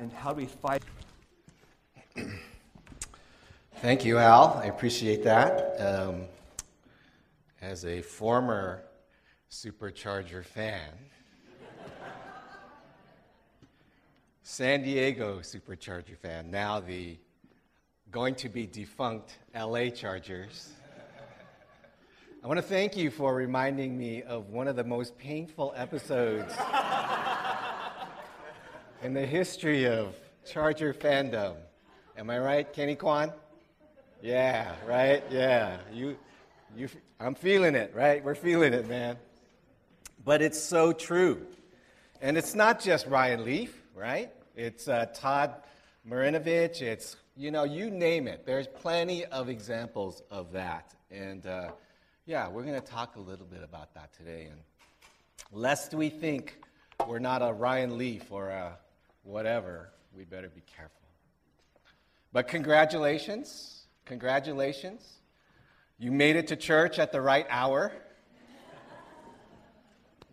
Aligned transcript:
and 0.00 0.12
how 0.12 0.32
do 0.32 0.38
we 0.38 0.46
fight? 0.46 0.82
Thank 3.76 4.04
you, 4.04 4.18
Al. 4.18 4.60
I 4.62 4.66
appreciate 4.66 5.22
that. 5.24 5.76
Um, 5.78 6.22
as 7.60 7.84
a 7.84 8.00
former 8.00 8.82
Supercharger 9.50 10.44
fan, 10.44 10.90
San 14.42 14.82
Diego 14.82 15.40
Supercharger 15.40 16.16
fan, 16.16 16.50
now 16.50 16.80
the 16.80 17.18
going 18.10 18.34
to 18.36 18.48
be 18.48 18.66
defunct 18.66 19.38
LA 19.54 19.90
Chargers. 19.90 20.70
I 22.42 22.46
want 22.46 22.56
to 22.56 22.62
thank 22.62 22.96
you 22.96 23.10
for 23.10 23.34
reminding 23.34 23.98
me 23.98 24.22
of 24.22 24.48
one 24.48 24.66
of 24.66 24.74
the 24.74 24.84
most 24.84 25.18
painful 25.18 25.74
episodes 25.76 26.54
in 29.02 29.14
the 29.14 29.24
history 29.24 29.86
of 29.86 30.14
Charger 30.46 30.92
fandom. 30.92 31.54
Am 32.18 32.28
I 32.28 32.38
right, 32.38 32.70
Kenny 32.70 32.94
Kwan? 32.94 33.32
Yeah, 34.20 34.74
right? 34.86 35.24
Yeah. 35.30 35.78
You, 35.92 36.18
you, 36.76 36.88
I'm 37.18 37.34
feeling 37.34 37.74
it, 37.74 37.92
right? 37.94 38.22
We're 38.22 38.34
feeling 38.34 38.74
it, 38.74 38.86
man. 38.88 39.16
But 40.22 40.42
it's 40.42 40.60
so 40.60 40.92
true. 40.92 41.46
And 42.20 42.36
it's 42.36 42.54
not 42.54 42.80
just 42.80 43.06
Ryan 43.06 43.44
Leaf, 43.44 43.74
right? 43.94 44.30
It's 44.54 44.86
uh, 44.86 45.06
Todd 45.14 45.54
Marinovich. 46.06 46.82
It's, 46.82 47.16
you 47.36 47.50
know, 47.50 47.64
you 47.64 47.90
name 47.90 48.28
it. 48.28 48.44
There's 48.44 48.66
plenty 48.66 49.24
of 49.24 49.48
examples 49.48 50.22
of 50.30 50.52
that. 50.52 50.94
And 51.10 51.46
uh, 51.46 51.70
yeah, 52.26 52.48
we're 52.48 52.64
going 52.64 52.78
to 52.78 52.86
talk 52.86 53.16
a 53.16 53.20
little 53.20 53.46
bit 53.46 53.62
about 53.62 53.94
that 53.94 54.12
today. 54.12 54.48
And 54.50 54.60
lest 55.52 55.94
we 55.94 56.10
think 56.10 56.62
we're 57.08 57.18
not 57.18 57.40
a 57.40 57.50
Ryan 57.50 57.96
Leaf 57.96 58.30
or 58.30 58.50
a 58.50 58.76
whatever, 59.22 59.90
we 60.16 60.24
better 60.24 60.48
be 60.48 60.62
careful. 60.76 60.96
But 62.32 62.48
congratulations. 62.48 63.84
Congratulations. 64.04 65.20
You 65.98 66.12
made 66.12 66.36
it 66.36 66.48
to 66.48 66.56
church 66.56 66.98
at 66.98 67.12
the 67.12 67.20
right 67.20 67.46
hour. 67.50 67.92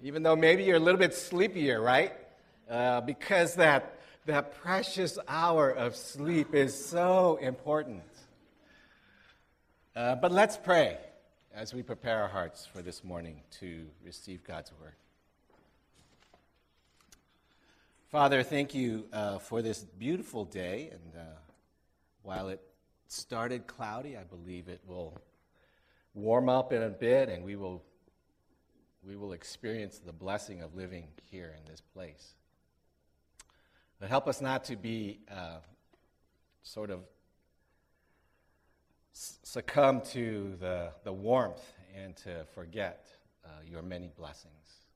Even 0.03 0.23
though 0.23 0.36
maybe 0.36 0.64
you're 0.64 0.78
a 0.78 0.80
little 0.80 1.00
bit 1.00 1.14
sleepier, 1.14 1.81
right? 1.81 2.14
Uh, 2.70 3.02
because 3.02 3.56
that 3.56 3.97
that 4.28 4.62
precious 4.62 5.17
hour 5.28 5.69
of 5.69 5.95
sleep 5.95 6.53
is 6.53 6.75
so 6.86 7.40
important. 7.42 8.03
Uh, 9.95 10.16
but 10.16 10.31
let's 10.34 10.58
pray 10.58 10.97
as 11.56 11.73
we 11.73 11.81
prepare 11.81 12.22
our 12.22 12.28
hearts 12.28 12.66
for 12.66 12.81
this 12.81 13.06
morning 13.06 13.42
to 13.59 13.88
receive 14.03 14.44
God's 14.44 14.72
word. 14.81 14.95
Father, 18.09 18.41
thank 18.41 18.73
you 18.73 19.03
uh, 19.11 19.38
for 19.38 19.61
this 19.61 19.80
beautiful 19.83 20.45
day. 20.45 20.91
And 20.94 21.22
uh, 21.22 21.25
while 22.22 22.47
it 22.47 22.61
started 23.09 23.67
cloudy, 23.67 24.16
I 24.16 24.23
believe 24.23 24.69
it 24.69 24.80
will 24.88 25.19
warm 26.13 26.47
up 26.47 26.72
in 26.72 26.83
a 26.83 26.89
bit 26.89 27.28
and 27.28 27.44
we 27.44 27.58
will, 27.58 27.83
we 29.05 29.17
will 29.17 29.33
experience 29.33 30.00
the 30.00 30.13
blessing 30.13 30.61
of 30.61 30.73
living 30.73 31.09
here 31.30 31.53
in 31.58 31.69
this 31.69 31.81
place. 31.81 32.35
But 34.00 34.08
help 34.08 34.30
us 34.30 34.39
not 34.39 34.63
to 34.66 34.78
be 34.78 35.19
uh, 35.30 35.58
sort 36.63 36.91
of 36.91 37.02
succumb 39.11 40.00
to 40.13 40.55
the, 40.61 40.91
the 41.03 41.11
warmth 41.11 41.73
and 41.94 42.16
to 42.17 42.45
forget 42.55 43.05
uh, 43.44 43.50
your 43.69 43.81
many 43.81 44.09
blessings. 44.16 44.87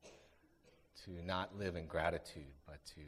To 1.05 1.25
not 1.25 1.57
live 1.57 1.75
in 1.75 1.88
gratitude, 1.88 2.53
but 2.67 2.83
to 2.95 3.02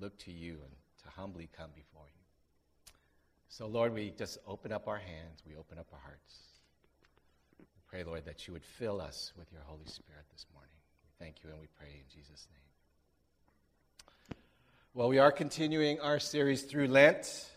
look 0.00 0.16
to 0.20 0.30
you 0.30 0.58
and 0.62 0.72
to 1.02 1.10
humbly 1.10 1.48
come 1.56 1.70
before 1.74 2.06
you. 2.06 2.22
So, 3.48 3.66
Lord, 3.66 3.92
we 3.92 4.12
just 4.16 4.38
open 4.46 4.72
up 4.72 4.88
our 4.88 4.98
hands, 4.98 5.42
we 5.46 5.56
open 5.56 5.78
up 5.78 5.86
our 5.92 5.98
hearts. 5.98 6.36
We 7.58 7.66
pray, 7.86 8.04
Lord, 8.04 8.24
that 8.24 8.46
you 8.46 8.52
would 8.52 8.64
fill 8.64 9.00
us 9.00 9.32
with 9.36 9.50
your 9.52 9.62
Holy 9.66 9.86
Spirit 9.86 10.24
this 10.32 10.46
morning. 10.54 10.70
We 11.04 11.24
thank 11.24 11.42
you 11.42 11.50
and 11.50 11.60
we 11.60 11.66
pray 11.78 11.88
in 11.88 12.04
Jesus' 12.08 12.46
name. 12.50 12.62
Well, 14.94 15.08
we 15.08 15.18
are 15.18 15.32
continuing 15.32 16.00
our 16.00 16.18
series 16.18 16.62
through 16.62 16.88
Lent. 16.88 17.50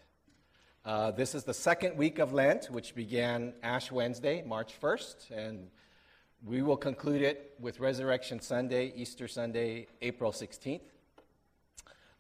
Uh, 0.84 1.12
this 1.12 1.36
is 1.36 1.44
the 1.44 1.54
second 1.54 1.98
week 1.98 2.20
of 2.20 2.34
Lent, 2.34 2.72
which 2.72 2.96
began 2.96 3.54
Ash 3.62 3.92
Wednesday, 3.92 4.44
March 4.46 4.74
1st, 4.82 5.32
and 5.32 5.68
we 6.46 6.62
will 6.62 6.78
conclude 6.78 7.24
it 7.24 7.56
with 7.60 7.80
Resurrection 7.80 8.40
Sunday, 8.40 8.94
Easter 8.96 9.28
Sunday, 9.28 9.88
April 10.04 10.32
16th. 10.32 10.82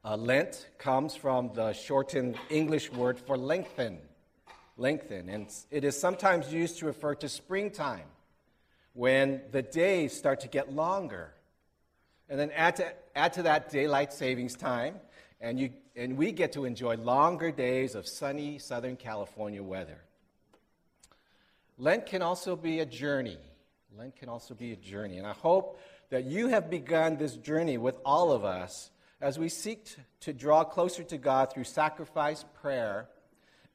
Uh, 0.04 0.18
Lent 0.18 0.68
comes 0.80 1.16
from 1.16 1.52
the 1.54 1.74
shortened 1.74 2.36
English 2.50 2.92
word 2.92 3.20
for 3.20 3.38
lengthen, 3.38 4.00
lengthen, 4.78 5.30
and 5.30 5.48
it 5.70 5.84
is 5.84 6.00
sometimes 6.00 6.52
used 6.52 6.80
to 6.80 6.88
refer 6.88 7.14
to 7.14 7.30
springtime 7.30 8.08
when 8.94 9.42
the 9.52 9.62
days 9.62 10.18
start 10.18 10.40
to 10.40 10.48
get 10.48 10.74
longer. 10.74 11.32
And 12.28 12.40
then 12.40 12.50
add 12.56 12.78
to, 12.78 12.94
add 13.16 13.34
to 13.34 13.44
that 13.44 13.70
daylight 13.70 14.12
savings 14.12 14.56
time, 14.56 14.96
and, 15.40 15.60
you, 15.60 15.70
and 15.96 16.18
we 16.18 16.32
get 16.32 16.54
to 16.54 16.66
enjoy 16.66 16.96
longer 16.96 17.52
days 17.52 17.94
of 17.94 18.08
sunny 18.08 18.58
Southern 18.58 18.96
California 18.96 19.62
weather. 19.62 20.02
Lent 21.78 22.08
can 22.08 22.24
also 22.24 22.56
be 22.56 22.80
a 22.80 22.86
journey. 22.88 23.38
Lent 23.98 24.18
can 24.18 24.28
also 24.28 24.54
be 24.54 24.74
a 24.74 24.76
journey. 24.76 25.20
And 25.20 25.28
I 25.28 25.32
hope 25.32 25.80
that 26.10 26.26
you 26.26 26.50
have 26.50 26.70
begun 26.70 27.16
this 27.16 27.36
journey 27.38 27.78
with 27.78 27.98
all 28.04 28.34
of 28.34 28.44
us 28.44 28.92
as 29.22 29.40
we 29.40 29.48
seek 29.48 29.96
to 30.22 30.34
draw 30.34 30.66
closer 30.66 31.04
to 31.04 31.18
God 31.18 31.54
through 31.54 31.64
sacrifice, 31.64 32.44
prayer, 32.62 33.08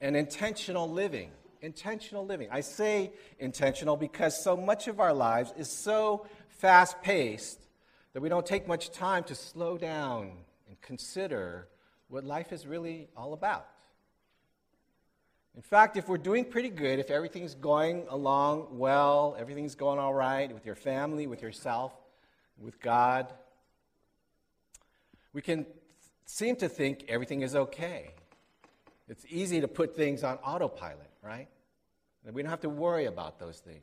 and 0.01 0.15
intentional 0.17 0.91
living. 0.91 1.31
Intentional 1.63 2.27
living. 2.27 2.49
I 2.51 2.61
say 2.61 3.13
intentional 3.39 3.97
because 3.97 4.43
so 4.43 4.57
much 4.57 4.89
of 4.89 5.01
our 5.01 5.15
lives 5.15 5.55
is 5.57 5.71
so 5.71 6.27
fast 6.49 7.01
paced 7.01 7.59
that 8.13 8.21
we 8.21 8.29
don't 8.29 8.47
take 8.47 8.69
much 8.69 8.91
time 8.91 9.25
to 9.25 9.35
slow 9.35 9.79
down 9.79 10.33
and 10.69 10.79
consider 10.83 11.67
what 12.09 12.25
life 12.25 12.53
is 12.53 12.67
really 12.67 13.09
all 13.17 13.33
about. 13.33 13.67
In 15.57 15.63
fact, 15.63 15.97
if 15.97 16.09
we're 16.09 16.19
doing 16.19 16.45
pretty 16.45 16.71
good, 16.71 16.99
if 16.99 17.11
everything's 17.11 17.55
going 17.55 18.07
along 18.09 18.69
well, 18.79 19.37
everything's 19.39 19.75
going 19.75 19.99
all 19.99 20.15
right 20.15 20.53
with 20.53 20.65
your 20.65 20.77
family, 20.77 21.27
with 21.27 21.43
yourself, 21.43 21.93
with 22.59 22.81
God, 22.81 23.33
we 25.33 25.43
can 25.43 25.67
seem 26.25 26.57
to 26.57 26.69
think 26.69 27.05
everything 27.09 27.43
is 27.43 27.55
okay. 27.55 28.11
It's 29.09 29.25
easy 29.29 29.61
to 29.61 29.69
put 29.69 29.97
things 29.97 30.23
on 30.23 30.37
autopilot, 30.37 31.11
right? 31.23 31.49
And 32.25 32.35
we 32.35 32.43
don't 32.43 32.51
have 32.51 32.61
to 32.61 32.69
worry 32.69 33.07
about 33.07 33.41
those 33.41 33.59
things. 33.59 33.83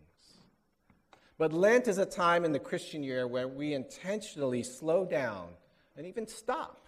But 1.37 1.53
Lent 1.53 1.87
is 1.87 1.97
a 1.97 2.05
time 2.05 2.45
in 2.45 2.51
the 2.51 2.59
Christian 2.59 3.03
year 3.03 3.27
where 3.27 3.47
we 3.47 3.73
intentionally 3.73 4.63
slow 4.63 5.05
down 5.05 5.49
and 5.95 6.05
even 6.07 6.27
stop 6.27 6.87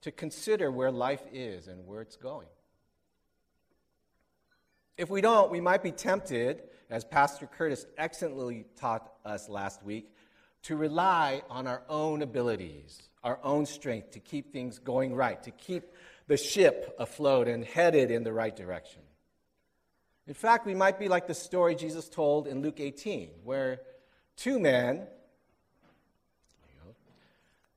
to 0.00 0.10
consider 0.10 0.70
where 0.70 0.90
life 0.90 1.22
is 1.32 1.68
and 1.68 1.86
where 1.86 2.00
it's 2.00 2.16
going. 2.16 2.48
If 4.98 5.08
we 5.08 5.20
don't, 5.20 5.52
we 5.52 5.60
might 5.60 5.84
be 5.84 5.92
tempted, 5.92 6.64
as 6.90 7.04
Pastor 7.04 7.46
Curtis 7.46 7.86
excellently 7.96 8.66
taught 8.80 9.08
us 9.24 9.48
last 9.48 9.80
week, 9.84 10.12
to 10.64 10.76
rely 10.76 11.42
on 11.48 11.68
our 11.68 11.82
own 11.88 12.20
abilities, 12.20 13.00
our 13.22 13.38
own 13.44 13.64
strength 13.64 14.10
to 14.10 14.18
keep 14.18 14.52
things 14.52 14.80
going 14.80 15.14
right, 15.14 15.40
to 15.44 15.52
keep 15.52 15.84
the 16.26 16.36
ship 16.36 16.96
afloat 16.98 17.46
and 17.46 17.64
headed 17.64 18.10
in 18.10 18.24
the 18.24 18.32
right 18.32 18.56
direction. 18.56 19.00
In 20.26 20.34
fact, 20.34 20.66
we 20.66 20.74
might 20.74 20.98
be 20.98 21.06
like 21.06 21.28
the 21.28 21.34
story 21.34 21.76
Jesus 21.76 22.08
told 22.08 22.48
in 22.48 22.60
Luke 22.60 22.80
18, 22.80 23.30
where 23.44 23.80
two 24.36 24.58
men, 24.58 25.06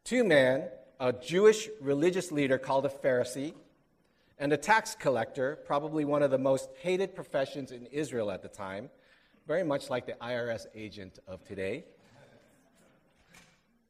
two 0.03 0.23
men 0.23 0.69
a 0.99 1.13
Jewish 1.13 1.69
religious 1.79 2.31
leader 2.31 2.57
called 2.57 2.85
a 2.85 2.89
Pharisee, 2.89 3.53
and 4.41 4.51
a 4.51 4.57
tax 4.57 4.95
collector, 4.95 5.59
probably 5.67 6.03
one 6.03 6.23
of 6.23 6.31
the 6.31 6.37
most 6.37 6.71
hated 6.81 7.15
professions 7.15 7.71
in 7.71 7.85
Israel 7.85 8.31
at 8.31 8.41
the 8.41 8.47
time, 8.47 8.89
very 9.47 9.63
much 9.63 9.91
like 9.91 10.07
the 10.07 10.13
IRS 10.13 10.65
agent 10.73 11.19
of 11.27 11.45
today. 11.45 11.85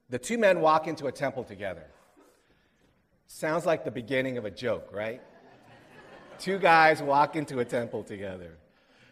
The 0.09 0.19
two 0.19 0.37
men 0.37 0.59
walk 0.59 0.87
into 0.87 1.07
a 1.07 1.11
temple 1.11 1.45
together. 1.45 1.85
Sounds 3.27 3.65
like 3.65 3.85
the 3.85 3.91
beginning 3.91 4.37
of 4.37 4.43
a 4.43 4.51
joke, 4.51 4.89
right? 4.91 5.21
two 6.37 6.59
guys 6.59 7.01
walk 7.01 7.37
into 7.37 7.59
a 7.59 7.65
temple 7.65 8.03
together. 8.03 8.57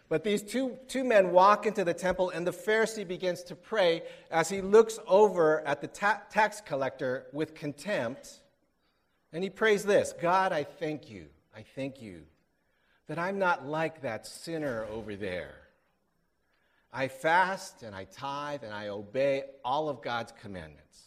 But 0.09 0.25
these 0.25 0.41
two, 0.41 0.77
two 0.89 1.05
men 1.05 1.31
walk 1.31 1.65
into 1.65 1.85
the 1.85 1.93
temple, 1.93 2.31
and 2.31 2.45
the 2.45 2.51
Pharisee 2.51 3.07
begins 3.07 3.43
to 3.43 3.55
pray 3.55 4.03
as 4.29 4.49
he 4.49 4.59
looks 4.59 4.99
over 5.07 5.65
at 5.65 5.79
the 5.79 5.87
ta- 5.87 6.23
tax 6.29 6.59
collector 6.59 7.27
with 7.31 7.55
contempt. 7.55 8.38
And 9.31 9.43
he 9.43 9.49
prays 9.49 9.83
this 9.83 10.13
God, 10.19 10.51
I 10.51 10.63
thank 10.63 11.09
you. 11.09 11.27
I 11.55 11.63
thank 11.75 12.01
you 12.01 12.23
that 13.07 13.19
I'm 13.19 13.39
not 13.39 13.65
like 13.65 14.01
that 14.01 14.25
sinner 14.25 14.85
over 14.91 15.15
there. 15.15 15.55
I 16.91 17.07
fast 17.07 17.83
and 17.83 17.95
I 17.95 18.05
tithe 18.05 18.63
and 18.63 18.73
I 18.73 18.87
obey 18.87 19.43
all 19.63 19.89
of 19.89 20.01
God's 20.01 20.33
commandments. 20.41 20.99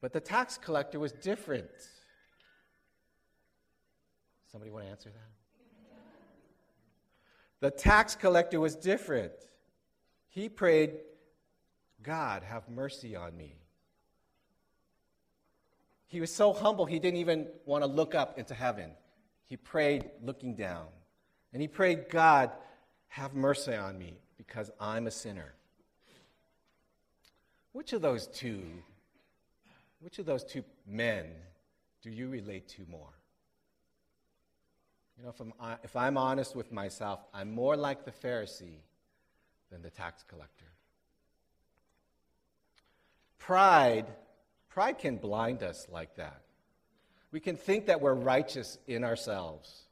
But 0.00 0.12
the 0.12 0.20
tax 0.20 0.58
collector 0.58 0.98
was 0.98 1.12
different. 1.12 1.70
Somebody 4.52 4.70
want 4.70 4.84
to 4.84 4.90
answer 4.90 5.10
that? 5.10 5.36
The 7.60 7.70
tax 7.70 8.14
collector 8.14 8.60
was 8.60 8.76
different. 8.76 9.32
He 10.28 10.48
prayed, 10.48 10.98
God, 12.02 12.42
have 12.42 12.68
mercy 12.68 13.16
on 13.16 13.36
me. 13.36 13.56
He 16.08 16.20
was 16.20 16.32
so 16.32 16.52
humble, 16.52 16.86
he 16.86 16.98
didn't 16.98 17.18
even 17.18 17.48
want 17.64 17.82
to 17.82 17.88
look 17.88 18.14
up 18.14 18.38
into 18.38 18.54
heaven. 18.54 18.92
He 19.44 19.56
prayed 19.56 20.10
looking 20.22 20.54
down. 20.54 20.86
And 21.52 21.60
he 21.60 21.68
prayed, 21.68 22.08
God, 22.08 22.50
have 23.08 23.34
mercy 23.34 23.74
on 23.74 23.98
me 23.98 24.18
because 24.36 24.70
I'm 24.80 25.06
a 25.06 25.10
sinner. 25.10 25.54
Which 27.72 27.92
of 27.92 28.02
those 28.02 28.26
two, 28.26 28.62
which 30.00 30.18
of 30.18 30.26
those 30.26 30.44
two 30.44 30.64
men 30.86 31.26
do 32.02 32.10
you 32.10 32.28
relate 32.28 32.68
to 32.68 32.82
more? 32.90 33.12
You 35.16 35.24
know, 35.24 35.30
if 35.30 35.40
I'm, 35.40 35.52
if 35.82 35.96
I'm 35.96 36.18
honest 36.18 36.54
with 36.54 36.72
myself, 36.72 37.20
I'm 37.32 37.50
more 37.50 37.76
like 37.76 38.04
the 38.04 38.10
Pharisee 38.10 38.80
than 39.70 39.82
the 39.82 39.90
tax 39.90 40.24
collector. 40.28 40.66
Pride, 43.38 44.06
pride 44.76 44.98
can 44.98 45.16
blind 45.16 45.62
us 45.62 45.86
like 45.90 46.16
that. 46.16 46.42
We 47.32 47.40
can 47.40 47.56
think 47.56 47.86
that 47.86 48.02
we're 48.02 48.12
righteous 48.12 48.76
in 48.86 49.04
ourselves. 49.04 49.84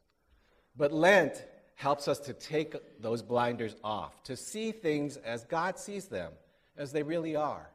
But 0.76 0.92
Lent 0.92 1.42
helps 1.74 2.06
us 2.06 2.18
to 2.18 2.34
take 2.34 2.76
those 3.00 3.22
blinders 3.22 3.76
off, 3.82 4.22
to 4.24 4.36
see 4.36 4.72
things 4.72 5.16
as 5.16 5.44
God 5.44 5.78
sees 5.78 6.08
them, 6.08 6.32
as 6.76 6.92
they 6.92 7.02
really 7.02 7.34
are. 7.34 7.70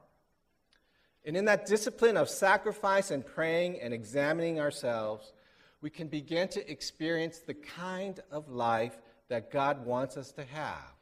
And 1.24 1.36
in 1.36 1.46
that 1.46 1.66
discipline 1.66 2.16
of 2.16 2.28
sacrifice 2.28 3.10
and 3.10 3.26
praying 3.26 3.80
and 3.80 3.92
examining 3.92 4.60
ourselves, 4.60 5.32
we 5.80 5.90
can 5.90 6.06
begin 6.06 6.46
to 6.50 6.70
experience 6.70 7.40
the 7.40 7.54
kind 7.54 8.20
of 8.30 8.48
life 8.48 8.96
that 9.26 9.50
God 9.50 9.84
wants 9.84 10.16
us 10.16 10.30
to 10.34 10.44
have. 10.44 10.94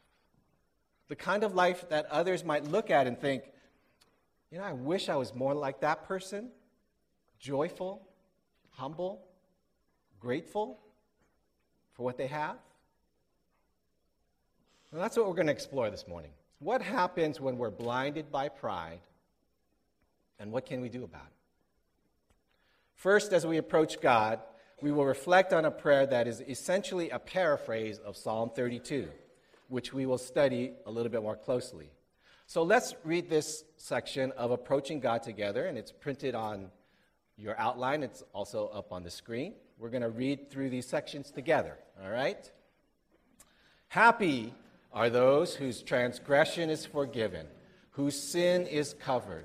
The 1.08 1.16
kind 1.16 1.44
of 1.44 1.54
life 1.54 1.84
that 1.90 2.06
others 2.06 2.44
might 2.44 2.64
look 2.64 2.88
at 2.88 3.06
and 3.06 3.20
think, 3.20 3.42
you 4.50 4.58
know, 4.58 4.64
I 4.64 4.72
wish 4.72 5.08
I 5.08 5.16
was 5.16 5.34
more 5.34 5.54
like 5.54 5.80
that 5.80 6.04
person 6.04 6.50
joyful, 7.38 8.06
humble, 8.70 9.22
grateful 10.20 10.78
for 11.92 12.02
what 12.02 12.16
they 12.16 12.26
have. 12.26 12.56
And 14.90 15.00
that's 15.00 15.16
what 15.16 15.26
we're 15.26 15.34
going 15.34 15.46
to 15.46 15.52
explore 15.52 15.90
this 15.90 16.08
morning. 16.08 16.30
What 16.60 16.82
happens 16.82 17.40
when 17.40 17.58
we're 17.58 17.70
blinded 17.70 18.32
by 18.32 18.48
pride, 18.48 19.00
and 20.40 20.50
what 20.50 20.66
can 20.66 20.80
we 20.80 20.88
do 20.88 21.04
about 21.04 21.26
it? 21.26 21.32
First, 22.94 23.32
as 23.32 23.46
we 23.46 23.58
approach 23.58 24.00
God, 24.00 24.40
we 24.80 24.90
will 24.90 25.04
reflect 25.04 25.52
on 25.52 25.64
a 25.64 25.70
prayer 25.70 26.06
that 26.06 26.26
is 26.26 26.40
essentially 26.40 27.10
a 27.10 27.18
paraphrase 27.18 27.98
of 27.98 28.16
Psalm 28.16 28.50
32, 28.54 29.08
which 29.68 29.92
we 29.92 30.06
will 30.06 30.18
study 30.18 30.72
a 30.86 30.90
little 30.90 31.10
bit 31.10 31.22
more 31.22 31.36
closely. 31.36 31.90
So 32.50 32.62
let's 32.62 32.94
read 33.04 33.28
this 33.28 33.62
section 33.76 34.32
of 34.32 34.52
Approaching 34.52 35.00
God 35.00 35.22
together, 35.22 35.66
and 35.66 35.76
it's 35.76 35.92
printed 35.92 36.34
on 36.34 36.70
your 37.36 37.54
outline. 37.60 38.02
It's 38.02 38.24
also 38.32 38.68
up 38.68 38.90
on 38.90 39.02
the 39.02 39.10
screen. 39.10 39.52
We're 39.78 39.90
going 39.90 40.00
to 40.02 40.08
read 40.08 40.50
through 40.50 40.70
these 40.70 40.86
sections 40.86 41.30
together, 41.30 41.76
all 42.02 42.10
right? 42.10 42.50
Happy 43.88 44.54
are 44.94 45.10
those 45.10 45.56
whose 45.56 45.82
transgression 45.82 46.70
is 46.70 46.86
forgiven, 46.86 47.46
whose 47.90 48.18
sin 48.18 48.66
is 48.66 48.94
covered. 48.94 49.44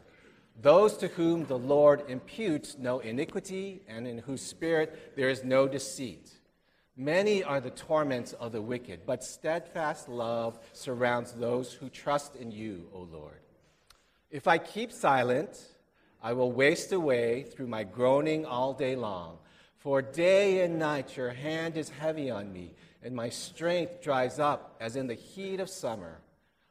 Those 0.61 0.95
to 0.99 1.09
whom 1.09 1.45
the 1.45 1.59
Lord 1.59 2.03
imputes 2.07 2.77
no 2.79 2.99
iniquity, 2.99 3.81
and 3.85 4.07
in 4.07 4.19
whose 4.19 4.41
spirit 4.41 5.11
there 5.17 5.27
is 5.27 5.43
no 5.43 5.67
deceit. 5.67 6.32
Many 6.95 7.43
are 7.43 7.59
the 7.59 7.71
torments 7.71 8.33
of 8.33 8.51
the 8.51 8.61
wicked, 8.61 9.01
but 9.05 9.23
steadfast 9.23 10.07
love 10.07 10.59
surrounds 10.73 11.31
those 11.31 11.73
who 11.73 11.89
trust 11.89 12.35
in 12.35 12.51
you, 12.51 12.87
O 12.93 13.07
Lord. 13.11 13.39
If 14.29 14.47
I 14.47 14.59
keep 14.59 14.91
silent, 14.91 15.59
I 16.21 16.33
will 16.33 16.51
waste 16.51 16.91
away 16.91 17.43
through 17.43 17.67
my 17.67 17.83
groaning 17.83 18.45
all 18.45 18.73
day 18.73 18.95
long. 18.95 19.39
For 19.77 20.01
day 20.01 20.63
and 20.63 20.79
night 20.79 21.17
your 21.17 21.31
hand 21.31 21.77
is 21.77 21.89
heavy 21.89 22.29
on 22.29 22.53
me, 22.53 22.75
and 23.01 23.15
my 23.15 23.29
strength 23.29 24.01
dries 24.01 24.39
up 24.39 24.77
as 24.79 24.95
in 24.95 25.07
the 25.07 25.13
heat 25.13 25.59
of 25.59 25.69
summer. 25.69 26.21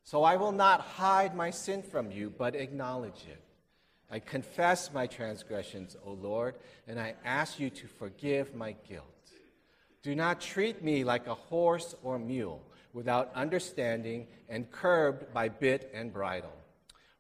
So 0.05 0.23
I 0.23 0.37
will 0.37 0.53
not 0.53 0.81
hide 0.81 1.35
my 1.35 1.51
sin 1.51 1.83
from 1.83 2.11
you, 2.11 2.33
but 2.37 2.55
acknowledge 2.55 3.27
it. 3.29 3.43
I 4.11 4.19
confess 4.19 4.93
my 4.93 5.07
transgressions, 5.07 5.97
O 6.07 6.13
Lord, 6.13 6.55
and 6.87 6.99
I 6.99 7.15
ask 7.25 7.59
you 7.59 7.71
to 7.71 7.87
forgive 7.87 8.55
my 8.55 8.77
guilt. 8.89 9.22
Do 10.03 10.15
not 10.15 10.41
treat 10.41 10.83
me 10.83 11.05
like 11.05 11.27
a 11.27 11.35
horse 11.35 11.95
or 12.03 12.19
mule, 12.19 12.63
without 12.93 13.33
understanding 13.35 14.27
and 14.49 14.71
curbed 14.71 15.33
by 15.33 15.49
bit 15.49 15.91
and 15.95 16.13
bridle. 16.13 16.53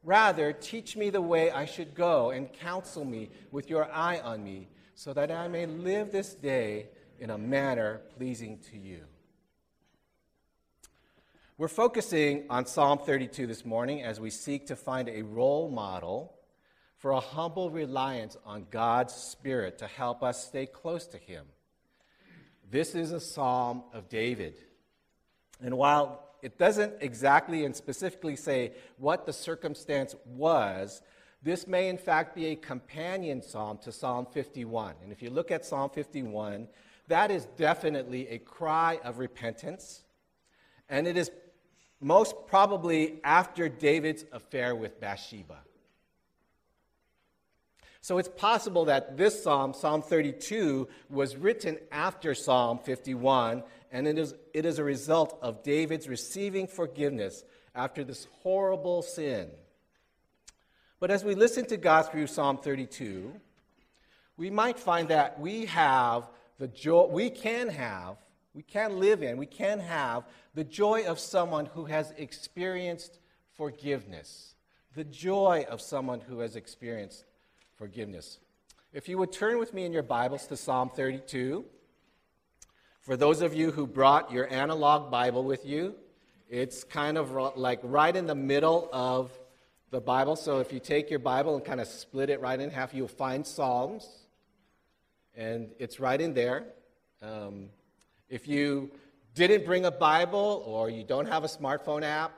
Rather, 0.02 0.52
teach 0.52 0.96
me 0.96 1.10
the 1.10 1.22
way 1.22 1.50
I 1.50 1.64
should 1.64 1.94
go 1.94 2.30
and 2.30 2.52
counsel 2.52 3.04
me 3.04 3.30
with 3.52 3.70
your 3.70 3.90
eye 3.90 4.18
on 4.18 4.42
me, 4.42 4.68
so 4.94 5.12
that 5.14 5.30
I 5.30 5.48
may 5.48 5.66
live 5.66 6.10
this 6.10 6.34
day 6.34 6.88
in 7.20 7.30
a 7.30 7.38
manner 7.38 8.00
pleasing 8.16 8.58
to 8.70 8.76
you. 8.76 9.04
We're 11.56 11.68
focusing 11.68 12.46
on 12.50 12.66
Psalm 12.66 12.98
32 12.98 13.46
this 13.46 13.64
morning 13.64 14.02
as 14.02 14.18
we 14.18 14.30
seek 14.30 14.66
to 14.66 14.76
find 14.76 15.08
a 15.08 15.22
role 15.22 15.70
model 15.70 16.34
for 16.96 17.12
a 17.12 17.20
humble 17.20 17.70
reliance 17.70 18.36
on 18.44 18.66
God's 18.70 19.14
Spirit 19.14 19.78
to 19.78 19.86
help 19.86 20.24
us 20.24 20.44
stay 20.44 20.66
close 20.66 21.06
to 21.08 21.18
Him. 21.18 21.44
This 22.72 22.94
is 22.94 23.12
a 23.12 23.20
psalm 23.20 23.82
of 23.92 24.08
David. 24.08 24.54
And 25.60 25.76
while 25.76 26.24
it 26.40 26.56
doesn't 26.56 26.94
exactly 27.02 27.66
and 27.66 27.76
specifically 27.76 28.34
say 28.34 28.72
what 28.96 29.26
the 29.26 29.32
circumstance 29.34 30.16
was, 30.24 31.02
this 31.42 31.66
may 31.66 31.90
in 31.90 31.98
fact 31.98 32.34
be 32.34 32.46
a 32.46 32.56
companion 32.56 33.42
psalm 33.42 33.76
to 33.82 33.92
Psalm 33.92 34.26
51. 34.32 34.94
And 35.02 35.12
if 35.12 35.20
you 35.20 35.28
look 35.28 35.50
at 35.50 35.66
Psalm 35.66 35.90
51, 35.90 36.66
that 37.08 37.30
is 37.30 37.44
definitely 37.58 38.26
a 38.28 38.38
cry 38.38 38.98
of 39.04 39.18
repentance. 39.18 40.00
And 40.88 41.06
it 41.06 41.18
is 41.18 41.30
most 42.00 42.34
probably 42.46 43.20
after 43.22 43.68
David's 43.68 44.24
affair 44.32 44.74
with 44.74 44.98
Bathsheba. 44.98 45.58
So 48.02 48.18
it's 48.18 48.28
possible 48.28 48.86
that 48.86 49.16
this 49.16 49.44
psalm, 49.44 49.72
Psalm 49.72 50.02
32, 50.02 50.88
was 51.08 51.36
written 51.36 51.78
after 51.92 52.34
Psalm 52.34 52.80
51, 52.80 53.62
and 53.92 54.08
it 54.08 54.18
is, 54.18 54.34
it 54.52 54.66
is 54.66 54.80
a 54.80 54.84
result 54.84 55.38
of 55.40 55.62
David's 55.62 56.08
receiving 56.08 56.66
forgiveness 56.66 57.44
after 57.76 58.02
this 58.02 58.26
horrible 58.42 59.02
sin. 59.02 59.48
But 60.98 61.12
as 61.12 61.24
we 61.24 61.36
listen 61.36 61.64
to 61.66 61.76
God 61.76 62.10
through 62.10 62.26
Psalm 62.26 62.58
32, 62.58 63.32
we 64.36 64.50
might 64.50 64.80
find 64.80 65.06
that 65.08 65.38
we 65.38 65.66
have 65.66 66.28
the 66.58 66.66
joy, 66.66 67.06
we 67.06 67.30
can 67.30 67.68
have, 67.68 68.16
we 68.52 68.62
can 68.62 68.98
live 68.98 69.22
in, 69.22 69.36
we 69.36 69.46
can 69.46 69.78
have 69.78 70.24
the 70.54 70.64
joy 70.64 71.04
of 71.04 71.20
someone 71.20 71.66
who 71.66 71.84
has 71.84 72.12
experienced 72.16 73.20
forgiveness, 73.54 74.56
the 74.96 75.04
joy 75.04 75.64
of 75.70 75.80
someone 75.80 76.20
who 76.20 76.40
has 76.40 76.56
experienced 76.56 77.24
forgiveness. 77.76 78.38
If 78.92 79.08
you 79.08 79.18
would 79.18 79.32
turn 79.32 79.58
with 79.58 79.72
me 79.72 79.84
in 79.84 79.92
your 79.92 80.02
Bibles 80.02 80.46
to 80.48 80.56
Psalm 80.56 80.90
32. 80.94 81.64
For 83.00 83.16
those 83.16 83.40
of 83.40 83.54
you 83.54 83.72
who 83.72 83.86
brought 83.86 84.30
your 84.30 84.52
analog 84.52 85.10
Bible 85.10 85.42
with 85.42 85.66
you, 85.66 85.96
it's 86.48 86.84
kind 86.84 87.18
of 87.18 87.32
like 87.56 87.80
right 87.82 88.14
in 88.14 88.26
the 88.26 88.34
middle 88.34 88.88
of 88.92 89.32
the 89.90 90.00
Bible. 90.00 90.36
So 90.36 90.60
if 90.60 90.72
you 90.72 90.78
take 90.78 91.10
your 91.10 91.18
Bible 91.18 91.56
and 91.56 91.64
kind 91.64 91.80
of 91.80 91.88
split 91.88 92.30
it 92.30 92.40
right 92.40 92.60
in 92.60 92.70
half, 92.70 92.94
you'll 92.94 93.08
find 93.08 93.46
Psalms, 93.46 94.06
and 95.34 95.70
it's 95.78 95.98
right 95.98 96.20
in 96.20 96.32
there. 96.34 96.64
Um, 97.20 97.70
if 98.28 98.46
you 98.46 98.90
didn't 99.34 99.64
bring 99.64 99.84
a 99.84 99.90
Bible 99.90 100.62
or 100.66 100.90
you 100.90 101.02
don't 101.02 101.26
have 101.26 101.42
a 101.42 101.48
smartphone 101.48 102.02
app, 102.02 102.32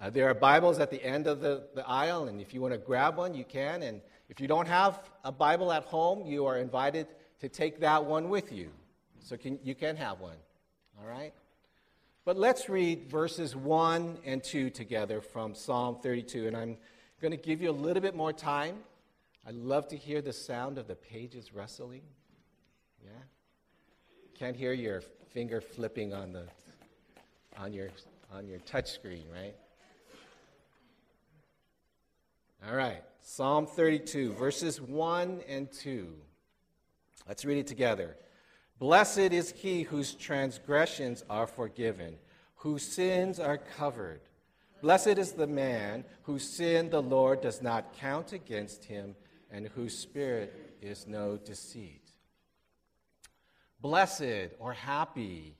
uh, 0.00 0.10
there 0.10 0.28
are 0.28 0.34
Bibles 0.34 0.80
at 0.80 0.90
the 0.90 1.02
end 1.04 1.28
of 1.28 1.40
the, 1.40 1.68
the 1.74 1.86
aisle, 1.88 2.26
and 2.26 2.40
if 2.40 2.52
you 2.52 2.60
want 2.60 2.74
to 2.74 2.78
grab 2.78 3.16
one, 3.16 3.34
you 3.34 3.44
can. 3.44 3.82
And 3.82 4.00
if 4.28 4.40
you 4.40 4.48
don't 4.48 4.68
have 4.68 5.00
a 5.24 5.32
Bible 5.32 5.72
at 5.72 5.84
home, 5.84 6.26
you 6.26 6.46
are 6.46 6.58
invited 6.58 7.06
to 7.40 7.48
take 7.48 7.80
that 7.80 8.04
one 8.04 8.28
with 8.28 8.52
you. 8.52 8.70
So 9.20 9.36
can, 9.36 9.58
you 9.62 9.74
can 9.74 9.96
have 9.96 10.20
one. 10.20 10.36
All 11.00 11.08
right? 11.08 11.32
But 12.24 12.36
let's 12.36 12.68
read 12.68 13.10
verses 13.10 13.56
1 13.56 14.18
and 14.24 14.42
2 14.42 14.70
together 14.70 15.20
from 15.20 15.54
Psalm 15.54 15.98
32. 16.02 16.46
And 16.46 16.56
I'm 16.56 16.76
going 17.20 17.32
to 17.32 17.36
give 17.36 17.60
you 17.60 17.70
a 17.70 17.72
little 17.72 18.00
bit 18.00 18.14
more 18.14 18.32
time. 18.32 18.76
I 19.46 19.50
love 19.50 19.88
to 19.88 19.96
hear 19.96 20.22
the 20.22 20.32
sound 20.32 20.78
of 20.78 20.86
the 20.86 20.94
pages 20.94 21.52
rustling. 21.52 22.02
Yeah? 23.04 23.10
Can't 24.38 24.56
hear 24.56 24.72
your 24.72 25.02
finger 25.30 25.60
flipping 25.60 26.14
on, 26.14 26.32
the, 26.32 26.44
on, 27.58 27.72
your, 27.72 27.88
on 28.32 28.46
your 28.46 28.58
touch 28.60 28.92
screen, 28.92 29.24
right? 29.32 29.56
All 32.68 32.76
right. 32.76 33.02
Psalm 33.24 33.66
32, 33.66 34.32
verses 34.32 34.80
1 34.80 35.42
and 35.48 35.70
2. 35.70 36.12
Let's 37.28 37.44
read 37.44 37.58
it 37.58 37.68
together. 37.68 38.16
Blessed 38.80 39.18
is 39.18 39.52
he 39.52 39.82
whose 39.82 40.14
transgressions 40.14 41.22
are 41.30 41.46
forgiven, 41.46 42.16
whose 42.56 42.82
sins 42.82 43.38
are 43.38 43.58
covered. 43.58 44.22
Blessed 44.80 45.18
is 45.18 45.32
the 45.32 45.46
man 45.46 46.04
whose 46.24 46.42
sin 46.42 46.90
the 46.90 47.00
Lord 47.00 47.40
does 47.40 47.62
not 47.62 47.96
count 47.96 48.32
against 48.32 48.84
him, 48.84 49.14
and 49.52 49.68
whose 49.68 49.96
spirit 49.96 50.76
is 50.82 51.06
no 51.06 51.36
deceit. 51.36 52.10
Blessed 53.80 54.50
or 54.58 54.72
happy, 54.72 55.56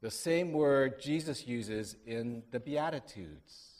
the 0.00 0.10
same 0.10 0.52
word 0.52 1.00
Jesus 1.00 1.46
uses 1.46 1.94
in 2.04 2.42
the 2.50 2.58
Beatitudes. 2.58 3.73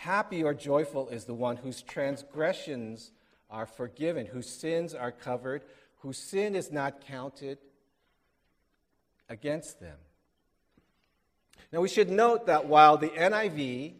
Happy 0.00 0.42
or 0.42 0.54
joyful 0.54 1.10
is 1.10 1.26
the 1.26 1.34
one 1.34 1.58
whose 1.58 1.82
transgressions 1.82 3.12
are 3.50 3.66
forgiven, 3.66 4.24
whose 4.24 4.48
sins 4.48 4.94
are 4.94 5.12
covered, 5.12 5.62
whose 5.98 6.16
sin 6.16 6.56
is 6.56 6.72
not 6.72 7.06
counted 7.06 7.58
against 9.28 9.78
them. 9.78 9.98
Now, 11.70 11.82
we 11.82 11.88
should 11.90 12.08
note 12.08 12.46
that 12.46 12.64
while 12.64 12.96
the 12.96 13.10
NIV 13.10 13.92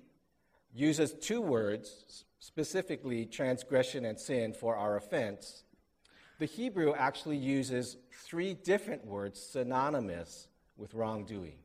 uses 0.74 1.12
two 1.12 1.42
words, 1.42 2.24
specifically 2.38 3.26
transgression 3.26 4.06
and 4.06 4.18
sin, 4.18 4.54
for 4.54 4.76
our 4.76 4.96
offense, 4.96 5.64
the 6.38 6.46
Hebrew 6.46 6.94
actually 6.94 7.36
uses 7.36 7.98
three 8.10 8.54
different 8.54 9.04
words 9.04 9.38
synonymous 9.38 10.48
with 10.78 10.94
wrongdoing. 10.94 11.58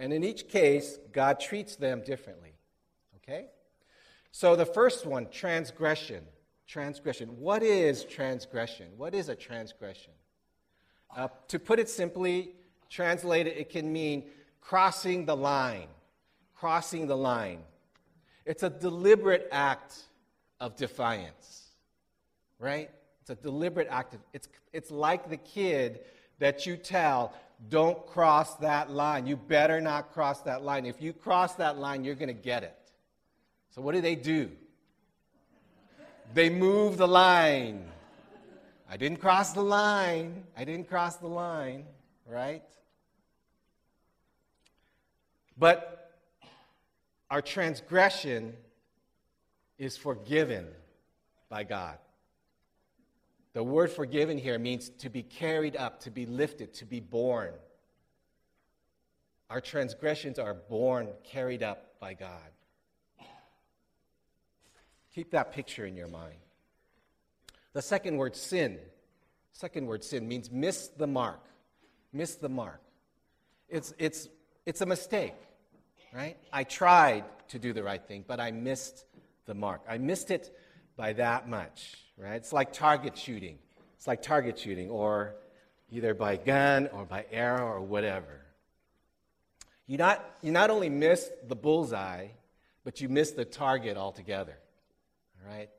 And 0.00 0.12
in 0.12 0.24
each 0.24 0.48
case, 0.48 0.98
God 1.12 1.38
treats 1.38 1.76
them 1.76 2.02
differently. 2.04 2.57
Okay? 3.28 3.46
So 4.32 4.56
the 4.56 4.64
first 4.64 5.04
one, 5.06 5.28
transgression. 5.30 6.24
Transgression. 6.66 7.28
What 7.38 7.62
is 7.62 8.04
transgression? 8.04 8.88
What 8.96 9.14
is 9.14 9.28
a 9.28 9.34
transgression? 9.34 10.12
Uh, 11.14 11.28
to 11.48 11.58
put 11.58 11.78
it 11.78 11.88
simply, 11.88 12.52
translated, 12.88 13.56
it 13.56 13.70
can 13.70 13.92
mean 13.92 14.24
crossing 14.60 15.24
the 15.24 15.36
line. 15.36 15.88
Crossing 16.54 17.06
the 17.06 17.16
line. 17.16 17.60
It's 18.44 18.62
a 18.62 18.70
deliberate 18.70 19.48
act 19.52 19.94
of 20.60 20.76
defiance, 20.76 21.68
right? 22.58 22.90
It's 23.20 23.30
a 23.30 23.34
deliberate 23.34 23.88
act. 23.90 24.14
Of, 24.14 24.20
it's, 24.32 24.48
it's 24.72 24.90
like 24.90 25.28
the 25.28 25.36
kid 25.36 26.00
that 26.38 26.66
you 26.66 26.76
tell, 26.76 27.34
don't 27.68 28.06
cross 28.06 28.56
that 28.56 28.90
line. 28.90 29.26
You 29.26 29.36
better 29.36 29.80
not 29.80 30.12
cross 30.12 30.40
that 30.42 30.62
line. 30.62 30.86
If 30.86 31.02
you 31.02 31.12
cross 31.12 31.54
that 31.56 31.78
line, 31.78 32.04
you're 32.04 32.14
going 32.14 32.28
to 32.28 32.32
get 32.32 32.62
it. 32.62 32.77
So, 33.70 33.82
what 33.82 33.94
do 33.94 34.00
they 34.00 34.14
do? 34.14 34.50
They 36.34 36.50
move 36.50 36.96
the 36.96 37.08
line. 37.08 37.84
I 38.90 38.96
didn't 38.96 39.20
cross 39.20 39.52
the 39.52 39.62
line. 39.62 40.44
I 40.56 40.64
didn't 40.64 40.88
cross 40.88 41.16
the 41.16 41.28
line, 41.28 41.84
right? 42.26 42.62
But 45.58 46.12
our 47.30 47.42
transgression 47.42 48.54
is 49.78 49.96
forgiven 49.96 50.66
by 51.48 51.64
God. 51.64 51.98
The 53.52 53.62
word 53.62 53.90
forgiven 53.90 54.38
here 54.38 54.58
means 54.58 54.88
to 54.98 55.08
be 55.08 55.22
carried 55.22 55.76
up, 55.76 56.00
to 56.00 56.10
be 56.10 56.26
lifted, 56.26 56.74
to 56.74 56.84
be 56.84 57.00
borne. 57.00 57.54
Our 59.50 59.60
transgressions 59.60 60.38
are 60.38 60.54
borne, 60.54 61.08
carried 61.24 61.62
up 61.62 61.98
by 61.98 62.14
God. 62.14 62.50
Keep 65.18 65.32
that 65.32 65.50
picture 65.50 65.84
in 65.84 65.96
your 65.96 66.06
mind. 66.06 66.36
The 67.72 67.82
second 67.82 68.18
word, 68.18 68.36
sin. 68.36 68.78
Second 69.52 69.88
word, 69.88 70.04
sin, 70.04 70.28
means 70.28 70.48
miss 70.48 70.86
the 70.96 71.08
mark. 71.08 71.40
Miss 72.12 72.36
the 72.36 72.48
mark. 72.48 72.80
It's, 73.68 73.92
it's, 73.98 74.28
it's 74.64 74.80
a 74.80 74.86
mistake, 74.86 75.34
right? 76.14 76.36
I 76.52 76.62
tried 76.62 77.24
to 77.48 77.58
do 77.58 77.72
the 77.72 77.82
right 77.82 78.00
thing, 78.00 78.26
but 78.28 78.38
I 78.38 78.52
missed 78.52 79.06
the 79.44 79.54
mark. 79.54 79.82
I 79.88 79.98
missed 79.98 80.30
it 80.30 80.56
by 80.96 81.14
that 81.14 81.48
much, 81.48 81.96
right? 82.16 82.36
It's 82.36 82.52
like 82.52 82.72
target 82.72 83.18
shooting. 83.18 83.58
It's 83.96 84.06
like 84.06 84.22
target 84.22 84.56
shooting, 84.56 84.88
or 84.88 85.34
either 85.90 86.14
by 86.14 86.36
gun 86.36 86.90
or 86.92 87.04
by 87.04 87.26
arrow 87.32 87.66
or 87.66 87.80
whatever. 87.80 88.42
You 89.88 89.96
not, 89.96 90.24
you 90.42 90.52
not 90.52 90.70
only 90.70 90.88
miss 90.88 91.28
the 91.48 91.56
bullseye, 91.56 92.28
but 92.84 93.00
you 93.00 93.08
miss 93.08 93.32
the 93.32 93.44
target 93.44 93.96
altogether 93.96 94.58
right? 95.48 95.70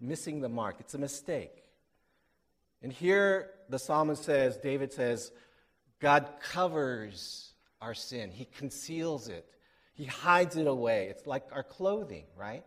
Missing 0.00 0.40
the 0.40 0.48
mark. 0.48 0.76
It's 0.80 0.94
a 0.94 0.98
mistake. 0.98 1.64
And 2.82 2.92
here 2.92 3.50
the 3.68 3.78
psalmist 3.78 4.24
says, 4.24 4.56
David 4.58 4.92
says, 4.92 5.32
God 6.00 6.28
covers 6.52 7.52
our 7.80 7.94
sin, 7.94 8.30
He 8.30 8.44
conceals 8.44 9.28
it, 9.28 9.46
He 9.94 10.04
hides 10.04 10.56
it 10.56 10.66
away. 10.66 11.08
It's 11.10 11.26
like 11.26 11.44
our 11.52 11.62
clothing, 11.62 12.24
right? 12.36 12.64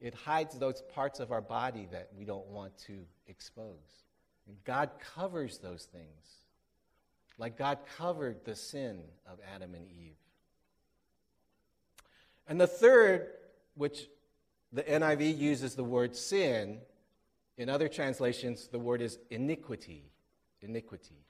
It 0.00 0.14
hides 0.14 0.58
those 0.58 0.82
parts 0.94 1.20
of 1.20 1.32
our 1.32 1.40
body 1.40 1.88
that 1.90 2.10
we 2.16 2.24
don't 2.24 2.46
want 2.48 2.76
to 2.86 2.98
expose. 3.26 4.04
And 4.46 4.56
God 4.64 4.90
covers 5.14 5.58
those 5.58 5.84
things, 5.84 6.42
like 7.38 7.56
God 7.56 7.78
covered 7.96 8.44
the 8.44 8.54
sin 8.54 9.00
of 9.30 9.38
Adam 9.54 9.74
and 9.74 9.86
Eve. 9.88 10.16
And 12.46 12.60
the 12.60 12.66
third, 12.66 13.28
which 13.74 14.08
the 14.72 14.82
NIV 14.82 15.38
uses 15.38 15.74
the 15.74 15.84
word 15.84 16.14
sin. 16.14 16.78
In 17.56 17.68
other 17.68 17.88
translations, 17.88 18.68
the 18.68 18.78
word 18.78 19.00
is 19.00 19.18
iniquity. 19.30 20.10
Iniquity. 20.60 21.24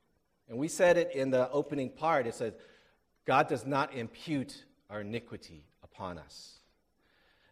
And 0.48 0.58
we 0.58 0.68
said 0.68 0.96
it 0.96 1.12
in 1.14 1.30
the 1.30 1.50
opening 1.50 1.90
part. 1.90 2.26
It 2.26 2.34
says, 2.34 2.54
God 3.26 3.48
does 3.48 3.66
not 3.66 3.94
impute 3.94 4.64
our 4.88 5.00
iniquity 5.00 5.64
upon 5.82 6.18
us. 6.18 6.60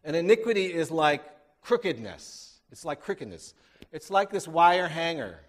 And 0.03 0.15
iniquity 0.15 0.73
is 0.73 0.91
like 0.91 1.23
crookedness. 1.61 2.59
It's 2.71 2.85
like 2.85 3.01
crookedness. 3.01 3.53
It's 3.91 4.09
like 4.09 4.29
this 4.29 4.47
wire 4.47 4.87
hanger. 4.87 5.39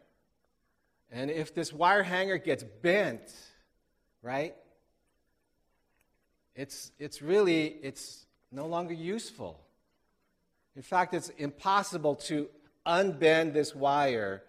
And 1.10 1.30
if 1.30 1.54
this 1.54 1.72
wire 1.72 2.02
hanger 2.02 2.38
gets 2.38 2.64
bent, 2.82 3.32
right, 4.22 4.54
it's, 6.54 6.90
it's 6.98 7.22
really, 7.22 7.66
it's 7.82 8.26
no 8.50 8.66
longer 8.66 8.94
useful. 8.94 9.60
In 10.76 10.82
fact, 10.82 11.14
it's 11.14 11.30
impossible 11.38 12.14
to 12.14 12.48
unbend 12.86 13.54
this 13.54 13.74
wire 13.74 14.42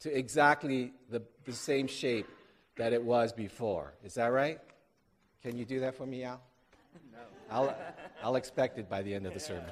to 0.00 0.16
exactly 0.16 0.92
the, 1.10 1.22
the 1.44 1.52
same 1.52 1.86
shape 1.86 2.26
that 2.76 2.94
it 2.94 3.02
was 3.02 3.32
before. 3.34 3.92
Is 4.02 4.14
that 4.14 4.28
right? 4.28 4.58
Can 5.42 5.58
you 5.58 5.66
do 5.66 5.80
that 5.80 5.94
for 5.94 6.06
me, 6.06 6.24
Al? 6.24 6.40
No. 7.12 7.18
I'll, 7.50 7.76
I'll 8.22 8.36
expect 8.36 8.78
it 8.78 8.88
by 8.88 9.02
the 9.02 9.14
end 9.14 9.26
of 9.26 9.34
the 9.34 9.40
sermon. 9.40 9.70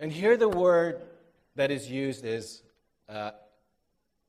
And 0.00 0.10
here 0.10 0.36
the 0.36 0.48
word 0.48 1.02
that 1.56 1.70
is 1.70 1.90
used 1.90 2.24
is 2.24 2.62
uh, 3.08 3.32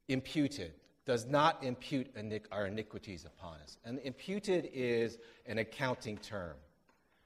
imputed 0.07 0.73
does 1.09 1.25
not 1.25 1.63
impute 1.63 2.05
our 2.51 2.67
iniquities 2.67 3.25
upon 3.25 3.55
us. 3.61 3.79
And 3.83 3.97
imputed 4.03 4.69
is 4.71 5.17
an 5.47 5.57
accounting 5.57 6.17
term. 6.17 6.53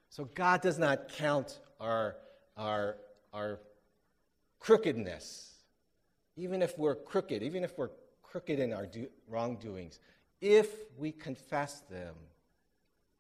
So 0.08 0.24
God 0.36 0.62
does 0.62 0.80
not 0.80 1.10
count 1.10 1.60
our, 1.82 2.16
our, 2.56 2.96
our 3.34 3.60
crookedness, 4.58 5.56
even 6.38 6.62
if 6.62 6.78
we're 6.78 6.96
crooked, 6.96 7.44
even 7.44 7.66
if 7.66 7.78
we're 7.78 7.90
crooked 8.22 8.58
in 8.58 8.72
our 8.72 8.86
do, 8.86 9.08
wrongdoings. 9.28 10.00
If 10.40 10.70
we 10.98 11.12
confess 11.12 11.82
them, 11.90 12.16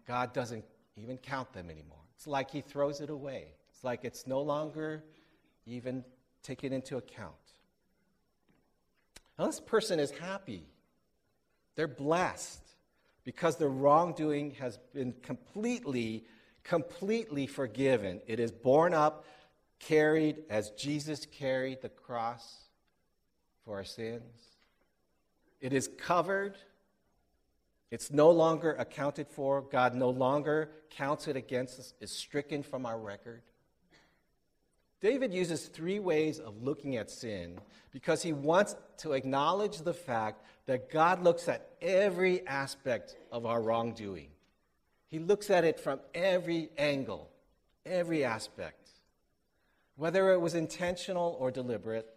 God 0.08 0.32
doesn't 0.32 0.64
even 0.96 1.18
count 1.18 1.52
them 1.52 1.70
anymore. 1.70 2.06
It's 2.16 2.26
like 2.26 2.50
He 2.50 2.62
throws 2.62 3.02
it 3.02 3.10
away. 3.10 3.48
It's 3.70 3.84
like 3.84 4.06
it's 4.06 4.28
no 4.28 4.40
longer 4.42 5.04
even 5.66 6.06
taken 6.42 6.72
into 6.72 6.96
account. 6.96 7.34
Now, 9.44 9.48
this 9.48 9.60
person 9.60 10.00
is 10.00 10.10
happy. 10.10 10.64
They're 11.76 11.86
blessed 11.86 12.64
because 13.26 13.58
their 13.58 13.68
wrongdoing 13.68 14.52
has 14.52 14.80
been 14.94 15.14
completely, 15.22 16.24
completely 16.64 17.46
forgiven. 17.48 18.22
It 18.26 18.40
is 18.40 18.54
borne 18.54 18.94
up, 18.94 19.26
carried 19.80 20.44
as 20.50 20.70
Jesus 20.70 21.26
carried 21.26 21.82
the 21.82 21.90
cross 21.90 22.56
for 23.66 23.76
our 23.76 23.84
sins. 23.84 24.24
It 25.60 25.74
is 25.74 25.90
covered. 25.98 26.56
It's 27.92 28.12
no 28.12 28.32
longer 28.32 28.72
accounted 28.80 29.28
for. 29.28 29.62
God 29.62 29.94
no 29.94 30.10
longer 30.10 30.72
counts 30.90 31.28
it 31.28 31.36
against 31.36 31.80
us, 31.80 31.94
is 32.00 32.14
stricken 32.14 32.64
from 32.64 32.86
our 32.86 32.98
record. 32.98 33.42
David 35.04 35.34
uses 35.34 35.66
three 35.66 36.00
ways 36.00 36.40
of 36.40 36.64
looking 36.64 36.96
at 36.96 37.12
sin 37.12 37.60
because 37.92 38.24
he 38.24 38.32
wants 38.32 38.78
to 39.00 39.12
acknowledge 39.12 39.80
the 39.80 39.94
fact 39.94 40.46
that 40.66 40.90
God 40.90 41.22
looks 41.22 41.50
at 41.50 41.72
every 41.82 42.48
aspect 42.48 43.18
of 43.30 43.46
our 43.46 43.62
wrongdoing. 43.62 44.30
He 45.10 45.20
looks 45.20 45.50
at 45.50 45.66
it 45.66 45.78
from 45.78 46.00
every 46.16 46.70
angle, 46.78 47.30
every 47.86 48.24
aspect. 48.24 48.92
Whether 49.98 50.32
it 50.32 50.40
was 50.40 50.56
intentional 50.56 51.36
or 51.38 51.52
deliberate, 51.52 52.08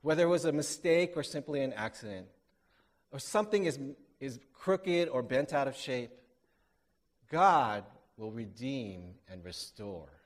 whether 0.00 0.22
it 0.22 0.28
was 0.28 0.46
a 0.46 0.52
mistake 0.52 1.12
or 1.16 1.22
simply 1.22 1.60
an 1.60 1.74
accident, 1.74 2.26
or 3.12 3.18
something 3.18 3.66
is, 3.66 3.78
is 4.18 4.40
crooked 4.54 5.10
or 5.10 5.22
bent 5.22 5.52
out 5.52 5.68
of 5.68 5.76
shape, 5.76 6.12
God 7.30 7.84
will 8.16 8.32
redeem 8.32 9.16
and 9.28 9.44
restore. 9.44 10.19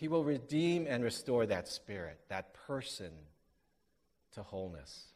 He 0.00 0.08
will 0.08 0.24
redeem 0.24 0.86
and 0.88 1.04
restore 1.04 1.44
that 1.44 1.68
spirit, 1.68 2.20
that 2.30 2.54
person 2.54 3.12
to 4.32 4.42
wholeness. 4.42 5.08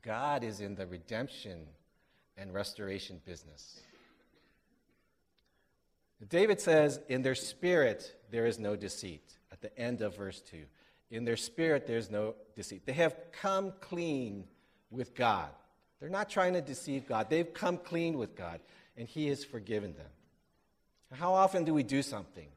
God 0.00 0.42
is 0.42 0.62
in 0.62 0.74
the 0.74 0.86
redemption 0.86 1.66
and 2.38 2.54
restoration 2.54 3.20
business. 3.26 3.80
David 6.30 6.62
says, 6.62 6.98
In 7.10 7.20
their 7.20 7.34
spirit 7.34 8.10
there 8.30 8.46
is 8.46 8.58
no 8.58 8.74
deceit, 8.74 9.36
at 9.52 9.60
the 9.60 9.78
end 9.78 10.00
of 10.00 10.16
verse 10.16 10.40
2. 10.40 10.64
In 11.10 11.26
their 11.26 11.36
spirit 11.36 11.86
there's 11.86 12.10
no 12.10 12.36
deceit. 12.56 12.86
They 12.86 12.94
have 12.94 13.16
come 13.32 13.74
clean 13.82 14.44
with 14.90 15.14
God. 15.14 15.50
They're 16.00 16.08
not 16.08 16.30
trying 16.30 16.54
to 16.54 16.62
deceive 16.62 17.06
God, 17.06 17.28
they've 17.28 17.52
come 17.52 17.76
clean 17.76 18.16
with 18.16 18.34
God, 18.34 18.60
and 18.96 19.06
He 19.06 19.28
has 19.28 19.44
forgiven 19.44 19.92
them. 19.92 20.08
How 21.12 21.34
often 21.34 21.64
do 21.64 21.74
we 21.74 21.82
do 21.82 22.00
something? 22.00 22.48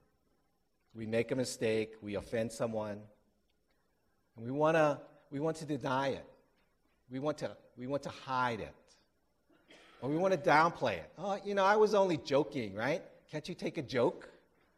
We 0.93 1.05
make 1.05 1.31
a 1.31 1.36
mistake, 1.36 1.93
we 2.01 2.15
offend 2.15 2.51
someone, 2.51 3.00
and 4.36 4.45
we, 4.45 4.51
wanna, 4.51 5.00
we 5.29 5.39
want 5.39 5.57
to 5.57 5.65
deny 5.65 6.10
it. 6.10 6.25
We 7.10 7.19
want 7.19 7.38
to, 7.39 7.55
we 7.77 7.88
want 7.88 8.03
to 8.03 8.10
hide 8.10 8.60
it. 8.60 8.74
Or 10.01 10.10
we 10.10 10.17
want 10.17 10.33
to 10.33 10.39
downplay 10.39 10.93
it. 10.93 11.12
Oh, 11.17 11.38
you 11.45 11.53
know, 11.53 11.63
I 11.63 11.75
was 11.75 11.93
only 11.93 12.17
joking, 12.17 12.74
right? 12.74 13.03
Can't 13.31 13.48
you 13.48 13.53
take 13.53 13.77
a 13.77 13.81
joke? 13.81 14.29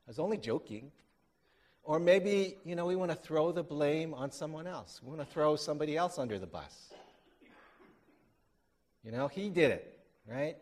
I 0.05 0.10
was 0.10 0.20
only 0.20 0.38
joking. 0.38 0.91
Or 1.84 2.00
maybe, 2.00 2.58
you 2.65 2.75
know, 2.75 2.86
we 2.86 2.96
want 2.96 3.12
to 3.12 3.17
throw 3.17 3.51
the 3.51 3.63
blame 3.63 4.13
on 4.13 4.32
someone 4.32 4.67
else. 4.67 5.01
We 5.03 5.10
want 5.10 5.27
to 5.27 5.34
throw 5.34 5.55
somebody 5.55 5.98
else 5.98 6.17
under 6.17 6.39
the 6.39 6.48
bus. 6.48 6.93
You 9.03 9.12
know, 9.12 9.27
he 9.27 9.50
did 9.50 9.72
it, 9.72 10.00
right? 10.25 10.55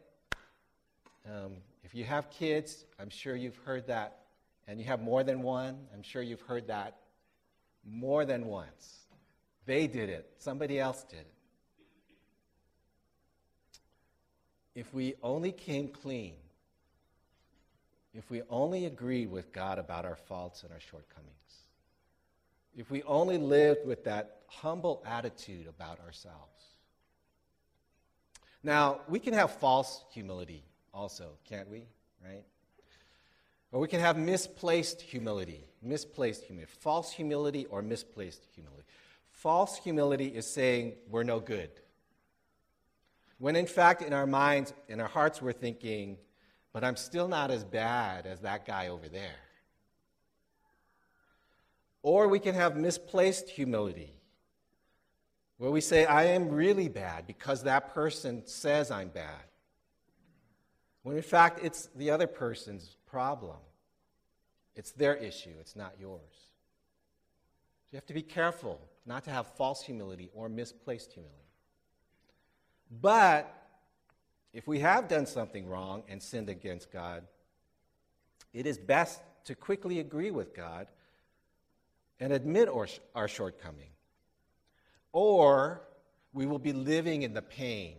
Um, 1.28 1.54
if 1.84 1.94
you 1.94 2.04
have 2.06 2.30
kids, 2.32 2.86
I'm 3.00 3.10
sure 3.10 3.36
you've 3.36 3.58
heard 3.58 3.86
that 3.88 4.21
and 4.68 4.80
you 4.80 4.86
have 4.86 5.02
more 5.02 5.24
than 5.24 5.42
one, 5.42 5.78
I'm 5.94 6.04
sure 6.04 6.22
you've 6.22 6.42
heard 6.42 6.68
that 6.68 6.98
more 7.86 8.26
than 8.26 8.46
once. 8.46 9.00
They 9.66 9.88
did 9.88 10.10
it, 10.10 10.32
somebody 10.38 10.80
else 10.80 11.04
did 11.04 11.20
it. 11.20 11.34
If 14.74 14.94
we 14.94 15.16
only 15.22 15.52
came 15.52 15.90
clean, 15.90 16.36
if 18.14 18.30
we 18.30 18.42
only 18.50 18.86
agreed 18.86 19.30
with 19.30 19.52
God 19.52 19.80
about 19.80 20.06
our 20.06 20.16
faults 20.16 20.64
and 20.64 20.72
our 20.72 20.80
shortcomings, 20.80 21.32
if 22.76 22.90
we 22.90 23.04
only 23.04 23.38
lived 23.38 23.86
with 23.86 24.04
that 24.06 24.42
humble 24.48 25.04
attitude 25.06 25.68
about 25.68 26.00
ourselves. 26.00 26.38
Now, 28.64 29.02
we 29.08 29.20
can 29.20 29.34
have 29.34 29.52
false 29.52 30.04
humility 30.12 30.64
also, 30.94 31.32
can't 31.46 31.70
we? 31.70 31.86
Right? 32.24 32.44
Or 33.72 33.80
we 33.80 33.88
can 33.88 34.02
have 34.02 34.18
misplaced 34.18 35.02
humility, 35.02 35.66
misplaced 35.82 36.44
humility, 36.44 36.72
false 36.80 37.12
humility 37.12 37.66
or 37.68 37.82
misplaced 37.82 38.46
humility. 38.54 38.84
False 39.32 39.78
humility 39.78 40.28
is 40.28 40.46
saying 40.46 40.94
we're 41.10 41.24
no 41.24 41.40
good. 41.40 41.70
When 43.40 43.56
in 43.56 43.66
fact, 43.66 44.02
in 44.02 44.14
our 44.14 44.28
minds, 44.28 44.74
in 44.88 45.00
our 45.00 45.08
hearts, 45.08 45.42
we're 45.42 45.54
thinking, 45.54 46.18
but 46.74 46.84
I'm 46.84 46.96
still 46.96 47.28
not 47.28 47.50
as 47.50 47.64
bad 47.64 48.28
as 48.28 48.42
that 48.42 48.66
guy 48.66 48.90
over 48.90 49.08
there. 49.08 49.40
Or 52.04 52.28
we 52.28 52.40
can 52.40 52.56
have 52.56 52.76
misplaced 52.76 53.50
humility, 53.50 54.14
where 55.58 55.72
we 55.72 55.82
say, 55.82 56.06
I 56.06 56.26
am 56.26 56.50
really 56.50 56.90
bad 56.90 57.26
because 57.26 57.64
that 57.64 57.94
person 57.94 58.44
says 58.46 58.92
I'm 58.92 59.10
bad. 59.10 59.44
When 61.04 61.16
in 61.16 61.24
fact, 61.24 61.60
it's 61.64 61.90
the 61.96 62.12
other 62.12 62.28
person's 62.28 62.96
problem. 63.12 63.58
It's 64.76 64.92
their 64.92 65.16
issue, 65.16 65.52
it's 65.60 65.76
not 65.76 65.96
yours. 66.00 66.22
You 67.92 67.98
have 67.98 68.06
to 68.06 68.14
be 68.14 68.22
careful 68.22 68.80
not 69.06 69.26
to 69.26 69.32
have 69.32 69.48
false 69.56 69.84
humility 69.84 70.30
or 70.34 70.48
misplaced 70.48 71.12
humility. 71.12 71.38
But 73.02 73.54
if 74.54 74.68
we 74.68 74.80
have 74.80 75.10
done 75.10 75.26
something 75.26 75.68
wrong 75.68 76.04
and 76.08 76.22
sinned 76.22 76.50
against 76.50 76.92
God, 76.92 77.24
it 78.54 78.66
is 78.66 78.78
best 78.78 79.20
to 79.46 79.56
quickly 79.56 80.00
agree 80.00 80.32
with 80.32 80.56
God 80.56 80.88
and 82.20 82.32
admit 82.32 82.70
our, 82.70 82.88
our 83.14 83.28
shortcoming. 83.28 83.90
Or 85.12 85.82
we 86.32 86.46
will 86.46 86.60
be 86.60 86.74
living 86.74 87.24
in 87.24 87.34
the 87.34 87.42
pain. 87.42 87.96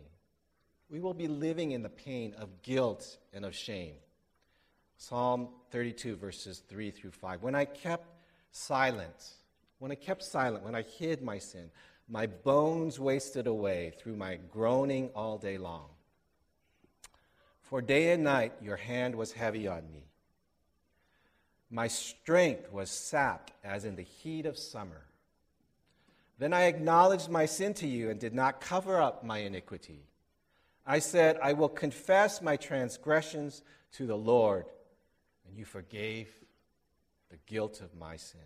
We 0.89 1.01
will 1.01 1.15
be 1.15 1.29
living 1.29 1.73
in 1.73 1.83
the 1.83 1.91
pain 1.91 2.35
of 2.39 2.63
guilt 2.63 3.19
and 3.33 3.45
of 3.45 3.55
shame. 3.55 3.97
Psalm 5.03 5.49
32, 5.73 6.15
verses 6.15 6.63
3 6.69 6.93
through 6.93 7.11
5. 7.11 7.43
When 7.43 7.57
I 7.57 7.65
kept 7.65 8.07
silent, 8.53 9.33
when 9.81 9.91
I 9.91 9.97
kept 9.97 10.23
silent, 10.23 10.63
when 10.63 10.77
I 10.77 10.83
hid 10.83 11.23
my 11.23 11.39
sin, 11.39 11.73
my 12.09 12.29
bones 12.29 13.01
wasted 13.01 13.49
away 13.49 13.95
through 13.99 14.15
my 14.15 14.39
groaning 14.53 15.11
all 15.17 15.39
day 15.39 15.59
long. 15.59 15.87
For 17.63 17.83
day 17.83 18.13
and 18.13 18.23
night 18.23 18.53
your 18.63 18.77
hand 18.77 19.17
was 19.17 19.33
heavy 19.33 19.67
on 19.67 19.91
me. 19.93 20.05
My 21.69 21.89
strength 21.89 22.71
was 22.71 22.89
sapped 22.89 23.51
as 23.65 23.85
in 23.85 23.97
the 23.97 24.03
heat 24.03 24.47
of 24.47 24.57
summer. 24.57 25.03
Then 26.39 26.53
I 26.53 26.67
acknowledged 26.67 27.29
my 27.29 27.47
sin 27.47 27.75
to 27.75 27.89
you 27.89 28.09
and 28.09 28.21
did 28.21 28.35
not 28.35 28.61
cover 28.61 29.03
up 29.03 29.25
my 29.25 29.39
iniquity. 29.39 30.05
I 30.87 31.01
said, 31.01 31.41
I 31.43 31.55
will 31.55 31.69
confess 31.69 32.41
my 32.41 32.57
transgressions 32.57 33.63
to 33.95 34.07
the 34.07 34.17
Lord 34.17 34.67
and 35.53 35.59
you 35.59 35.67
forgave 35.67 36.31
the 37.29 37.37
guilt 37.45 37.83
of 37.83 37.95
my 37.95 38.17
sin. 38.17 38.41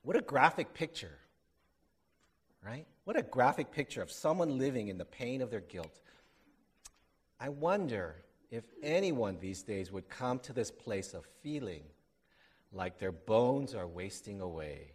What 0.00 0.16
a 0.16 0.22
graphic 0.22 0.72
picture, 0.72 1.18
right? 2.64 2.86
What 3.04 3.18
a 3.18 3.22
graphic 3.22 3.70
picture 3.70 4.00
of 4.00 4.10
someone 4.10 4.56
living 4.56 4.88
in 4.88 4.96
the 4.96 5.04
pain 5.04 5.42
of 5.42 5.50
their 5.50 5.60
guilt. 5.60 6.00
I 7.38 7.50
wonder 7.50 8.16
if 8.50 8.64
anyone 8.82 9.36
these 9.38 9.62
days 9.62 9.92
would 9.92 10.08
come 10.08 10.38
to 10.38 10.54
this 10.54 10.70
place 10.70 11.12
of 11.12 11.26
feeling 11.42 11.82
like 12.72 12.98
their 12.98 13.12
bones 13.12 13.74
are 13.74 13.86
wasting 13.86 14.40
away 14.40 14.92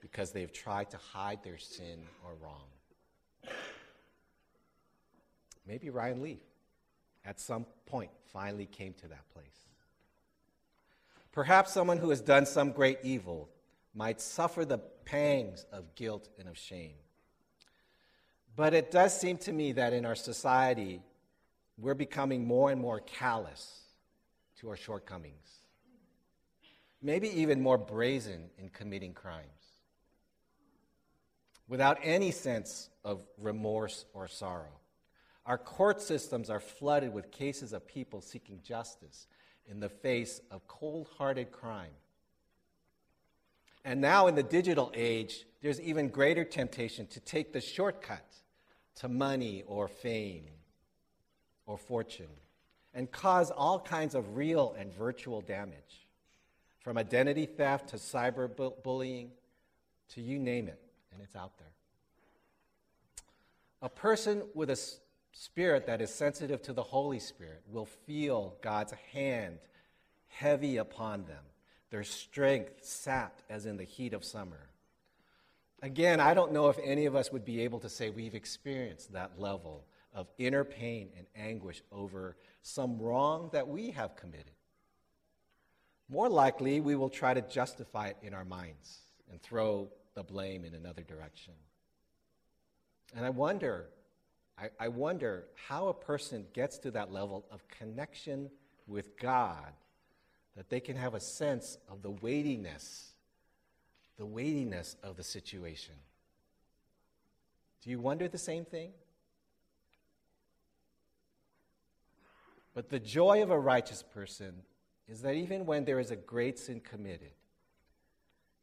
because 0.00 0.30
they've 0.30 0.52
tried 0.52 0.90
to 0.90 0.96
hide 0.96 1.42
their 1.42 1.58
sin 1.58 2.04
or 2.24 2.34
wrong. 2.40 2.68
Maybe 5.66 5.90
Ryan 5.90 6.22
Leaf 6.22 6.38
at 7.24 7.40
some 7.40 7.66
point 7.86 8.10
finally 8.32 8.66
came 8.66 8.94
to 8.94 9.08
that 9.08 9.28
place. 9.32 9.46
Perhaps 11.32 11.72
someone 11.72 11.98
who 11.98 12.10
has 12.10 12.20
done 12.20 12.44
some 12.44 12.72
great 12.72 12.98
evil 13.02 13.48
might 13.94 14.20
suffer 14.20 14.64
the 14.64 14.78
pangs 14.78 15.64
of 15.72 15.94
guilt 15.94 16.28
and 16.38 16.48
of 16.48 16.58
shame. 16.58 16.94
But 18.54 18.74
it 18.74 18.90
does 18.90 19.18
seem 19.18 19.38
to 19.38 19.52
me 19.52 19.72
that 19.72 19.92
in 19.92 20.04
our 20.04 20.14
society, 20.14 21.00
we're 21.78 21.94
becoming 21.94 22.46
more 22.46 22.70
and 22.70 22.80
more 22.80 23.00
callous 23.00 23.80
to 24.60 24.68
our 24.68 24.76
shortcomings, 24.76 25.48
maybe 27.00 27.28
even 27.40 27.62
more 27.62 27.78
brazen 27.78 28.50
in 28.58 28.68
committing 28.68 29.14
crimes, 29.14 29.46
without 31.66 31.98
any 32.02 32.30
sense 32.30 32.90
of 33.04 33.24
remorse 33.38 34.04
or 34.12 34.28
sorrow. 34.28 34.81
Our 35.44 35.58
court 35.58 36.00
systems 36.00 36.50
are 36.50 36.60
flooded 36.60 37.12
with 37.12 37.32
cases 37.32 37.72
of 37.72 37.86
people 37.86 38.20
seeking 38.20 38.60
justice 38.62 39.26
in 39.68 39.80
the 39.80 39.88
face 39.88 40.40
of 40.50 40.66
cold 40.68 41.08
hearted 41.18 41.50
crime. 41.50 41.90
And 43.84 44.00
now, 44.00 44.28
in 44.28 44.36
the 44.36 44.44
digital 44.44 44.92
age, 44.94 45.44
there's 45.60 45.80
even 45.80 46.08
greater 46.08 46.44
temptation 46.44 47.06
to 47.08 47.20
take 47.20 47.52
the 47.52 47.60
shortcut 47.60 48.24
to 48.96 49.08
money 49.08 49.64
or 49.66 49.88
fame 49.88 50.44
or 51.66 51.76
fortune 51.76 52.28
and 52.94 53.10
cause 53.10 53.50
all 53.50 53.80
kinds 53.80 54.14
of 54.14 54.36
real 54.36 54.76
and 54.78 54.92
virtual 54.92 55.40
damage, 55.40 56.06
from 56.80 56.98
identity 56.98 57.46
theft 57.46 57.88
to 57.88 57.96
cyberbullying 57.96 59.28
to 60.10 60.20
you 60.20 60.38
name 60.38 60.68
it, 60.68 60.80
and 61.12 61.22
it's 61.22 61.34
out 61.34 61.56
there. 61.58 61.68
A 63.80 63.88
person 63.88 64.42
with 64.54 64.70
a 64.70 64.78
spirit 65.32 65.86
that 65.86 66.00
is 66.00 66.14
sensitive 66.14 66.62
to 66.62 66.72
the 66.72 66.82
Holy 66.82 67.18
Spirit 67.18 67.62
will 67.66 67.86
feel 67.86 68.56
God's 68.62 68.92
hand 69.12 69.58
heavy 70.28 70.76
upon 70.76 71.24
them, 71.24 71.44
their 71.90 72.04
strength 72.04 72.84
sapped 72.84 73.42
as 73.50 73.66
in 73.66 73.76
the 73.76 73.84
heat 73.84 74.14
of 74.14 74.24
summer. 74.24 74.68
Again, 75.82 76.20
I 76.20 76.32
don't 76.34 76.52
know 76.52 76.68
if 76.68 76.78
any 76.82 77.06
of 77.06 77.16
us 77.16 77.32
would 77.32 77.44
be 77.44 77.62
able 77.62 77.80
to 77.80 77.88
say 77.88 78.10
we've 78.10 78.34
experienced 78.34 79.12
that 79.12 79.38
level 79.38 79.84
of 80.14 80.28
inner 80.38 80.64
pain 80.64 81.08
and 81.16 81.26
anguish 81.34 81.82
over 81.90 82.36
some 82.62 82.98
wrong 82.98 83.50
that 83.52 83.66
we 83.66 83.90
have 83.90 84.14
committed. 84.14 84.52
More 86.08 86.28
likely, 86.28 86.80
we 86.80 86.94
will 86.94 87.08
try 87.08 87.34
to 87.34 87.42
justify 87.42 88.08
it 88.08 88.18
in 88.22 88.34
our 88.34 88.44
minds 88.44 89.00
and 89.30 89.40
throw 89.40 89.88
the 90.14 90.22
blame 90.22 90.64
in 90.64 90.74
another 90.74 91.02
direction. 91.02 91.54
And 93.16 93.24
I 93.24 93.30
wonder, 93.30 93.88
I, 94.58 94.70
I 94.78 94.88
wonder 94.88 95.46
how 95.68 95.88
a 95.88 95.94
person 95.94 96.46
gets 96.52 96.78
to 96.78 96.90
that 96.92 97.12
level 97.12 97.44
of 97.50 97.66
connection 97.68 98.50
with 98.86 99.18
God 99.18 99.72
that 100.56 100.68
they 100.68 100.80
can 100.80 100.96
have 100.96 101.14
a 101.14 101.20
sense 101.20 101.78
of 101.88 102.02
the 102.02 102.10
weightiness, 102.10 103.12
the 104.18 104.26
weightiness 104.26 104.96
of 105.02 105.16
the 105.16 105.22
situation. 105.22 105.94
Do 107.82 107.90
you 107.90 107.98
wonder 107.98 108.28
the 108.28 108.38
same 108.38 108.64
thing? 108.64 108.92
But 112.74 112.90
the 112.90 113.00
joy 113.00 113.42
of 113.42 113.50
a 113.50 113.58
righteous 113.58 114.02
person 114.02 114.54
is 115.08 115.22
that 115.22 115.34
even 115.34 115.66
when 115.66 115.84
there 115.84 116.00
is 116.00 116.10
a 116.10 116.16
great 116.16 116.58
sin 116.58 116.80
committed, 116.80 117.32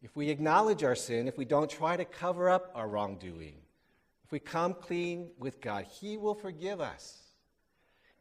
if 0.02 0.16
we 0.16 0.30
acknowledge 0.30 0.84
our 0.84 0.96
sin, 0.96 1.28
if 1.28 1.38
we 1.38 1.46
don't 1.46 1.70
try 1.70 1.98
to 1.98 2.06
cover 2.06 2.50
up 2.50 2.72
our 2.74 2.88
wrongdoing, 2.88 3.58
if 4.30 4.34
we 4.34 4.40
come 4.40 4.76
clean 4.76 5.32
with 5.40 5.60
God, 5.60 5.86
He 5.86 6.16
will 6.16 6.36
forgive 6.36 6.80
us. 6.80 7.18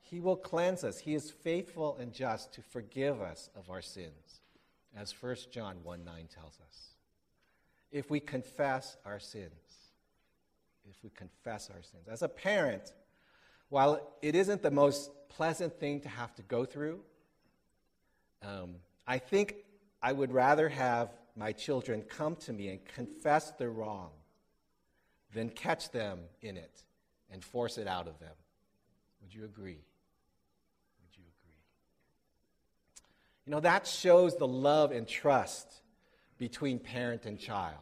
He 0.01 0.21
will 0.21 0.37
cleanse 0.37 0.83
us. 0.83 0.99
He 0.99 1.15
is 1.15 1.31
faithful 1.31 1.99
and 2.01 2.15
just 2.15 2.55
to 2.55 2.63
forgive 2.63 3.21
us 3.21 3.51
of 3.55 3.69
our 3.69 3.83
sins, 3.83 4.41
as 4.97 5.13
1 5.13 5.37
John 5.51 5.77
1 5.83 6.05
9 6.07 6.29
tells 6.35 6.59
us. 6.67 6.95
If 7.93 8.09
we 8.09 8.21
confess 8.21 8.97
our 9.05 9.21
sins, 9.21 9.53
if 10.89 10.97
we 11.05 11.11
confess 11.11 11.69
our 11.69 11.83
sins. 11.83 12.09
As 12.11 12.23
a 12.23 12.29
parent, 12.29 12.95
while 13.69 14.01
it 14.23 14.35
isn't 14.35 14.63
the 14.63 14.71
most 14.71 15.11
pleasant 15.29 15.79
thing 15.79 16.01
to 16.01 16.09
have 16.09 16.35
to 16.37 16.43
go 16.43 16.65
through, 16.65 17.01
um, 18.43 18.77
I 19.07 19.19
think 19.19 19.57
I 20.03 20.15
would 20.15 20.33
rather 20.33 20.71
have 20.71 21.11
my 21.37 21.53
children 21.53 22.01
come 22.01 22.35
to 22.37 22.55
me 22.55 22.69
and 22.69 22.83
confess 22.87 23.51
their 23.59 23.71
wrong 23.71 24.13
than 25.33 25.51
catch 25.51 25.91
them 25.91 26.21
in 26.43 26.57
it 26.57 26.83
and 27.31 27.45
force 27.45 27.79
it 27.79 27.87
out 27.87 28.09
of 28.09 28.19
them. 28.19 28.35
Would 29.23 29.35
you 29.35 29.45
agree? 29.45 29.85
Would 31.03 31.17
you 31.17 31.25
agree? 31.41 31.57
You 33.45 33.53
know, 33.53 33.61
that 33.61 33.87
shows 33.87 34.37
the 34.37 34.47
love 34.47 34.91
and 34.91 35.07
trust 35.07 35.83
between 36.39 36.79
parent 36.79 37.27
and 37.27 37.39
child. 37.39 37.81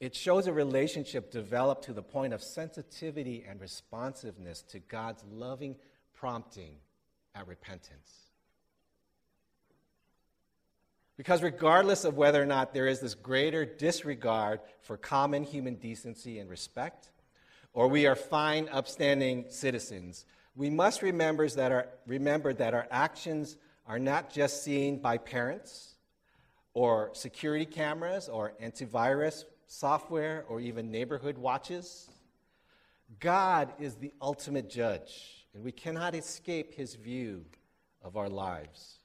It 0.00 0.16
shows 0.16 0.48
a 0.48 0.52
relationship 0.52 1.30
developed 1.30 1.84
to 1.84 1.92
the 1.92 2.02
point 2.02 2.32
of 2.32 2.42
sensitivity 2.42 3.44
and 3.48 3.60
responsiveness 3.60 4.62
to 4.70 4.80
God's 4.80 5.22
loving 5.30 5.76
prompting 6.12 6.74
at 7.36 7.46
repentance. 7.46 8.21
Because 11.16 11.42
regardless 11.42 12.04
of 12.04 12.16
whether 12.16 12.42
or 12.42 12.46
not 12.46 12.72
there 12.72 12.86
is 12.86 13.00
this 13.00 13.14
greater 13.14 13.64
disregard 13.64 14.60
for 14.80 14.96
common 14.96 15.44
human 15.44 15.74
decency 15.74 16.38
and 16.38 16.48
respect, 16.48 17.10
or 17.74 17.88
we 17.88 18.06
are 18.06 18.16
fine, 18.16 18.68
upstanding 18.70 19.44
citizens, 19.48 20.24
we 20.54 20.70
must 20.70 21.02
remember 21.02 21.48
that 21.48 21.72
our, 21.72 21.88
remember 22.06 22.52
that 22.54 22.74
our 22.74 22.86
actions 22.90 23.56
are 23.86 23.98
not 23.98 24.30
just 24.30 24.62
seen 24.62 24.98
by 24.98 25.18
parents, 25.18 25.94
or 26.74 27.10
security 27.12 27.66
cameras, 27.66 28.28
or 28.28 28.54
antivirus 28.62 29.44
software, 29.66 30.44
or 30.48 30.60
even 30.60 30.90
neighborhood 30.90 31.36
watches. 31.36 32.10
God 33.20 33.72
is 33.78 33.96
the 33.96 34.12
ultimate 34.22 34.70
judge, 34.70 35.46
and 35.54 35.62
we 35.62 35.72
cannot 35.72 36.14
escape 36.14 36.74
his 36.74 36.94
view 36.94 37.44
of 38.02 38.16
our 38.16 38.28
lives. 38.28 38.98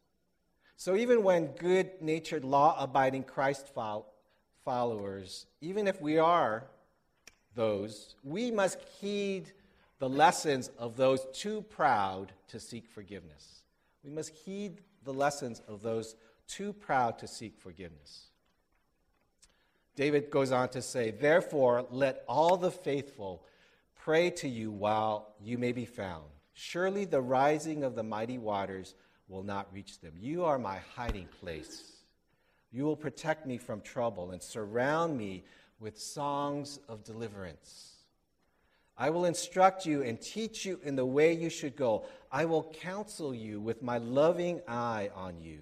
So 0.78 0.96
even 0.96 1.24
when 1.24 1.48
good 1.48 1.90
natured, 2.02 2.46
law 2.46 2.76
abiding 2.80 3.24
Christ 3.24 3.74
followers, 4.64 5.48
even 5.60 5.88
if 5.88 6.00
we 6.00 6.20
are 6.20 6.68
those, 7.56 8.16
we 8.24 8.52
must 8.52 8.80
heed 9.02 9.52
the 9.98 10.08
lessons 10.08 10.70
of 10.78 10.96
those 10.96 11.26
too 11.34 11.64
proud 11.64 12.32
to 12.50 12.60
seek 12.60 12.88
forgiveness. 12.88 13.64
We 14.04 14.12
must 14.12 14.30
heed 14.30 14.82
the 15.04 15.14
lessons 15.14 15.64
of 15.68 15.82
those 15.82 16.16
too 16.48 16.74
proud 16.74 17.18
to 17.20 17.28
seek 17.28 17.58
forgiveness. 17.58 18.28
David 19.96 20.30
goes 20.30 20.52
on 20.52 20.70
to 20.70 20.82
say, 20.84 21.10
Therefore, 21.10 21.88
let 21.90 22.24
all 22.28 22.56
the 22.56 22.70
faithful 22.70 23.44
pray 23.96 24.30
to 24.30 24.48
you 24.48 24.70
while 24.70 25.34
you 25.42 25.58
may 25.58 25.72
be 25.72 25.86
found. 25.86 26.26
Surely 26.54 27.06
the 27.06 27.22
rising 27.22 27.84
of 27.84 27.96
the 27.96 28.04
mighty 28.04 28.38
waters 28.38 28.94
will 29.28 29.44
not 29.44 29.74
reach 29.74 30.00
them. 30.00 30.14
You 30.20 30.46
are 30.46 30.58
my 30.58 30.80
hiding 30.96 31.28
place. 31.42 31.84
You 32.72 32.86
will 32.86 32.96
protect 32.96 33.46
me 33.46 33.58
from 33.58 33.82
trouble 33.82 34.32
and 34.32 34.42
surround 34.42 35.18
me 35.18 35.44
with 35.80 36.00
songs 36.00 36.80
of 36.88 37.04
deliverance. 37.04 37.94
I 38.98 39.12
will 39.12 39.26
instruct 39.26 39.86
you 39.86 40.02
and 40.02 40.20
teach 40.20 40.66
you 40.66 40.80
in 40.84 40.96
the 40.96 41.06
way 41.06 41.34
you 41.34 41.50
should 41.50 41.76
go. 41.76 42.06
I 42.32 42.46
will 42.46 42.64
counsel 42.64 43.34
you 43.34 43.60
with 43.60 43.84
my 43.84 44.00
loving 44.00 44.62
eye 44.68 45.12
on 45.14 45.40
you. 45.40 45.60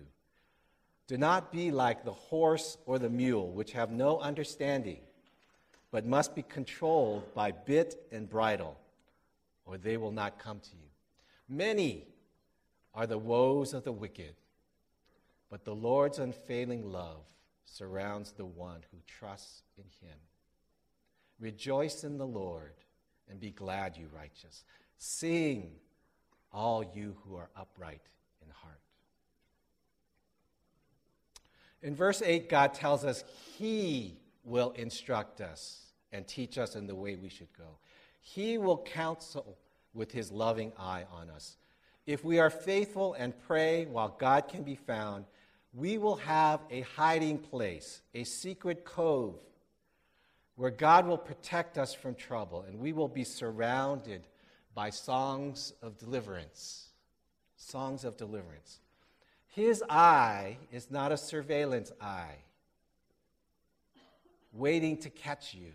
Do 1.08 1.18
not 1.18 1.52
be 1.52 1.70
like 1.70 2.04
the 2.04 2.14
horse 2.14 2.78
or 2.86 2.98
the 2.98 3.10
mule, 3.10 3.52
which 3.52 3.74
have 3.74 3.92
no 3.92 4.20
understanding, 4.20 5.00
but 5.92 6.06
must 6.06 6.34
be 6.34 6.44
controlled 6.44 7.34
by 7.36 7.52
bit 7.52 8.08
and 8.12 8.28
bridle, 8.28 8.78
or 9.66 9.78
they 9.78 9.98
will 9.98 10.12
not 10.12 10.40
come 10.40 10.60
to 10.62 10.72
you. 10.72 10.90
Many 11.48 12.06
are 12.96 13.06
the 13.06 13.18
woes 13.18 13.74
of 13.74 13.84
the 13.84 13.92
wicked, 13.92 14.36
but 15.50 15.66
the 15.66 15.76
Lord's 15.76 16.18
unfailing 16.18 16.92
love 16.92 17.26
surrounds 17.66 18.32
the 18.32 18.46
one 18.46 18.82
who 18.92 18.98
trusts 19.06 19.64
in 19.78 19.84
him. 20.08 20.18
Rejoice 21.40 22.04
in 22.04 22.18
the 22.18 22.26
Lord 22.26 22.74
and 23.30 23.40
be 23.40 23.52
glad, 23.52 23.98
you 23.98 24.08
righteous. 24.16 24.64
Sing, 24.98 25.72
all 26.54 26.84
you 26.96 27.18
who 27.24 27.36
are 27.36 27.50
upright 27.56 28.02
in 28.42 28.50
heart. 28.50 28.80
In 31.82 31.96
verse 31.96 32.22
8, 32.22 32.50
God 32.50 32.74
tells 32.74 33.04
us 33.04 33.24
He 33.58 34.18
will 34.44 34.72
instruct 34.72 35.42
us 35.42 35.82
and 36.14 36.26
teach 36.26 36.58
us 36.58 36.76
in 36.76 36.88
the 36.88 36.96
way 36.96 37.16
we 37.16 37.30
should 37.30 37.52
go. 37.58 37.78
He 38.22 38.58
will 38.58 38.78
counsel 38.78 39.58
with 39.94 40.12
His 40.12 40.32
loving 40.32 40.72
eye 40.80 41.04
on 41.12 41.30
us. 41.30 41.58
If 42.06 42.24
we 42.24 42.40
are 42.40 42.50
faithful 42.50 43.14
and 43.14 43.34
pray 43.48 43.86
while 43.86 44.16
God 44.20 44.48
can 44.48 44.64
be 44.64 44.76
found, 44.76 45.26
we 45.74 45.98
will 45.98 46.18
have 46.18 46.62
a 46.70 46.82
hiding 46.82 47.40
place, 47.40 48.02
a 48.14 48.24
secret 48.24 48.86
cove, 48.86 49.36
where 50.56 50.72
God 50.72 51.08
will 51.08 51.18
protect 51.18 51.78
us 51.78 51.94
from 51.94 52.16
trouble, 52.16 52.64
and 52.68 52.80
we 52.80 52.94
will 52.94 53.08
be 53.08 53.24
surrounded 53.24 54.22
by 54.74 54.90
songs 54.90 55.74
of 55.82 55.98
deliverance. 55.98 56.90
Songs 57.58 58.06
of 58.06 58.18
deliverance. 58.18 58.80
His 59.48 59.84
eye 59.90 60.58
is 60.72 60.92
not 60.92 61.12
a 61.12 61.18
surveillance 61.18 61.92
eye, 62.00 62.36
waiting 64.54 64.98
to 64.98 65.10
catch 65.10 65.54
you. 65.54 65.72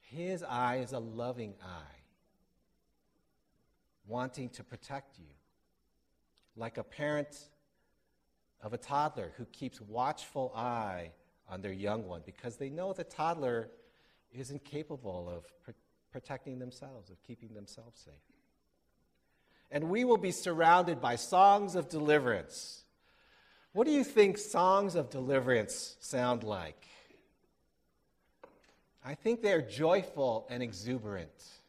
His 0.00 0.42
eye 0.42 0.76
is 0.76 0.92
a 0.92 0.98
loving 0.98 1.54
eye 1.62 1.99
wanting 4.10 4.50
to 4.50 4.64
protect 4.64 5.18
you. 5.18 5.32
Like 6.56 6.76
a 6.76 6.84
parent 6.84 7.48
of 8.62 8.74
a 8.74 8.78
toddler 8.78 9.32
who 9.38 9.46
keeps 9.46 9.80
watchful 9.80 10.52
eye 10.54 11.12
on 11.48 11.62
their 11.62 11.72
young 11.72 12.06
one 12.06 12.22
because 12.26 12.56
they 12.56 12.68
know 12.68 12.92
the 12.92 13.04
toddler 13.04 13.70
isn't 14.32 14.64
capable 14.64 15.28
of 15.28 15.44
pr- 15.64 15.70
protecting 16.12 16.58
themselves, 16.58 17.10
of 17.10 17.22
keeping 17.22 17.54
themselves 17.54 18.00
safe. 18.04 18.14
And 19.70 19.84
we 19.84 20.04
will 20.04 20.18
be 20.18 20.32
surrounded 20.32 21.00
by 21.00 21.16
songs 21.16 21.76
of 21.76 21.88
deliverance. 21.88 22.84
What 23.72 23.86
do 23.86 23.92
you 23.92 24.02
think 24.02 24.36
songs 24.36 24.96
of 24.96 25.10
deliverance 25.10 25.96
sound 26.00 26.42
like? 26.42 26.86
I 29.04 29.14
think 29.14 29.42
they're 29.42 29.62
joyful 29.62 30.46
and 30.50 30.62
exuberant. 30.62 31.59